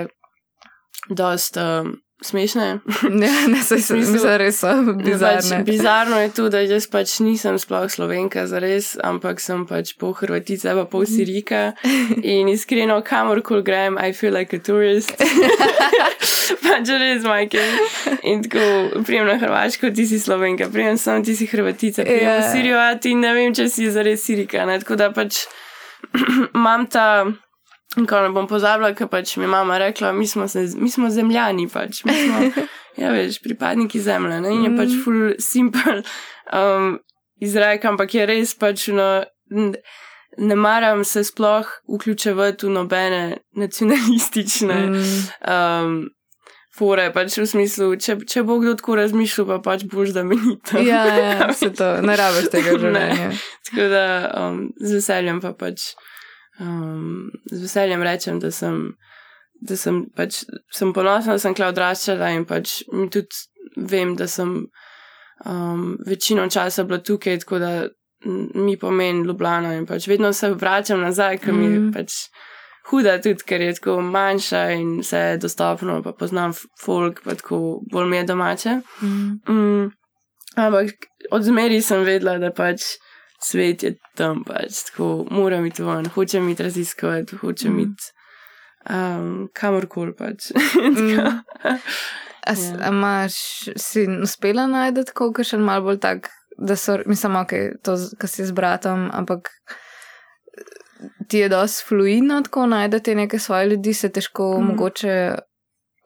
dosta 1.09 1.81
um, 1.81 1.95
smešne. 2.21 2.79
ja, 3.03 3.47
ne, 3.53 3.63
se 3.63 3.75
jim 3.75 4.03
zdi, 4.03 4.19
da 4.23 4.37
res 4.37 4.59
so 4.61 4.71
bizarne. 4.93 5.57
Pač, 5.57 5.65
bizarno 5.65 6.19
je 6.21 6.29
tudi, 6.29 6.51
da 6.53 6.61
jaz 6.61 6.87
pač 6.91 7.17
nisem 7.25 7.57
sploh 7.59 7.87
slovenka 7.89 8.45
za 8.47 8.61
res, 8.61 8.93
ampak 9.03 9.41
sem 9.41 9.65
pač 9.69 9.95
pol 9.99 10.13
hrvatica, 10.17 10.75
pa 10.77 10.85
pol 10.85 11.07
sirika. 11.09 11.71
In 12.35 12.51
iskreno, 12.51 13.01
kamorkoli 13.05 13.65
grem, 13.65 13.97
I 13.97 14.13
feel 14.13 14.33
like 14.33 14.53
a 14.53 14.59
tourist. 14.59 15.15
pač 16.65 16.93
res, 16.93 17.25
majke. 17.25 17.63
In 18.27 18.45
tako, 18.45 19.01
prijem 19.07 19.27
na 19.29 19.39
Hrvaško, 19.41 19.91
ti 19.95 20.05
si 20.07 20.21
slovenka, 20.21 20.69
prijem 20.73 20.97
sem, 21.01 21.25
ti 21.25 21.35
si 21.35 21.49
hrvatica, 21.49 22.05
prijem 22.05 22.27
yeah. 22.27 22.41
na 22.41 22.53
Sirijo, 22.53 22.77
a 22.79 22.95
ti 23.01 23.15
ne 23.17 23.33
vem, 23.37 23.55
če 23.57 23.67
si 23.71 23.89
za 23.91 24.05
res 24.05 24.23
sirika. 24.25 24.65
Ne? 24.69 24.77
Tako 24.83 24.99
da 24.99 25.09
pač 25.15 25.45
imam 26.57 26.85
ta, 26.91 27.25
ko 27.95 28.21
ne 28.23 28.31
bom 28.35 28.47
pozabila, 28.49 28.93
ker 28.97 29.09
pač 29.11 29.35
mi 29.37 29.49
mama 29.49 29.79
rekla, 29.81 30.13
mi 30.15 30.27
smo, 30.27 30.47
se, 30.51 30.67
mi 30.75 30.89
smo 30.91 31.09
zemljani, 31.09 31.67
pač. 31.71 32.03
mi 32.05 32.15
smo, 32.15 32.67
ja, 33.01 33.11
veš, 33.13 33.41
pripadniki 33.43 34.01
zemlje. 34.01 34.41
Ne? 34.43 34.53
In 34.55 34.67
je 34.69 34.75
pač 34.77 34.95
mm. 34.95 35.01
full 35.05 35.33
simple 35.39 36.01
um, 36.53 36.95
izrek, 37.41 37.85
ampak 37.85 38.15
je 38.19 38.29
res 38.29 38.55
pač 38.55 38.89
no. 38.95 39.11
Ne 40.39 40.55
maram 40.55 41.01
se 41.03 41.25
sploh 41.27 41.67
vključevati 41.91 42.63
v 42.63 42.69
nobene 42.71 43.23
nacionalistične 43.59 44.77
mm. 44.87 45.09
um, 45.43 45.97
fore, 46.77 47.09
pač 47.15 47.35
v 47.39 47.45
smislu, 47.49 47.89
če, 47.99 48.17
če 48.27 48.43
bo 48.47 48.57
kdo 48.61 48.75
tako 48.79 48.95
razmišljal, 49.01 49.47
pa 49.49 49.59
pač 49.65 49.85
boš 49.91 50.13
da 50.15 50.23
meni 50.27 50.55
to. 50.67 50.79
Ja, 50.85 51.03
ja, 51.17 51.49
se 51.57 51.71
to, 51.75 51.93
ne 52.05 52.15
rabiš 52.19 52.49
tega 52.53 52.77
življenja. 52.79 53.31
Tako 53.69 53.87
da 53.91 54.05
um, 54.39 54.61
z 54.79 54.97
veseljem 54.99 55.41
pa 55.43 55.53
pač, 55.57 55.91
um, 56.63 57.29
z 57.51 57.59
veseljem 57.65 58.05
rečem, 58.07 58.39
da 58.43 58.53
sem, 58.55 58.83
da 59.59 59.79
sem 59.79 60.03
pač, 60.15 60.43
sem 60.73 60.93
ponosna, 60.95 61.35
da 61.35 61.43
sem 61.43 61.57
kla 61.57 61.71
odraščala 61.73 62.31
in 62.37 62.47
pač 62.49 62.81
mi 62.95 63.09
tudi 63.11 63.43
vem, 63.91 64.15
da 64.19 64.27
sem 64.31 64.55
um, 65.45 65.97
večino 66.07 66.47
časa 66.51 66.87
bila 66.87 67.01
tukaj, 67.03 67.43
tako 67.43 67.59
da 67.59 67.73
mi 68.55 68.77
pomeni 68.77 69.25
Ljubljana 69.25 69.73
in 69.73 69.85
pač 69.89 70.07
vedno 70.07 70.33
se 70.33 70.51
vračam 70.53 71.01
nazaj, 71.01 71.39
ker 71.41 71.53
mi 71.53 71.67
mm. 71.67 71.91
pač 71.95 72.27
huda, 72.91 73.17
tudi 73.23 73.43
ker 73.47 73.61
je 73.61 73.73
tako 73.79 74.01
manjša 74.03 74.61
in 74.75 74.99
vse 74.99 75.17
je 75.17 75.37
dostopno, 75.41 76.01
pa 76.03 76.11
poznam 76.13 76.53
folk, 76.83 77.21
pa 77.23 77.35
tako 77.39 77.79
bolj 77.91 78.09
mi 78.09 78.17
je 78.17 78.23
domače. 78.29 78.77
Mm. 79.01 79.39
Mm. 79.49 79.91
Ampak 80.59 81.07
od 81.31 81.43
zmeri 81.47 81.81
sem 81.81 82.03
vedela, 82.03 82.37
da 82.37 82.51
pač 82.51 82.83
svet 83.41 83.83
je 83.83 83.95
tam, 84.19 84.43
pač 84.43 84.83
tako 84.91 85.25
moram 85.31 85.65
iti 85.65 85.83
ven, 85.83 86.09
hočem 86.13 86.49
iti 86.51 86.63
raziskovati, 86.63 87.39
hočem 87.41 87.73
mm. 87.77 87.79
iti 87.79 88.11
um, 88.89 89.47
kamorkoli 89.53 90.13
pač. 90.17 90.51
mm. 90.91 91.39
A, 92.47 92.55
s- 92.55 92.73
a 92.81 92.89
imaš, 92.89 93.33
si 93.77 94.07
uspela 94.23 94.65
najti 94.67 95.13
koga 95.13 95.43
še 95.45 95.57
malo 95.61 95.85
bolj 95.91 95.99
tak, 96.01 96.29
da 96.57 96.75
so, 96.75 96.97
mislim, 97.05 97.35
ok, 97.37 97.53
to, 97.85 97.95
kar 98.19 98.29
si 98.29 98.45
z 98.45 98.51
bratom, 98.57 99.07
ampak 99.13 99.49
ti 101.27 101.37
je 101.37 101.49
dosti 101.49 101.85
fluidno 101.87 102.41
tako 102.41 102.65
najdete 102.67 103.15
neke 103.15 103.39
svoje 103.39 103.65
ljudi, 103.67 103.93
se 103.93 104.09
težko 104.09 104.57
Mhm. 104.57 104.67
mogoče 104.67 105.35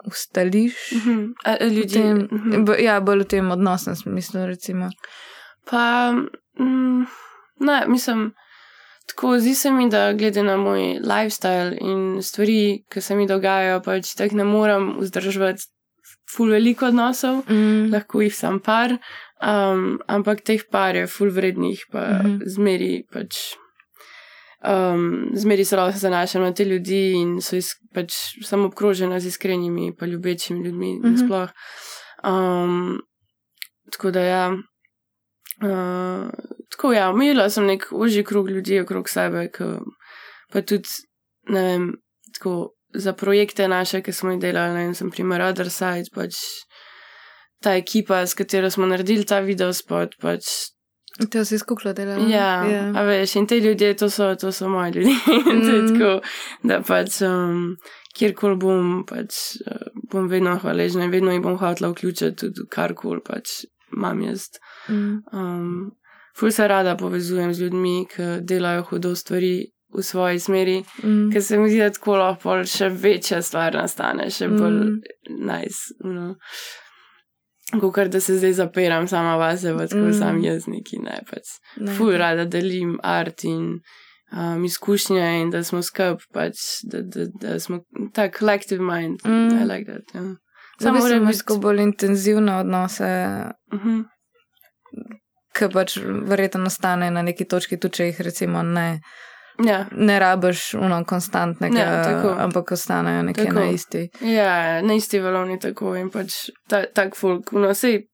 ustališ. 0.06 0.74
Mhm. 0.93 1.24
A, 1.43 1.52
a 1.52 1.58
v 1.62 1.68
Ljudje. 1.68 1.88
Tem, 1.93 2.18
mhm. 2.32 2.66
b- 2.66 2.78
ja, 2.80 3.00
bolj 3.02 3.20
v 3.20 3.28
tem 3.28 3.52
odnosnem 3.52 3.96
smislu, 3.96 4.46
recimo. 4.46 4.89
Pa, 5.66 6.14
mm, 6.60 7.06
ne, 7.60 7.84
mislim, 7.88 8.34
tako 9.08 9.39
zdi 9.39 9.56
se 9.56 9.72
mi, 9.72 9.89
da 9.89 10.14
glede 10.14 10.43
na 10.43 10.58
moj 10.58 10.80
lifestyle 11.02 11.78
in 11.82 12.22
stvari, 12.22 12.60
ki 12.89 13.02
se 13.02 13.16
mi 13.16 13.28
dogajajo, 13.28 13.82
pač 13.82 14.14
tako 14.14 14.36
ne 14.36 14.43
morem 14.43 14.96
vzdrževati 15.00 15.64
ful 16.28 16.50
veliko 16.50 16.86
odnosov, 16.86 17.43
Mm. 17.50 17.91
lahko 17.91 18.22
jih 18.22 18.36
sam 18.36 18.60
par, 18.60 18.91
um, 19.41 20.00
ampak 20.08 20.41
teh 20.41 20.62
par 20.72 20.96
je 20.96 21.08
ful 21.08 21.30
vrednih, 21.30 21.86
pa 21.91 22.00
mm 22.02 22.22
-hmm. 22.22 22.39
zmeri 22.46 23.04
pač. 23.12 23.56
Um, 24.64 25.30
zmeri 25.36 25.66
se 25.66 25.78
lahko 25.78 25.99
zanašam 25.99 26.41
na 26.41 26.53
te 26.53 26.66
ljudi 26.66 27.12
in 27.20 27.41
so 27.41 27.56
is, 27.56 27.76
pač 27.93 28.16
samo 28.43 28.70
obkrožena 28.72 29.20
z 29.20 29.28
iskrenimi, 29.28 29.91
pa 29.99 30.06
ljubečimi 30.06 30.66
ljudmi. 30.66 30.93
Mm. 30.99 31.03
-hmm. 31.03 31.26
sploh. 31.26 31.49
um, 32.24 33.01
tako 33.91 34.12
da 34.12 34.22
ja. 34.22 34.53
Uh, 35.62 36.30
tako 36.70 36.93
ja, 36.93 37.12
imela 37.12 37.49
sem 37.49 37.66
nek 37.66 37.88
ožji 37.91 38.24
krug 38.24 38.49
ljudi 38.49 38.80
okrog 38.80 39.10
sebe, 39.10 39.49
ki 39.51 39.64
pa 40.51 40.62
tudi, 40.62 40.89
ne 41.49 41.62
vem, 41.62 41.93
tako 42.34 42.76
za 42.93 43.14
projekte 43.14 43.68
naše, 43.68 44.01
ki 44.01 44.12
smo 44.12 44.32
jih 44.32 44.39
delali, 44.39 44.74
ne 44.74 44.84
vem, 44.86 44.95
sem 44.95 45.12
primer 45.12 45.41
Other 45.41 45.70
Side, 45.70 46.12
pač 46.14 46.36
ta 47.62 47.76
ekipa, 47.76 48.26
s 48.26 48.34
katero 48.34 48.70
smo 48.70 48.86
naredili 48.86 49.26
ta 49.26 49.39
video 49.39 49.74
spot, 49.74 50.16
pač 50.22 50.43
To 51.32 51.45
si 51.45 51.57
skukla 51.59 51.93
delala. 51.95 52.28
Ja, 52.28 52.66
ja. 52.68 52.82
a 52.95 53.03
veš, 53.07 53.36
in 53.39 53.45
te 53.47 53.59
ljudje, 53.59 53.93
to 53.95 54.09
so, 54.09 54.34
to 54.36 54.51
so 54.51 54.68
moji 54.70 54.91
ljudje. 54.91 55.16
Mm. 55.55 55.93
tako, 55.93 56.09
da 56.63 56.82
pač 56.84 57.22
um, 57.22 57.78
kjerkoli 58.18 58.57
bom, 58.59 58.89
pač 59.07 59.38
uh, 59.63 59.86
bom 60.11 60.28
vedno 60.28 60.57
hvaležna 60.59 61.05
in 61.07 61.11
vedno 61.11 61.32
jih 61.32 61.41
bom 61.41 61.55
hotela 61.57 61.89
vključiti 61.93 62.36
tudi 62.36 62.66
karkoli 62.70 63.22
pač 63.26 63.61
imam 63.95 64.22
jaz. 64.28 64.49
Mm. 64.89 65.22
Um, 65.32 65.91
ful 66.38 66.51
se 66.51 66.68
rada 66.68 66.97
povezujem 66.99 67.53
z 67.53 67.61
ljudmi, 67.63 67.95
ki 68.11 68.28
delajo 68.43 68.84
hudo 68.89 69.16
stvari 69.16 69.53
v 69.95 70.03
svoji 70.03 70.39
smeri, 70.39 70.84
Mm. 71.03 71.30
ker 71.32 71.43
se 71.43 71.57
mi 71.57 71.70
zdi, 71.70 71.80
da 71.80 71.89
tako 71.95 72.18
lahko 72.20 72.57
še 72.68 72.89
večja 72.89 73.39
stvar 73.41 73.74
nastane, 73.74 74.28
še 74.30 74.49
bolj 74.51 74.82
Mm. 74.84 74.99
nice. 75.47 75.95
No. 76.03 76.36
Kot 77.72 78.07
da 78.07 78.20
se 78.20 78.38
zdaj 78.38 78.53
zapiram 78.53 79.07
sama 79.07 79.36
vase, 79.38 79.74
pa 79.74 79.88
tako 79.88 80.01
Mm. 80.01 80.13
sam 80.13 80.43
jaz 80.43 80.68
neki 80.68 80.97
ne 80.99 81.20
pač 81.30 81.43
Ne. 81.78 81.93
ful 81.93 82.11
rada 82.11 82.45
delim 82.45 82.99
art 83.03 83.43
in 83.43 83.80
um, 84.32 84.66
izkušnje 84.66 85.41
in 85.41 85.49
da 85.49 85.63
smo 85.63 85.82
skup, 85.82 86.22
pač, 86.34 86.53
da, 86.84 87.01
da, 87.01 87.26
da 87.41 87.59
smo 87.59 87.80
ta 88.13 88.30
collective 88.30 88.84
mind. 88.84 89.20
Mm. 89.26 89.61
I 89.61 89.66
like 89.66 89.86
that. 89.86 90.03
Ja. 90.13 90.36
Samo 90.82 90.99
mora 90.99 91.16
imaš 91.16 91.36
biti- 91.38 91.59
bolj 91.59 91.82
intenzivne 91.82 92.55
odnose, 92.55 93.09
Uh 93.74 93.80
-huh. 93.80 94.03
ki 95.53 95.66
pač 95.74 95.97
verjetno 96.24 96.59
nastane 96.63 97.11
na 97.11 97.22
neki 97.22 97.45
točki, 97.45 97.80
tudi 97.80 97.93
če 97.93 98.05
jih 98.05 98.22
recimo 98.22 98.63
ne, 98.63 98.99
Ja, 99.64 99.86
ne 99.91 100.20
rabiš 100.20 100.74
uno 100.74 101.03
konstantnega, 101.06 101.80
Ja, 101.80 102.03
tako. 102.03 102.36
ampak 102.39 102.72
ostanejo 102.72 103.22
nekje 103.24 103.45
Tako. 103.45 103.60
na 103.60 103.66
isti. 103.66 104.10
ja, 104.22 104.82
na 104.82 104.93
isti 104.93 105.20
valovni 105.20 105.60
tako 105.60 105.95
in 105.95 106.10
pač 106.10 106.34
ta, 106.68 106.84
tak 106.93 107.16
folk. 107.16 107.51
No, 107.51 107.74
sej 107.74 108.08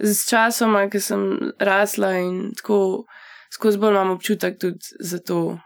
z 0.00 0.28
časoma, 0.28 0.88
ki 0.90 1.00
sem 1.00 1.20
rasla 1.60 2.16
in 2.18 2.50
tako 2.56 3.04
skozi 3.54 3.78
bolj 3.78 3.90
imam 3.90 4.10
občutek 4.10 4.58
tudi 4.58 4.78
za 5.00 5.18
to. 5.18 5.58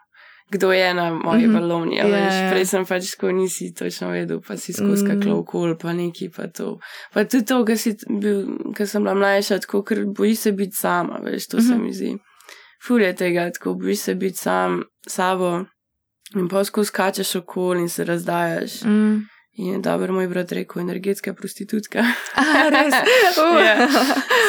Kdo 0.50 0.72
je 0.72 0.94
na 0.94 1.10
moji 1.14 1.46
mm 1.46 1.50
-hmm. 1.50 1.54
valovni? 1.54 1.96
Ja, 1.96 2.04
Yeah, 2.04 2.42
ja. 2.44 2.50
Prej 2.50 2.66
sem 2.66 2.84
pač 2.86 3.10
tako 3.10 3.32
nisi 3.32 3.74
točno 3.74 4.08
vedel, 4.10 4.40
pa 4.48 4.56
si 4.56 4.72
skozi 4.72 5.04
Mm. 5.04 5.08
mm. 5.08 5.20
kaklo 5.20 5.38
okol, 5.38 5.76
pa 5.76 5.92
neki 5.92 6.30
pa 6.30 6.46
to. 6.46 6.78
Pa 7.12 7.24
tudi 7.24 7.44
to, 7.44 7.64
ker 7.64 8.86
sem 8.86 9.02
bila 9.02 9.14
mlajša, 9.14 9.58
tako 9.58 9.82
ker 9.82 10.04
bojiš 10.06 10.38
se 10.38 10.52
biti 10.52 10.76
sama, 10.76 11.18
veš, 11.24 11.46
to 11.46 11.56
mm 11.56 11.60
-hmm. 11.60 11.68
se 11.68 11.74
Mhm. 11.74 11.84
mi 11.84 11.92
zdi. 11.92 12.18
Ful 12.84 13.02
je 13.02 13.14
tega, 13.16 13.50
tako 13.52 13.74
bojiš 13.74 13.98
se 13.98 14.14
biti 14.14 14.38
sam 14.38 14.82
sabo 15.08 15.64
in 16.34 16.48
pa 16.48 16.64
skozi 16.64 16.88
skačeš 16.88 17.34
okol 17.34 17.76
in 17.76 17.88
se 17.88 18.04
razdajaš. 18.04 18.82
Mm. 18.84 19.24
In 19.56 19.66
je 19.72 19.78
dobro, 19.78 20.12
moj 20.12 20.28
brat 20.28 20.52
rekel, 20.52 20.82
energetska 20.82 21.32
prostitutka. 21.34 22.04
A, 22.34 22.68
res. 22.68 22.94
Uh. 23.38 23.60
Ja. 23.66 23.88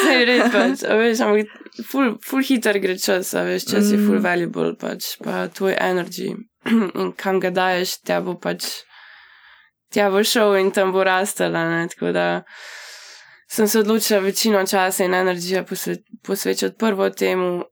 Sej 0.04 0.26
res 0.28 0.50
pač, 0.52 0.84
a 0.84 0.98
veš, 1.00 1.22
ampak 1.24 1.86
ful, 1.88 2.18
ful 2.24 2.44
hiter 2.44 2.76
gre 2.84 2.98
čas, 3.00 3.32
a 3.34 3.46
veš, 3.48 3.70
čas 3.70 3.88
mm. 3.88 3.94
je 3.94 4.00
ful 4.04 4.18
Mm. 4.18 4.24
valuable, 4.26 4.74
pač, 4.76 5.14
pa 5.24 5.48
tvoj 5.48 5.78
energy 5.80 6.34
in 7.00 7.14
kam 7.16 7.40
ga 7.40 7.54
daješ, 7.56 8.02
tja 8.04 8.20
bo 8.22 8.36
pač, 8.36 8.68
tja 9.96 10.10
bo 10.12 10.24
šel 10.24 10.58
in 10.60 10.74
tam 10.76 10.92
bo 10.92 11.08
rastala, 11.08 11.64
ne, 11.72 11.88
tako 11.88 12.12
da 12.12 12.28
sem 13.48 13.68
se 13.68 13.80
odločila 13.80 14.20
večino 14.20 14.66
časa 14.68 15.08
in 15.08 15.16
energija 15.16 15.64
posve, 15.64 16.02
posvečati 16.24 16.76
prvo 16.78 17.10
temu, 17.10 17.64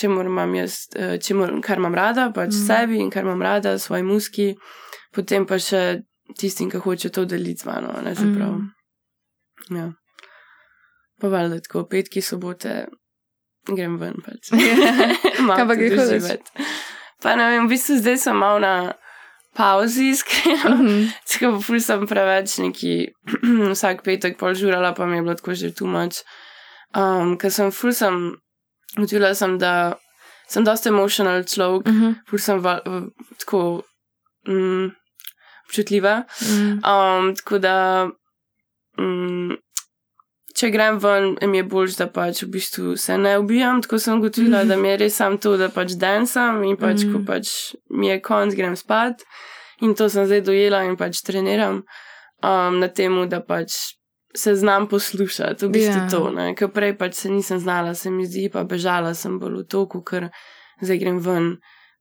čemu 0.00 0.24
imam 0.24 0.54
jaz, 0.54 0.88
eh, 0.96 1.18
čemu, 1.18 1.60
kar 1.62 1.78
imam 1.78 1.94
rada, 1.94 2.30
pač 2.34 2.54
mm. 2.54 2.66
sebi 2.66 3.00
in 3.00 3.10
kar 3.10 3.24
imam 3.24 3.42
rada, 3.42 3.78
svoji 3.78 4.02
muski, 4.02 4.54
potem 5.12 5.46
pa 5.46 5.58
še 5.60 6.02
tistim, 6.38 6.70
ki 6.70 6.80
hoče 6.80 7.10
to 7.12 7.24
deliti 7.28 7.62
z 7.62 7.68
mano, 7.68 7.92
ne 8.04 8.14
se 8.14 8.24
prav. 8.24 8.56
Mhm. 8.56 8.70
Mm. 9.70 9.76
Ja. 9.76 9.92
Pa 11.20 11.28
valjda 11.28 11.60
tako, 11.60 11.84
petki, 11.90 12.22
sobote, 12.22 12.86
grem 13.68 13.98
ven 14.00 14.18
pač. 14.24 14.50
Malo 15.46 15.56
Kaj 15.60 15.68
pa 15.68 15.78
greš 15.78 16.00
uživati. 16.06 16.66
Pa 17.22 17.36
ne 17.38 17.46
vem, 17.52 17.66
v 17.66 17.76
bistvu 17.76 18.00
zdaj 18.00 18.18
sem 18.18 18.36
mal 18.36 18.58
na 18.62 18.74
pauzi, 19.54 20.08
iskreno. 20.14 20.76
Mhm. 20.76 21.10
Tako 21.32 21.60
ful 21.62 21.80
sem 21.80 22.06
preveč 22.10 22.58
neki 22.64 22.94
vsak 23.74 24.02
petek 24.06 24.40
pol 24.40 24.56
žurala, 24.58 24.94
pa 24.96 25.06
mi 25.06 25.20
je 25.20 25.26
bilo 25.26 25.36
tako 25.38 25.54
že 25.54 25.74
tu 25.74 25.86
moč. 25.86 26.24
Um, 26.92 27.38
ker 27.40 27.52
sem 27.52 27.70
ful 27.72 27.94
sem, 27.96 28.36
odvila 28.98 29.34
sem, 29.34 29.58
da 29.58 29.94
sem 30.48 30.64
dosta 30.64 30.88
emotional 30.90 31.44
človek, 31.44 31.86
Mhm. 31.88 32.12
ful 32.28 32.38
sem 32.38 32.58
va, 32.60 32.80
v, 32.84 33.08
tako 33.38 33.82
mm, 34.48 34.90
občutljiva. 35.68 36.24
Mm. 36.42 36.80
Um, 36.84 37.34
tako 37.34 37.58
da, 37.58 38.08
um, 38.98 39.56
če 40.54 40.68
grem 40.70 40.98
ven, 41.00 41.38
mi 41.48 41.58
je 41.58 41.64
bolj, 41.64 41.94
da 41.96 42.06
pač 42.12 42.42
v 42.42 42.50
bistvu 42.52 42.96
se 43.00 43.16
ne 43.18 43.38
ubijam. 43.40 43.80
Tako 43.82 43.98
sem 43.98 44.18
ugotovila, 44.20 44.64
da 44.68 44.76
mi 44.76 44.88
je 44.88 44.96
res 44.96 45.16
samo 45.16 45.38
to, 45.40 45.56
da 45.56 45.68
pač 45.72 45.94
dansam 45.96 46.62
in 46.64 46.76
pač, 46.76 47.04
Mhm. 47.04 47.12
ko 47.12 47.24
pač 47.32 47.74
mi 47.90 48.08
je 48.08 48.20
konc, 48.20 48.54
grem 48.54 48.76
spat. 48.76 49.22
In 49.80 49.94
to 49.94 50.08
sem 50.08 50.26
zdaj 50.26 50.42
dojela 50.44 50.84
in 50.84 50.96
pač 50.96 51.22
treniram 51.22 51.82
um, 52.42 52.78
na 52.80 52.88
tem, 52.88 53.28
da 53.28 53.40
pač 53.40 53.96
se 54.36 54.54
znam 54.54 54.88
poslušati, 54.88 55.66
v 55.66 55.68
bistvu 55.68 55.98
Ja. 56.00 56.06
yeah. 56.06 56.10
to. 56.10 56.30
ne. 56.30 56.54
Ker 56.54 56.68
prej 56.72 56.96
pač 56.98 57.14
se 57.14 57.30
nisem 57.30 57.58
znala, 57.58 57.94
se 57.94 58.10
mi 58.10 58.26
zdi, 58.26 58.48
pa 58.52 58.64
bežala 58.64 59.14
sem 59.14 59.38
bolj 59.38 59.62
v 59.62 59.66
toku, 59.68 60.02
ker 60.02 60.28
zdaj 60.80 60.98
grem 60.98 61.18
ven 61.18 61.56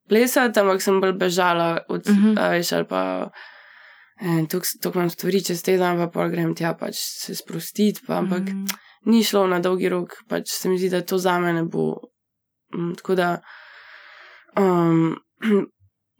plesati, 0.09 0.59
ampak 0.59 0.81
sem 0.81 1.01
bolj 1.01 1.13
bežala 1.13 1.79
od, 1.89 2.07
uh 2.07 2.13
Mhm. 2.15 2.33
-huh. 2.35 2.51
veš, 2.51 2.71
ali 2.71 2.87
pa. 2.87 3.29
To 4.81 4.91
imam 4.95 5.09
stvari 5.09 5.43
čez 5.43 5.63
teden, 5.63 5.97
pa 5.97 6.07
pol 6.07 6.29
grem 6.29 6.55
tja 6.55 6.73
pač 6.73 6.95
se 6.95 7.35
sprostiti, 7.35 8.01
pa, 8.07 8.17
ampak 8.17 8.39
mm. 8.41 8.53
Mm. 8.53 8.65
ni 9.05 9.23
šlo 9.23 9.47
na 9.47 9.59
dolgi 9.59 9.89
rok, 9.89 10.13
pač 10.29 10.49
se 10.49 10.69
mi 10.69 10.77
zdi, 10.77 10.89
da 10.89 11.01
to 11.01 11.17
za 11.17 11.39
me 11.39 11.53
ne 11.53 11.63
bo. 11.63 11.97
Um, 12.77 12.95
tako 12.95 13.15
da, 13.15 13.41
um, 14.59 15.15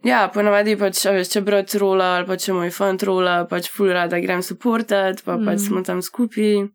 ja, 0.04 0.28
ponavadi 0.34 0.76
pač, 0.76 1.04
veš, 1.06 1.28
če 1.32 1.40
brat 1.46 1.74
rola 1.80 2.16
ali 2.18 2.26
pa 2.26 2.36
če 2.36 2.52
moj 2.56 2.70
fant 2.74 3.02
rola, 3.02 3.44
pač 3.50 3.70
ful 3.70 3.92
rada 3.92 4.20
grem 4.20 4.42
supportat, 4.42 5.22
pa 5.24 5.36
mm. 5.36 5.46
pač 5.46 5.58
Mm. 5.60 5.66
smo 5.66 5.82
tam 5.82 6.02
skupaj. 6.02 6.68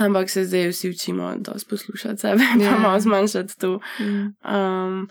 Ampak 0.00 0.30
se 0.30 0.44
zdaj 0.44 0.68
vsi 0.70 0.90
učimo, 0.90 1.34
da 1.38 1.52
poslušati 1.68 2.18
sebe, 2.20 2.44
Ja. 2.60 2.70
pa 2.72 2.78
malo 2.78 3.00
zmanjšati 3.00 3.58
to. 3.58 3.80
Mm. 4.00 4.34
Um, 4.44 5.08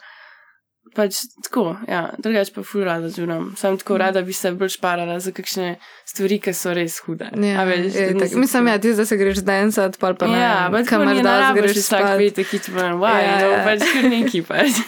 pač 0.90 1.16
tako, 1.42 1.78
ja, 1.86 2.10
drugače 2.18 2.52
pa 2.52 2.64
ful 2.64 2.84
rada 2.84 3.10
žuram. 3.10 3.54
Sam 3.56 3.78
tako 3.78 3.94
Mm. 3.94 3.98
rada 4.00 4.22
bi 4.22 4.34
se 4.34 4.52
bolj 4.52 4.70
šparala 4.70 5.20
za 5.20 5.32
kakšne 5.32 5.76
stvari, 6.06 6.40
ki 6.40 6.54
so 6.54 6.74
res 6.74 7.00
hude. 7.00 7.30
Ja, 7.34 7.56
A 7.56 7.64
veš, 7.64 7.94
je, 7.94 8.14
tak, 8.16 8.32
mislim, 8.34 8.68
ja, 8.68 8.78
ti 8.78 8.94
zdaj 8.94 9.06
se 9.06 9.18
greš 9.18 9.38
dansat, 9.40 9.98
pa 9.98 10.14
pa 10.14 10.28
ne. 10.28 10.40
Ja, 10.40 10.70
pač 10.70 10.88
kamor 10.88 11.08
ni 11.08 11.16
das 11.18 11.26
narabiš 11.26 11.62
greš 11.64 11.78
vsak 11.80 12.08
petek, 12.18 12.48
ki 12.48 12.60
ti 12.60 12.72
povem, 12.72 12.96
wow, 12.96 13.14
Ja, 13.14 13.22
ja, 13.22 13.38
no, 13.40 13.52
ja. 13.52 13.64
pač 13.64 13.80
kar 13.86 14.04
neki 14.06 14.42
pač. 14.44 14.72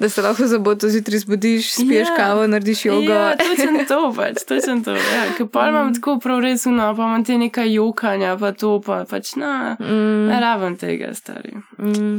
Da 0.00 0.08
se 0.08 0.22
lahko 0.22 0.46
za 0.46 0.58
boto 0.58 0.88
zjutraj 0.88 1.18
zbudiš, 1.18 1.72
spiješ 1.74 2.08
Ja. 2.08 2.16
kavo, 2.16 2.46
narediš 2.46 2.84
jogo. 2.84 3.12
Ja, 3.12 3.36
točno 3.36 3.84
to, 3.84 4.12
pač, 4.14 4.36
točno 4.44 4.80
to. 4.80 4.92
Ja, 4.92 5.24
ker 5.36 5.46
pa 5.46 5.68
imam 5.68 5.94
tako 5.94 6.18
prav 6.18 6.40
res 6.40 6.64
uno, 6.64 6.94
pa 6.94 7.02
imam 7.02 7.24
te 7.24 7.36
nekaj 7.36 7.74
jokanja, 7.74 8.36
pa 8.36 8.52
to, 8.52 8.80
pa 8.80 9.04
pač 9.04 9.34
na, 9.36 9.76
Mm, 9.80 10.26
ne 10.26 10.40
rabim 10.40 10.76
tega, 10.76 11.14
stari. 11.14 11.52
mm. 11.78 12.18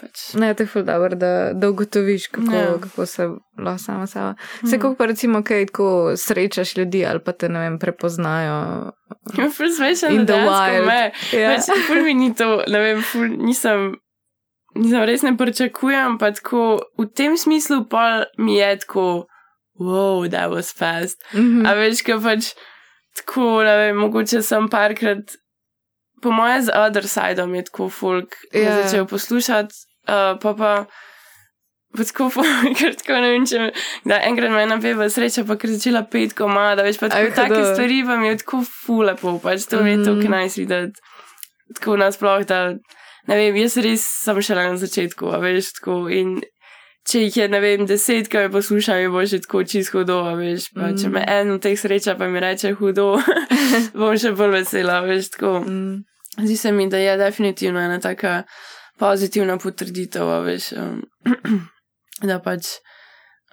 Pač. 0.00 0.34
Ne, 0.38 0.54
to 0.54 0.62
je 0.62 0.66
ful 0.70 0.82
dobro, 0.86 1.16
da, 1.18 1.52
da 1.54 1.70
ugotoviš, 1.70 2.26
kako, 2.30 2.52
Ja. 2.54 2.78
kako 2.80 3.06
se 3.06 3.26
lahko 3.58 3.78
sama 3.82 4.06
sama. 4.06 4.34
Se 4.70 4.78
kako 4.78 4.94
pa 4.94 5.06
recimo, 5.06 5.42
kaj 5.42 5.66
tako 5.66 6.12
srečaš 6.16 6.76
ljudi 6.76 7.06
ali 7.06 7.20
pa 7.24 7.32
te, 7.32 7.48
ne 7.48 7.60
vem, 7.60 7.78
prepoznajo. 7.78 8.92
Ful 9.34 9.70
smešen, 9.76 10.26
da 10.26 10.36
me. 10.86 11.10
Ja. 11.32 11.56
Pač, 11.56 11.66
ful 11.86 12.02
mi 12.06 12.14
ni 12.14 12.34
to, 12.34 12.62
ne 12.68 12.78
vem, 12.80 13.02
ful 13.02 13.26
nisem, 13.26 13.96
nisem 14.78 15.02
res 15.02 15.22
ne 15.26 15.34
pričakujem, 15.36 16.18
pa 16.18 16.30
tako 16.30 16.78
v 16.98 17.08
tem 17.10 17.36
smislu 17.36 17.82
pa 17.90 18.24
mi 18.38 18.56
je 18.60 18.76
tako, 18.86 19.26
wow, 19.80 20.22
that 20.30 20.50
was 20.54 20.70
fast. 20.70 21.18
Mhm. 21.34 21.66
A 21.66 21.74
veš, 21.74 22.04
ko 22.06 22.20
pač 22.22 22.52
tako, 23.18 23.62
ne 23.66 23.76
vem, 23.82 23.96
mogoče 23.98 24.42
sem 24.46 24.68
parkrat, 24.70 25.34
po 26.22 26.30
moje 26.34 26.62
z 26.66 26.70
other 26.74 27.06
sideom 27.06 27.54
je 27.54 27.62
tako 27.64 27.88
folk 27.88 28.34
Ja. 28.52 28.60
yeah. 28.60 28.82
začel 28.82 29.06
poslušati, 29.06 29.74
uh, 30.08 30.38
pa 30.42 30.54
pa. 30.54 30.72
Pa 31.96 32.04
tako, 32.04 32.26
folk, 32.28 32.48
ker 32.78 32.92
tako 33.00 33.16
ne 33.22 33.30
vem, 33.32 33.46
če 33.48 33.70
da 34.04 34.18
enkrat 34.28 34.50
me 34.52 34.60
je 34.60 34.66
ena 34.66 34.76
peva 34.78 35.06
sreča, 35.08 35.46
pa 35.48 35.56
ker 35.56 35.70
je 35.70 35.78
začela 35.78 36.02
pet 36.04 36.34
komada, 36.36 36.84
veš, 36.84 36.98
pa 37.00 37.08
tako 37.08 37.30
take 37.32 37.62
stvari 37.64 38.02
pa 38.04 38.18
mi 38.20 38.28
je 38.28 38.36
tako 38.42 38.60
fulepo, 38.66 39.38
pač 39.40 39.64
to 39.70 39.80
mi 39.82 39.94
je 39.94 40.02
to, 40.04 40.12
Mhm. 40.12 40.20
ki 40.20 40.28
naj 40.28 40.50
si 40.52 40.66
videti. 40.66 41.00
Tako 41.78 41.96
nasploh, 41.96 42.44
da 42.44 42.58
ne 43.28 43.36
vem, 43.36 43.56
jaz 43.56 43.78
res 43.80 44.04
sem 44.04 44.36
šele 44.44 44.68
na 44.68 44.76
začetku, 44.76 45.32
a 45.32 45.40
veš, 45.40 45.72
tako 45.80 45.96
in 46.12 46.36
če 47.08 47.22
jih 47.24 47.36
je, 47.40 47.48
ne 47.48 47.60
vem, 47.60 47.86
deset, 47.88 48.28
ki 48.28 48.36
me 48.36 48.50
poslušajo, 48.52 49.08
bo 49.10 49.24
že 49.24 49.40
tako 49.40 49.64
čisto 49.64 49.96
hudo, 49.98 50.20
a 50.28 50.36
veš, 50.36 50.68
pa 50.76 50.92
če 50.92 51.08
Mm. 51.08 51.12
me 51.16 51.24
en 51.26 51.50
od 51.56 51.62
teh 51.64 51.72
sreča, 51.72 52.18
pa 52.20 52.28
mi 52.28 52.36
reče 52.38 52.74
hudo, 52.76 53.16
bom 53.98 54.12
še 54.12 54.36
bolj 54.36 54.60
vesela, 54.60 55.00
veš, 55.00 55.32
tako. 55.32 55.64
Mm. 55.64 56.04
Zdi 56.38 56.56
se 56.56 56.72
mi, 56.72 56.84
da 56.92 57.00
je 57.00 57.16
definitivno 57.16 57.80
ena 57.80 57.96
taka 57.98 58.42
pozitivna 58.98 59.58
potrditev, 59.58 60.28
veš, 60.44 60.72
um, 60.74 61.02
da 62.22 62.38
pač 62.40 62.66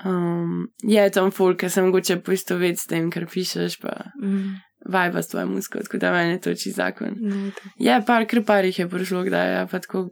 um, 0.06 0.68
je 0.84 1.10
tam 1.10 1.32
folk, 1.32 1.60
ki 1.60 1.70
se 1.70 1.82
mogoče 1.82 2.20
poistoveti 2.20 2.78
s 2.78 2.88
tem, 2.88 3.12
kar 3.12 3.28
pišeš, 3.28 3.80
pa 3.80 3.94
Mm. 4.22 4.56
vajba 4.86 5.22
s 5.22 5.28
tvojo 5.28 5.48
musko, 5.48 5.80
tako 5.80 5.98
da 5.98 6.12
meni 6.12 6.32
je 6.32 6.42
to 6.42 6.54
čisto 6.54 6.78
zakon. 6.78 7.16
Ne, 7.20 7.52
to- 7.52 7.70
Je, 7.80 8.02
par, 8.06 8.26
kar 8.26 8.44
par 8.44 8.66
jih 8.66 8.80
je 8.80 8.88
prišlo, 8.88 9.24
kdaj 9.24 9.52
je, 9.52 9.68
pa 9.68 9.80
tako 9.80 10.04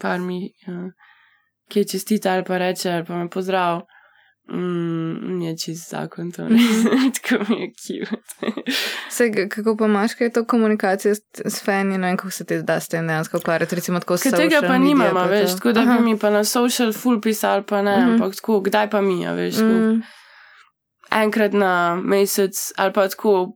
par 0.00 0.18
mi, 0.20 0.38
uh, 0.66 0.90
ki 1.68 1.80
je 1.80 1.84
čestita 1.86 2.32
ali 2.32 2.44
pa 2.44 2.58
reče, 2.58 2.90
ali 2.92 3.04
pa 3.04 3.16
me 3.16 3.28
pozdrav. 3.28 3.82
Mm, 4.52 5.42
je 5.42 5.58
čist 5.58 5.90
zakon 5.90 6.32
to, 6.32 6.42
tako 7.14 7.44
mi 7.48 7.60
je 7.60 7.72
cute. 7.74 8.62
Se, 9.10 9.48
kako 9.48 9.76
pa 9.76 9.84
imaš, 9.86 10.14
kaj 10.14 10.26
je 10.26 10.32
to 10.32 10.44
komunikacija 10.44 11.14
s, 11.14 11.20
s 11.44 11.64
fani, 11.64 11.98
ne 11.98 12.06
vem, 12.08 12.16
kako 12.16 12.30
se 12.30 12.44
ti 12.44 12.62
da 12.62 12.80
s 12.80 12.88
tem 12.88 13.06
dejansko 13.06 13.36
ukvarjati, 13.36 13.74
recimo 13.74 14.00
tako 14.00 14.16
s 14.16 14.22
Ker 14.22 14.32
tega 14.32 14.60
pa 14.60 14.78
nimamo, 14.78 15.24
veš, 15.24 15.54
tako 15.54 15.72
da 15.72 15.80
Aha. 15.80 15.92
bi 15.92 16.04
mi 16.04 16.18
pa 16.18 16.30
na 16.30 16.44
social 16.44 16.92
full 16.92 17.20
pisali, 17.20 17.62
pa 17.64 17.82
ne, 17.82 17.96
Mhm. 17.96 18.10
ampak 18.12 18.34
tako, 18.36 18.60
kdaj 18.60 18.90
pa 18.90 19.00
mi, 19.00 19.26
a 19.26 19.32
veš, 19.32 19.54
tako, 19.54 19.68
Mm. 19.68 20.02
enkrat 21.12 21.52
na 21.52 21.72
mesec, 21.96 22.72
ali 22.76 22.92
pa 22.92 23.08
tako, 23.08 23.52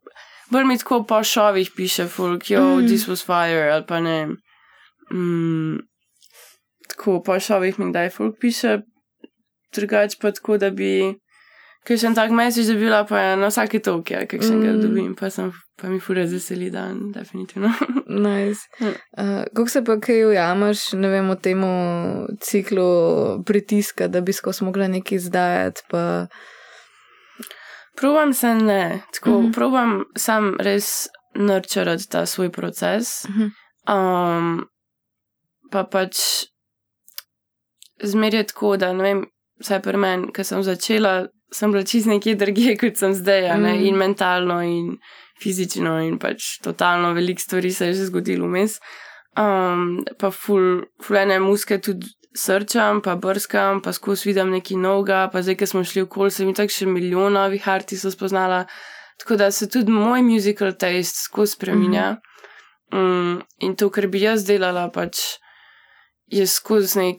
bolj 0.50 0.64
mi 0.64 0.78
tako 0.78 1.02
po 1.04 1.24
šovih 1.24 1.70
piše 1.76 2.06
folk, 2.06 2.42
yo, 2.44 2.76
Mm. 2.76 2.86
this 2.86 3.08
was 3.08 3.24
fire, 3.24 3.70
ali 3.70 3.84
pa 3.86 4.00
ne. 4.00 4.26
Mm, 5.12 5.78
tako, 6.88 7.22
po 7.22 7.40
šovih 7.40 7.78
mi 7.78 7.90
kdaj 7.90 8.10
folk 8.10 8.34
piše, 8.40 8.80
drugače 9.74 10.16
pa 10.20 10.30
tako, 10.32 10.58
da 10.58 10.70
bi. 10.70 11.14
Ker 11.84 11.98
sem 11.98 12.14
tak 12.14 12.30
mesec 12.30 12.64
dobila, 12.66 13.02
pa 13.04 13.18
je 13.20 13.36
na 13.36 13.46
vsake 13.48 13.78
toke, 13.78 14.26
kakšen 14.26 14.60
ga 14.60 14.70
Mm. 14.72 14.80
dobim, 14.80 15.14
pa, 15.14 15.28
sem, 15.30 15.50
pa 15.76 15.88
mi 15.88 16.00
fura 16.00 16.26
zaseli 16.26 16.70
dan, 16.70 17.12
definitivno. 17.12 17.68
Nice. 18.24 18.60
Uh, 18.80 19.44
kako 19.54 19.68
se 19.68 19.84
pa 19.84 19.98
kaj 20.00 20.24
ujameš, 20.24 20.92
ne 20.92 21.08
vem, 21.08 21.28
v 21.28 21.36
tem 21.36 21.60
ciklu 22.40 22.88
pritiska, 23.44 24.08
da 24.08 24.20
bi 24.20 24.32
skozi 24.32 24.64
mogla 24.64 24.88
nekaj 24.88 25.16
izdajati, 25.16 25.82
pa 25.90 26.26
Probam 27.96 28.32
se 28.34 28.54
ne, 28.54 29.02
tako 29.12 29.30
mm 29.30 29.34
Mhm. 29.34 29.46
-hmm. 29.46 29.54
probam 29.54 30.04
sam 30.16 30.56
res 30.60 31.06
nurčerati 31.34 32.08
ta 32.08 32.26
svoj 32.26 32.50
proces. 32.50 33.24
Mhm. 33.28 33.44
Um, 33.88 34.64
pa 35.70 35.84
pač 35.84 36.16
zmeraj 38.02 38.46
tako, 38.46 38.76
da 38.76 38.92
ne 38.92 39.02
vem, 39.04 39.24
vsaj 39.64 39.80
pri 39.82 39.98
meni, 39.98 40.32
ker 40.32 40.44
sem 40.44 40.62
začela, 40.62 41.26
sem 41.54 41.72
bila 41.72 41.84
čist 41.88 42.06
nekje 42.10 42.36
drugje, 42.36 42.76
kot 42.80 43.00
sem 43.00 43.14
zdaj, 43.16 43.48
a 43.50 43.56
ne, 43.56 43.72
Mhm. 43.74 43.84
in 43.88 43.96
mentalno, 43.96 44.60
in 44.62 44.98
fizično, 45.42 45.98
in 46.06 46.18
pač 46.22 46.58
totalno 46.62 47.12
veliko 47.16 47.40
stvari 47.42 47.72
se 47.72 47.86
je 47.90 47.94
že 47.94 48.10
zgodilo 48.12 48.46
vmes. 48.46 48.78
Um, 49.36 50.04
pa 50.18 50.30
ful, 50.30 50.84
ful 51.02 51.16
ene 51.18 51.40
muske 51.42 51.80
tudi 51.82 52.06
srčam, 52.36 53.00
pa 53.02 53.16
brskam, 53.16 53.80
pa 53.82 53.92
skozi 53.92 54.28
vidim 54.30 54.50
nekaj 54.50 54.76
novega, 54.78 55.28
pa 55.32 55.42
zdaj, 55.42 55.56
ko 55.58 55.66
smo 55.66 55.82
šli 55.86 56.02
v 56.04 56.08
kol, 56.10 56.30
sem 56.30 56.48
jih 56.48 56.56
tako 56.56 56.74
še 56.74 56.86
milijon 56.86 57.34
novih 57.34 57.66
artistov 57.68 58.14
spoznala. 58.14 58.64
Tako 59.18 59.36
da 59.38 59.50
se 59.50 59.68
tudi 59.70 59.90
moj 59.94 60.22
musical 60.22 60.72
taste 60.74 61.18
skozi 61.26 61.54
spreminja. 61.54 62.16
Mm, 62.94 63.40
in 63.58 63.74
to, 63.78 63.90
kar 63.90 64.06
bi 64.06 64.20
jaz 64.22 64.44
delala, 64.46 64.88
pač 64.90 65.38
je 66.26 66.46
skozi, 66.46 66.98
nek, 66.98 67.16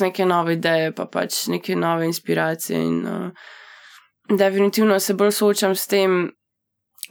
neke 0.00 0.26
nove 0.26 0.54
ideje, 0.56 0.92
pa 0.92 1.06
pač 1.06 1.46
neke 1.46 1.76
nove 1.76 2.06
inspiracije. 2.06 2.78
In 2.78 3.06
uh, 3.06 3.30
definitivno 4.38 5.00
se 5.00 5.14
bolj 5.14 5.32
soočam 5.32 5.74
s 5.74 5.86
tem, 5.86 6.30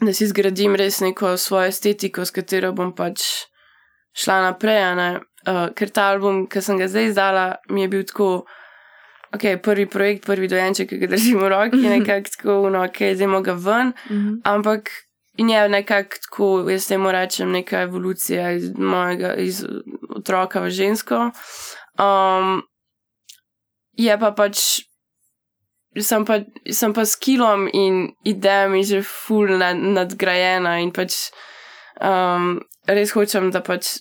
da 0.02 0.14
si 0.14 0.28
zgradim 0.28 0.76
res 0.76 1.00
neko 1.00 1.38
svojo 1.38 1.68
estetiko, 1.68 2.26
s 2.26 2.32
katero 2.32 2.72
bom 2.74 2.96
pač 2.96 3.22
šla 4.18 4.42
naprej. 4.42 4.84
Uh, 5.48 5.70
ker 5.76 5.90
ta 5.90 6.10
album, 6.12 6.48
ki 6.52 6.62
sem 6.62 6.78
ga 6.78 6.88
zdaj 6.88 7.12
izdala, 7.12 7.56
mi 7.70 7.82
je 7.82 7.88
bil 7.88 8.04
tako. 8.04 8.46
Ok, 9.30 9.44
prvi 9.62 9.86
projekt, 9.86 10.26
prvi 10.26 10.48
dojenček, 10.50 10.90
ki 10.90 10.98
ga 10.98 11.08
držim 11.08 11.38
v 11.38 11.50
roki, 11.54 11.78
je 11.84 11.90
nekako 12.00 12.32
tako, 12.34 12.56
no, 12.74 12.82
ok, 12.84 12.98
zdaj 13.14 13.42
ga 13.46 13.54
ven, 13.54 13.94
Mhm. 14.10 14.40
ampak 14.44 14.90
in 15.40 15.50
je 15.50 15.64
nekako 15.72 16.20
tako, 16.26 16.48
jaz 16.70 16.88
temu 16.90 17.12
rečem, 17.16 17.52
neka 17.56 17.82
evolucija 17.88 18.52
iz 18.58 18.70
mojega, 18.78 19.34
iz 19.40 19.64
otroka 20.16 20.60
v 20.66 20.70
žensko. 20.70 21.30
Um, 22.00 22.62
je 23.96 24.16
pa 24.20 24.32
pač, 24.32 24.84
sem 26.00 26.26
pa, 26.26 26.42
sem 26.72 26.94
pa 26.94 27.06
s 27.06 27.16
kilom 27.20 27.68
in 27.74 28.12
idejami 28.28 28.84
že 28.84 29.02
full 29.04 29.58
nad, 29.60 29.76
nadgrajena 29.80 30.78
in 30.84 30.92
pač 30.96 31.16
um, 32.04 32.60
res 32.88 33.12
hočem, 33.16 33.50
da 33.52 33.64
pač 33.64 33.98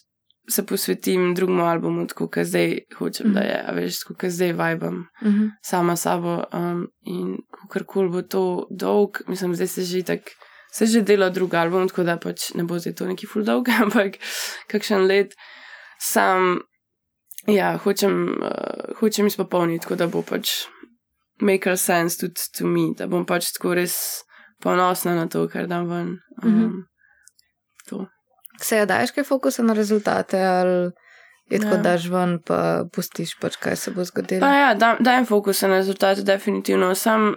se 0.48 0.62
posvetim 0.64 1.34
drugemu 1.36 1.64
albumu, 1.68 2.06
tako 2.08 2.30
kot 2.32 2.46
zdaj 2.48 2.70
hočem, 2.96 3.34
da 3.36 3.42
je, 3.44 3.56
a 3.68 3.72
veš, 3.76 3.98
tako 4.02 4.14
kot 4.22 4.30
zdaj 4.32 4.52
vibam 4.56 5.02
Mhm. 5.22 5.48
sama 5.62 5.96
s 5.96 6.02
sabo. 6.02 6.38
Um, 6.52 6.86
in 7.04 7.36
kakorkoli 7.52 8.08
bo 8.08 8.22
to 8.22 8.66
dolg, 8.70 9.20
mislim, 9.28 9.54
zdaj 9.54 9.66
se 9.68 9.82
že 9.84 10.02
tako, 10.02 10.30
se 10.78 10.86
že 10.86 11.02
dela 11.02 11.28
drug 11.30 11.54
album, 11.54 11.88
tako 11.88 12.04
da 12.06 12.14
pač 12.16 12.52
ne 12.54 12.62
bo 12.64 12.78
zdaj 12.78 12.94
to 12.94 13.06
neki 13.06 13.26
full 13.26 13.42
dolg, 13.44 13.66
ampak 13.82 14.18
kakšen 14.68 15.06
let 15.06 15.34
sam, 15.98 16.60
ja, 17.46 17.72
hočem, 17.76 18.14
uh, 18.38 18.94
hočem 19.00 19.26
izpopolniti, 19.26 19.82
tako 19.82 19.96
da 19.96 20.06
bo 20.06 20.22
pač 20.22 20.52
make 21.42 21.74
sense 21.76 22.18
tudi 22.18 22.46
to 22.52 22.66
me, 22.66 22.92
da 22.94 23.06
bom 23.06 23.24
pač 23.24 23.50
tako 23.52 23.74
res 23.74 23.96
ponosna 24.58 25.14
na 25.14 25.26
to, 25.26 25.44
kar 25.48 25.66
dam 25.66 25.86
ven. 25.86 26.08
Um, 26.42 26.50
Mhm. 26.50 26.70
to. 27.88 28.06
Se 28.60 28.76
je 28.76 28.86
daš 28.86 29.10
kaj 29.10 29.24
fokusa 29.24 29.62
na 29.62 29.72
rezultate 29.72 30.38
ali 30.38 30.90
je 31.48 31.58
tako 31.58 31.76
Ja. 31.76 31.82
daš 31.82 32.08
ven, 32.08 32.38
pa 32.42 32.84
pustiš 32.92 33.36
pač, 33.38 33.56
kaj 33.56 33.76
se 33.76 33.90
bo 33.90 34.04
zgodilo. 34.04 34.40
Pa 34.40 34.50
ja, 34.52 34.74
da, 34.74 34.96
dajem 35.00 35.26
fokus 35.26 35.62
na 35.62 35.78
rezultate, 35.78 36.22
definitivno. 36.22 36.94
Sam 36.94 37.34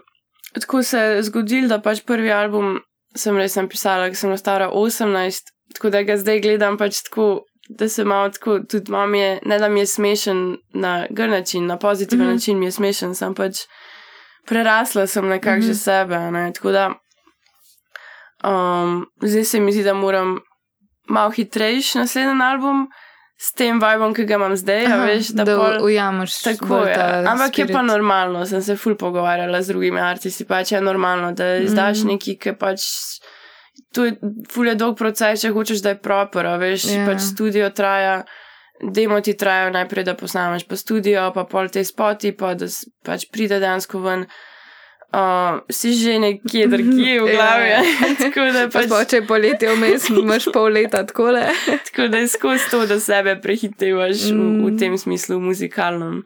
tako 0.53 0.83
se 0.83 0.97
je 0.99 1.23
zgodil, 1.23 1.67
da 1.67 1.77
pač 1.79 2.01
prvi 2.03 2.31
album 2.31 2.79
sem 3.15 3.37
res 3.37 3.55
napisala, 3.55 4.09
ko 4.09 4.15
sem 4.15 4.37
stara 4.37 4.69
18, 4.69 5.51
tako 5.75 5.89
da 5.89 6.03
ga 6.03 6.17
zdaj 6.17 6.41
gledam 6.41 6.77
pač 6.77 7.01
tako, 7.07 7.45
da 7.69 7.89
se 7.89 8.03
malo 8.03 8.29
tako, 8.29 8.59
tudi 8.69 8.91
mam 8.91 9.15
je, 9.15 9.39
ne 9.45 9.59
da 9.59 9.69
mi 9.69 9.79
je 9.79 9.85
smešen 9.85 10.57
na 10.73 11.05
gr 11.09 11.29
način, 11.29 11.65
na 11.65 11.77
pozitiven 11.77 12.25
mm 12.25 12.29
-hmm. 12.29 12.33
način 12.33 12.59
mi 12.59 12.65
je 12.65 12.71
smešen, 12.71 13.15
sem 13.15 13.35
pač 13.35 13.57
prerasla 14.47 15.07
sem 15.07 15.27
nekako 15.27 15.57
mm 15.57 15.61
-hmm. 15.61 15.65
že 15.65 15.71
Mhm. 15.71 15.77
sebe, 15.77 16.31
ne, 16.31 16.51
tako 16.53 16.71
da 16.71 16.93
um, 18.43 19.05
zdaj 19.21 19.43
se 19.43 19.59
mi 19.59 19.71
zdi, 19.71 19.83
da 19.83 19.93
moram 19.93 20.39
malo 21.07 21.31
hitrejši 21.31 21.97
naslednji 21.97 22.43
album. 22.43 22.87
S 23.41 23.53
tem 23.53 23.79
vibom, 23.81 24.13
ki 24.13 24.25
ga 24.25 24.35
imam 24.35 24.53
zdaj, 24.55 24.83
Aha, 24.85 24.97
veš, 25.03 25.31
da, 25.33 25.43
da 25.43 25.55
pol, 25.57 25.79
ujameš. 25.81 26.35
Tako 26.43 26.83
je. 26.85 26.97
Ampak 27.25 27.57
je 27.57 27.65
pa 27.65 27.71
spirit. 27.73 27.87
normalno, 27.87 28.43
sem 28.45 28.61
se 28.61 28.75
ful 28.75 28.93
pogovarjala 28.95 29.61
z 29.61 29.67
drugimi 29.67 29.99
artisti, 29.99 30.45
pač 30.45 30.71
je 30.71 30.81
normalno, 30.81 31.31
da 31.33 31.55
izdaš 31.57 31.97
Mhm. 31.97 32.07
nekaj, 32.07 32.35
ki 32.37 32.53
pač. 32.55 32.85
To 33.91 34.05
je 34.05 34.13
ful 34.47 34.67
je 34.67 34.75
dolg 34.75 34.95
proces, 34.95 35.41
če 35.41 35.49
hočeš, 35.49 35.81
da 35.81 35.89
je 35.89 35.99
proper, 35.99 36.45
veš, 36.59 36.85
Ja. 36.85 36.91
yeah. 36.93 37.07
pač 37.07 37.21
studio 37.23 37.69
traja. 37.71 38.23
Demo 38.83 39.19
ti 39.21 39.33
trajajo 39.33 39.71
najprej, 39.71 40.03
da 40.03 40.13
posnameš 40.13 40.63
pa 40.63 40.75
studio, 40.75 41.31
pa 41.33 41.43
pol 41.43 41.67
te 41.67 41.83
spoti, 41.83 42.31
pa 42.33 42.53
da 42.53 42.65
pač 43.03 43.25
pride 43.27 43.59
dejansko 43.59 43.99
ven. 43.99 44.21
Uh, 44.21 44.27
si 45.69 45.91
že 45.93 46.19
nekje 46.19 46.67
drugje 46.67 47.19
v 47.19 47.25
glavi. 47.35 47.67
Ja. 47.69 47.81
tako 48.21 48.39
Pač 48.71 48.87
pa, 48.87 49.03
če 49.03 49.15
je 49.15 49.27
poletje 49.27 49.67
vmes, 49.69 50.09
imaš 50.23 50.47
pol 50.49 50.71
leta 50.71 51.03
tako 51.03 51.31
le. 51.31 51.45
tako 51.85 52.07
da 52.07 52.17
je 52.17 52.27
skozi 52.29 52.69
to, 52.71 52.85
da 52.85 52.95
sebe 52.97 53.35
prehitevaš 53.35 54.31
mm. 54.31 54.39
v, 54.57 54.65
v 54.65 54.71
Mm. 54.71 54.77
tem 54.77 54.97
smislu 54.97 55.39
muzikalnem. 55.39 56.23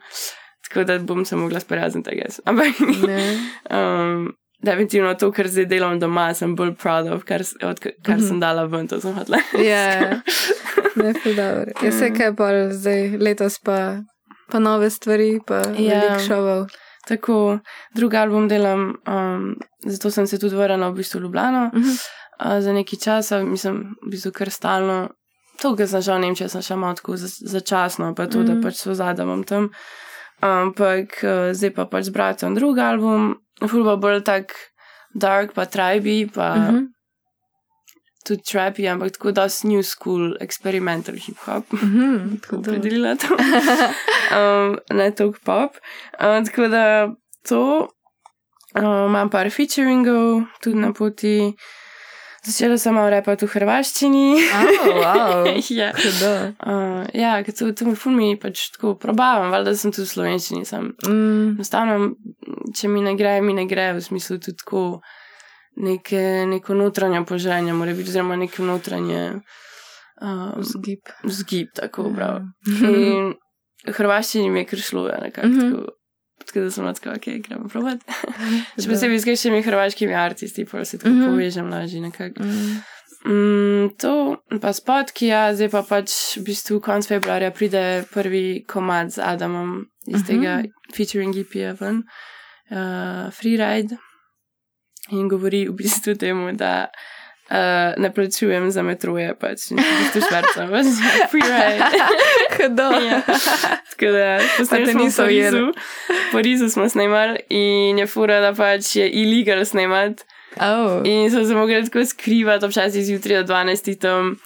Tako 0.62 0.84
da 0.84 0.98
bom 0.98 1.24
se 1.24 1.36
mogla 1.36 1.60
sprijazniti, 1.60 2.10
I 2.10 2.16
guess. 2.16 2.40
Ampak 2.44 2.74
um, 3.70 4.32
definitivno 4.58 5.14
to, 5.14 5.32
kar 5.32 5.46
zdaj 5.46 5.66
delam 5.66 5.98
doma, 5.98 6.34
sem 6.34 6.56
bolj 6.56 6.74
proud 6.74 7.06
of, 7.06 7.22
kar, 7.24 7.42
od, 7.62 7.78
kar 8.02 8.16
Mhm. 8.16 8.26
sem 8.26 8.40
dala 8.40 8.64
ven, 8.64 8.88
to 8.88 9.00
sem 9.00 9.14
hotla. 9.14 9.38
Ja, 9.56 10.10
ne, 10.96 11.12
ful 11.14 11.34
dobro. 11.34 11.70
Jaz 11.82 11.98
se 11.98 12.10
kaj 12.10 12.34
pa 12.34 12.48
zdaj 12.70 13.18
letos 13.18 13.58
pa, 13.58 14.02
pa 14.50 14.58
nove 14.58 14.90
stvari, 14.90 15.38
pa 15.46 15.54
Ja. 15.54 16.00
veliko 16.00 16.18
šovov. 16.26 16.66
Tako, 17.06 17.58
drugi 17.94 18.16
album 18.16 18.48
delam, 18.48 18.96
um, 19.06 19.54
zato 19.86 20.10
sem 20.10 20.26
se 20.26 20.38
tudi 20.38 20.56
vrnila 20.56 20.88
v 20.90 20.94
bistvu 20.94 21.20
v 21.20 21.22
Ljubljano. 21.22 21.70
Mhm. 21.74 21.94
Uh, 22.36 22.58
za 22.60 22.72
nekaj 22.72 22.98
časa, 22.98 23.42
mislim, 23.42 23.96
v 24.06 24.10
bistvu 24.10 24.32
kar 24.32 24.50
stalno. 24.50 25.08
To, 25.62 25.76
kar 25.76 25.88
sem 25.88 26.02
šel 26.02 26.18
v 26.18 26.20
Nemčijo, 26.26 26.48
sem 26.52 26.62
šel 26.62 26.76
malo 26.76 26.94
tako 26.98 27.16
za, 27.16 27.30
začasno, 27.30 28.14
pa 28.14 28.26
to, 28.26 28.38
mm. 28.38 28.46
da 28.46 28.52
Mhm. 28.52 28.62
pač 28.62 28.74
so 28.82 28.94
zadam 28.94 29.44
tam. 29.44 29.70
Ampak 30.44 31.22
uh, 31.24 31.52
zdaj 31.56 31.72
pa 31.74 31.86
pač 31.86 32.04
z 32.04 32.12
bratom 32.12 32.54
drugi 32.54 32.80
album, 32.80 33.36
fulba 33.64 33.96
bolj 33.96 34.20
tak 34.20 34.52
dark, 35.14 35.54
pa 35.54 35.64
tribe, 35.64 36.28
pa 36.34 36.54
mm 36.54 36.62
-hmm. 36.62 36.84
Tudi 38.26 38.42
trappy, 38.42 38.88
ampak 38.90 39.12
tako 39.14 39.30
da 39.32 39.46
new 39.64 39.82
school, 39.82 40.34
experimental 40.40 41.14
hip 41.14 41.38
hop. 41.46 41.72
Mhm, 41.72 42.36
Tako 42.36 42.36
tako 42.42 42.56
da. 42.56 42.70
opredelila 42.70 43.14
to. 43.16 43.36
um, 44.38 44.78
ne 44.90 45.10
toliko 45.14 45.38
pop. 45.44 45.76
Um, 46.20 46.44
tako 46.44 46.68
da 46.68 46.84
to, 47.48 47.88
um, 48.74 49.06
imam 49.08 49.30
par 49.30 49.50
featuringov 49.50 50.42
tudi 50.62 50.76
na 50.78 50.92
poti. 50.92 51.54
Začela 52.46 52.78
sem 52.78 52.94
malo 52.94 53.10
repati 53.10 53.42
v 53.46 53.50
hrvaščini. 53.50 54.26
Oh, 54.54 54.84
wow. 55.02 55.46
ja, 55.80 55.88
uh, 55.90 57.02
ja 57.14 57.32
ker 57.42 57.54
to, 57.58 57.72
to 57.74 57.88
mi 57.88 57.96
ful 57.98 58.14
mi 58.14 58.36
pač 58.38 58.68
tako 58.76 58.94
probavam, 59.02 59.50
valjda 59.50 59.74
sem 59.74 59.90
tudi 59.90 60.06
v 60.06 60.12
slovenščini. 60.12 60.62
Mm, 61.10 61.56
Enostavno, 61.56 62.12
če 62.70 62.90
mi 62.92 63.02
ne 63.02 63.16
gre, 63.18 63.40
mi 63.42 63.56
ne 63.58 63.66
gre, 63.66 63.88
v 63.98 64.04
smislu 64.04 64.38
tudi 64.38 64.62
tako 64.62 64.84
neke, 65.76 66.20
neko 66.46 66.74
notranje 66.74 67.24
poželjenje, 67.24 67.72
mora 67.72 67.92
biti, 67.92 68.08
oziroma 68.08 68.36
neko 68.36 68.64
notranje 68.64 69.32
um, 70.22 70.52
vzgib. 70.56 70.98
vzgib, 71.22 71.68
tako 71.74 72.12
prav. 72.14 72.40
Mhm. 72.68 72.94
In 73.06 73.34
v 73.86 73.92
hrvaščini 73.92 74.50
mi 74.50 74.60
je 74.60 74.64
kar 74.66 74.78
šlo, 74.80 75.08
ja, 75.08 75.20
nekako. 75.22 75.48
Mhm. 75.48 75.60
tako. 75.70 75.92
Tako 76.46 76.60
da 76.60 76.70
sem 76.70 76.84
lahko, 76.84 77.10
ok, 77.10 77.24
gremo 77.40 77.68
provat. 77.68 78.02
Še 78.78 78.88
posebej 78.88 79.18
s 79.18 79.24
kakšnimi 79.24 79.62
hrvaškimi 79.62 80.14
artisti, 80.14 80.64
pa 80.64 80.84
se 80.84 80.98
tako 80.98 81.14
Mhm. 81.14 81.24
povežem 81.26 81.70
lažje 81.70 82.00
nekako. 82.00 82.42
Mm, 82.42 82.76
Mm, 83.26 83.88
to 83.98 84.36
pa 84.60 84.70
spotki, 84.72 85.26
ja, 85.26 85.48
zdaj 85.54 85.68
pa 85.68 85.80
pač 85.82 86.12
v 86.36 86.44
bistvu 86.46 86.76
konc 86.80 87.06
februarja 87.08 87.50
pride 87.50 88.04
prvi 88.12 88.62
komad 88.64 89.10
z 89.10 89.18
Adamom 89.18 89.86
iz 90.06 90.20
Mhm. 90.20 90.26
tega 90.26 90.52
featuring 90.94 91.34
EP-ja 91.34 91.72
ven, 91.72 92.04
uh, 92.70 93.26
Freeride. 93.32 93.96
In 95.10 95.28
govori 95.28 95.68
v 95.68 95.74
bistvu 95.78 96.14
temu, 96.18 96.52
da 96.52 96.88
uh, 97.50 98.02
ne 98.02 98.10
plačujem 98.14 98.70
za 98.70 98.82
metroje, 98.82 99.34
pač 99.38 99.70
in 99.70 99.78
v 99.78 99.84
bistvu 100.00 100.22
švrcam, 100.26 100.70
pač 100.72 100.86
Freeride. 101.30 102.00
Hudo. 102.56 102.88
Ja. 103.06 103.20
Tako 103.92 104.12
da, 104.12 104.26
posneli 104.58 104.92
smo 104.92 105.00
v 105.00 105.04
niso 105.04 105.22
Parizu. 105.22 105.66
V 106.08 106.32
Parizu 106.32 106.70
smo 106.70 106.88
snemali 106.88 107.38
in 107.48 107.98
je 108.02 108.06
fura, 108.06 108.40
da 108.40 108.50
pač 108.54 108.96
je 108.96 109.06
illegal 109.10 109.64
snemati. 109.64 110.26
Oh. 110.60 111.02
In 111.04 111.30
so 111.30 111.44
se 111.44 111.54
mogli 111.54 111.84
tako 111.84 112.04
skrivati, 112.04 112.64
ob 112.64 112.72
6 112.72 113.00
zjutraj 113.04 113.42
do 113.44 113.52
12 113.54 113.98
tam 114.00 114.36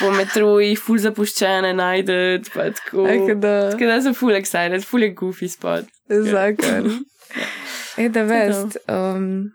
po 0.00 0.10
metrojih, 0.10 0.78
ful 0.80 0.98
zapuščene 0.98 1.70
najdete. 1.78 2.50
pa 2.54 2.68
Tako, 2.74 3.04
Aj, 3.06 3.18
hudo. 3.18 3.52
tako 3.70 3.86
da 3.86 4.00
sem 4.02 4.14
ful 4.14 4.34
excited, 4.34 4.82
ful 4.84 5.02
je 5.06 5.14
goofy 5.14 5.48
spot. 5.48 5.86
Zakon. 6.10 7.04
Ej, 7.96 8.08
da 8.10 8.24
vest. 8.26 8.76
Um, 8.90 9.52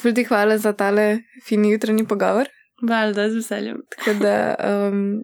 ful 0.00 0.14
ti 0.14 0.24
hvala 0.24 0.58
za 0.58 0.72
tale 0.72 1.22
fini 1.46 1.72
jutranji 1.72 2.06
pogovor. 2.06 2.48
Valjda, 2.82 3.30
z 3.30 3.34
veseljem. 3.34 3.76
Tako 3.96 4.18
da 4.18 4.54
um, 4.88 5.22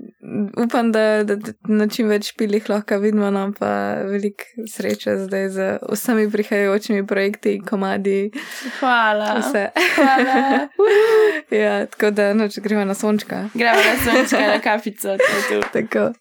upam, 0.65 0.93
da, 0.93 1.25
da, 1.25 1.37
da 1.37 1.53
na 1.69 1.89
čim 1.89 2.07
več 2.09 2.31
špilih 2.31 2.69
lahko 2.71 3.01
vidimo, 3.03 3.31
no 3.35 3.49
pa 3.59 3.71
veliko 4.07 4.47
sreče 4.71 5.17
zdaj 5.25 5.49
z 5.49 5.67
vsemi 5.91 6.29
prihajajočimi 6.31 7.07
projekti, 7.07 7.59
komadi, 7.69 8.31
Hvala. 8.79 9.35
vse. 9.41 9.67
Hvala. 9.97 10.69
ja, 11.65 11.87
tako 11.87 12.11
da 12.11 12.31
noč 12.35 12.61
gremo 12.63 12.85
na 12.85 12.95
sončka. 12.95 13.49
Gremo 13.55 13.83
na 13.83 13.99
sončka, 14.05 14.47
na 14.47 14.61
kafico. 14.63 15.19
to. 15.19 15.61
Tako. 15.73 16.13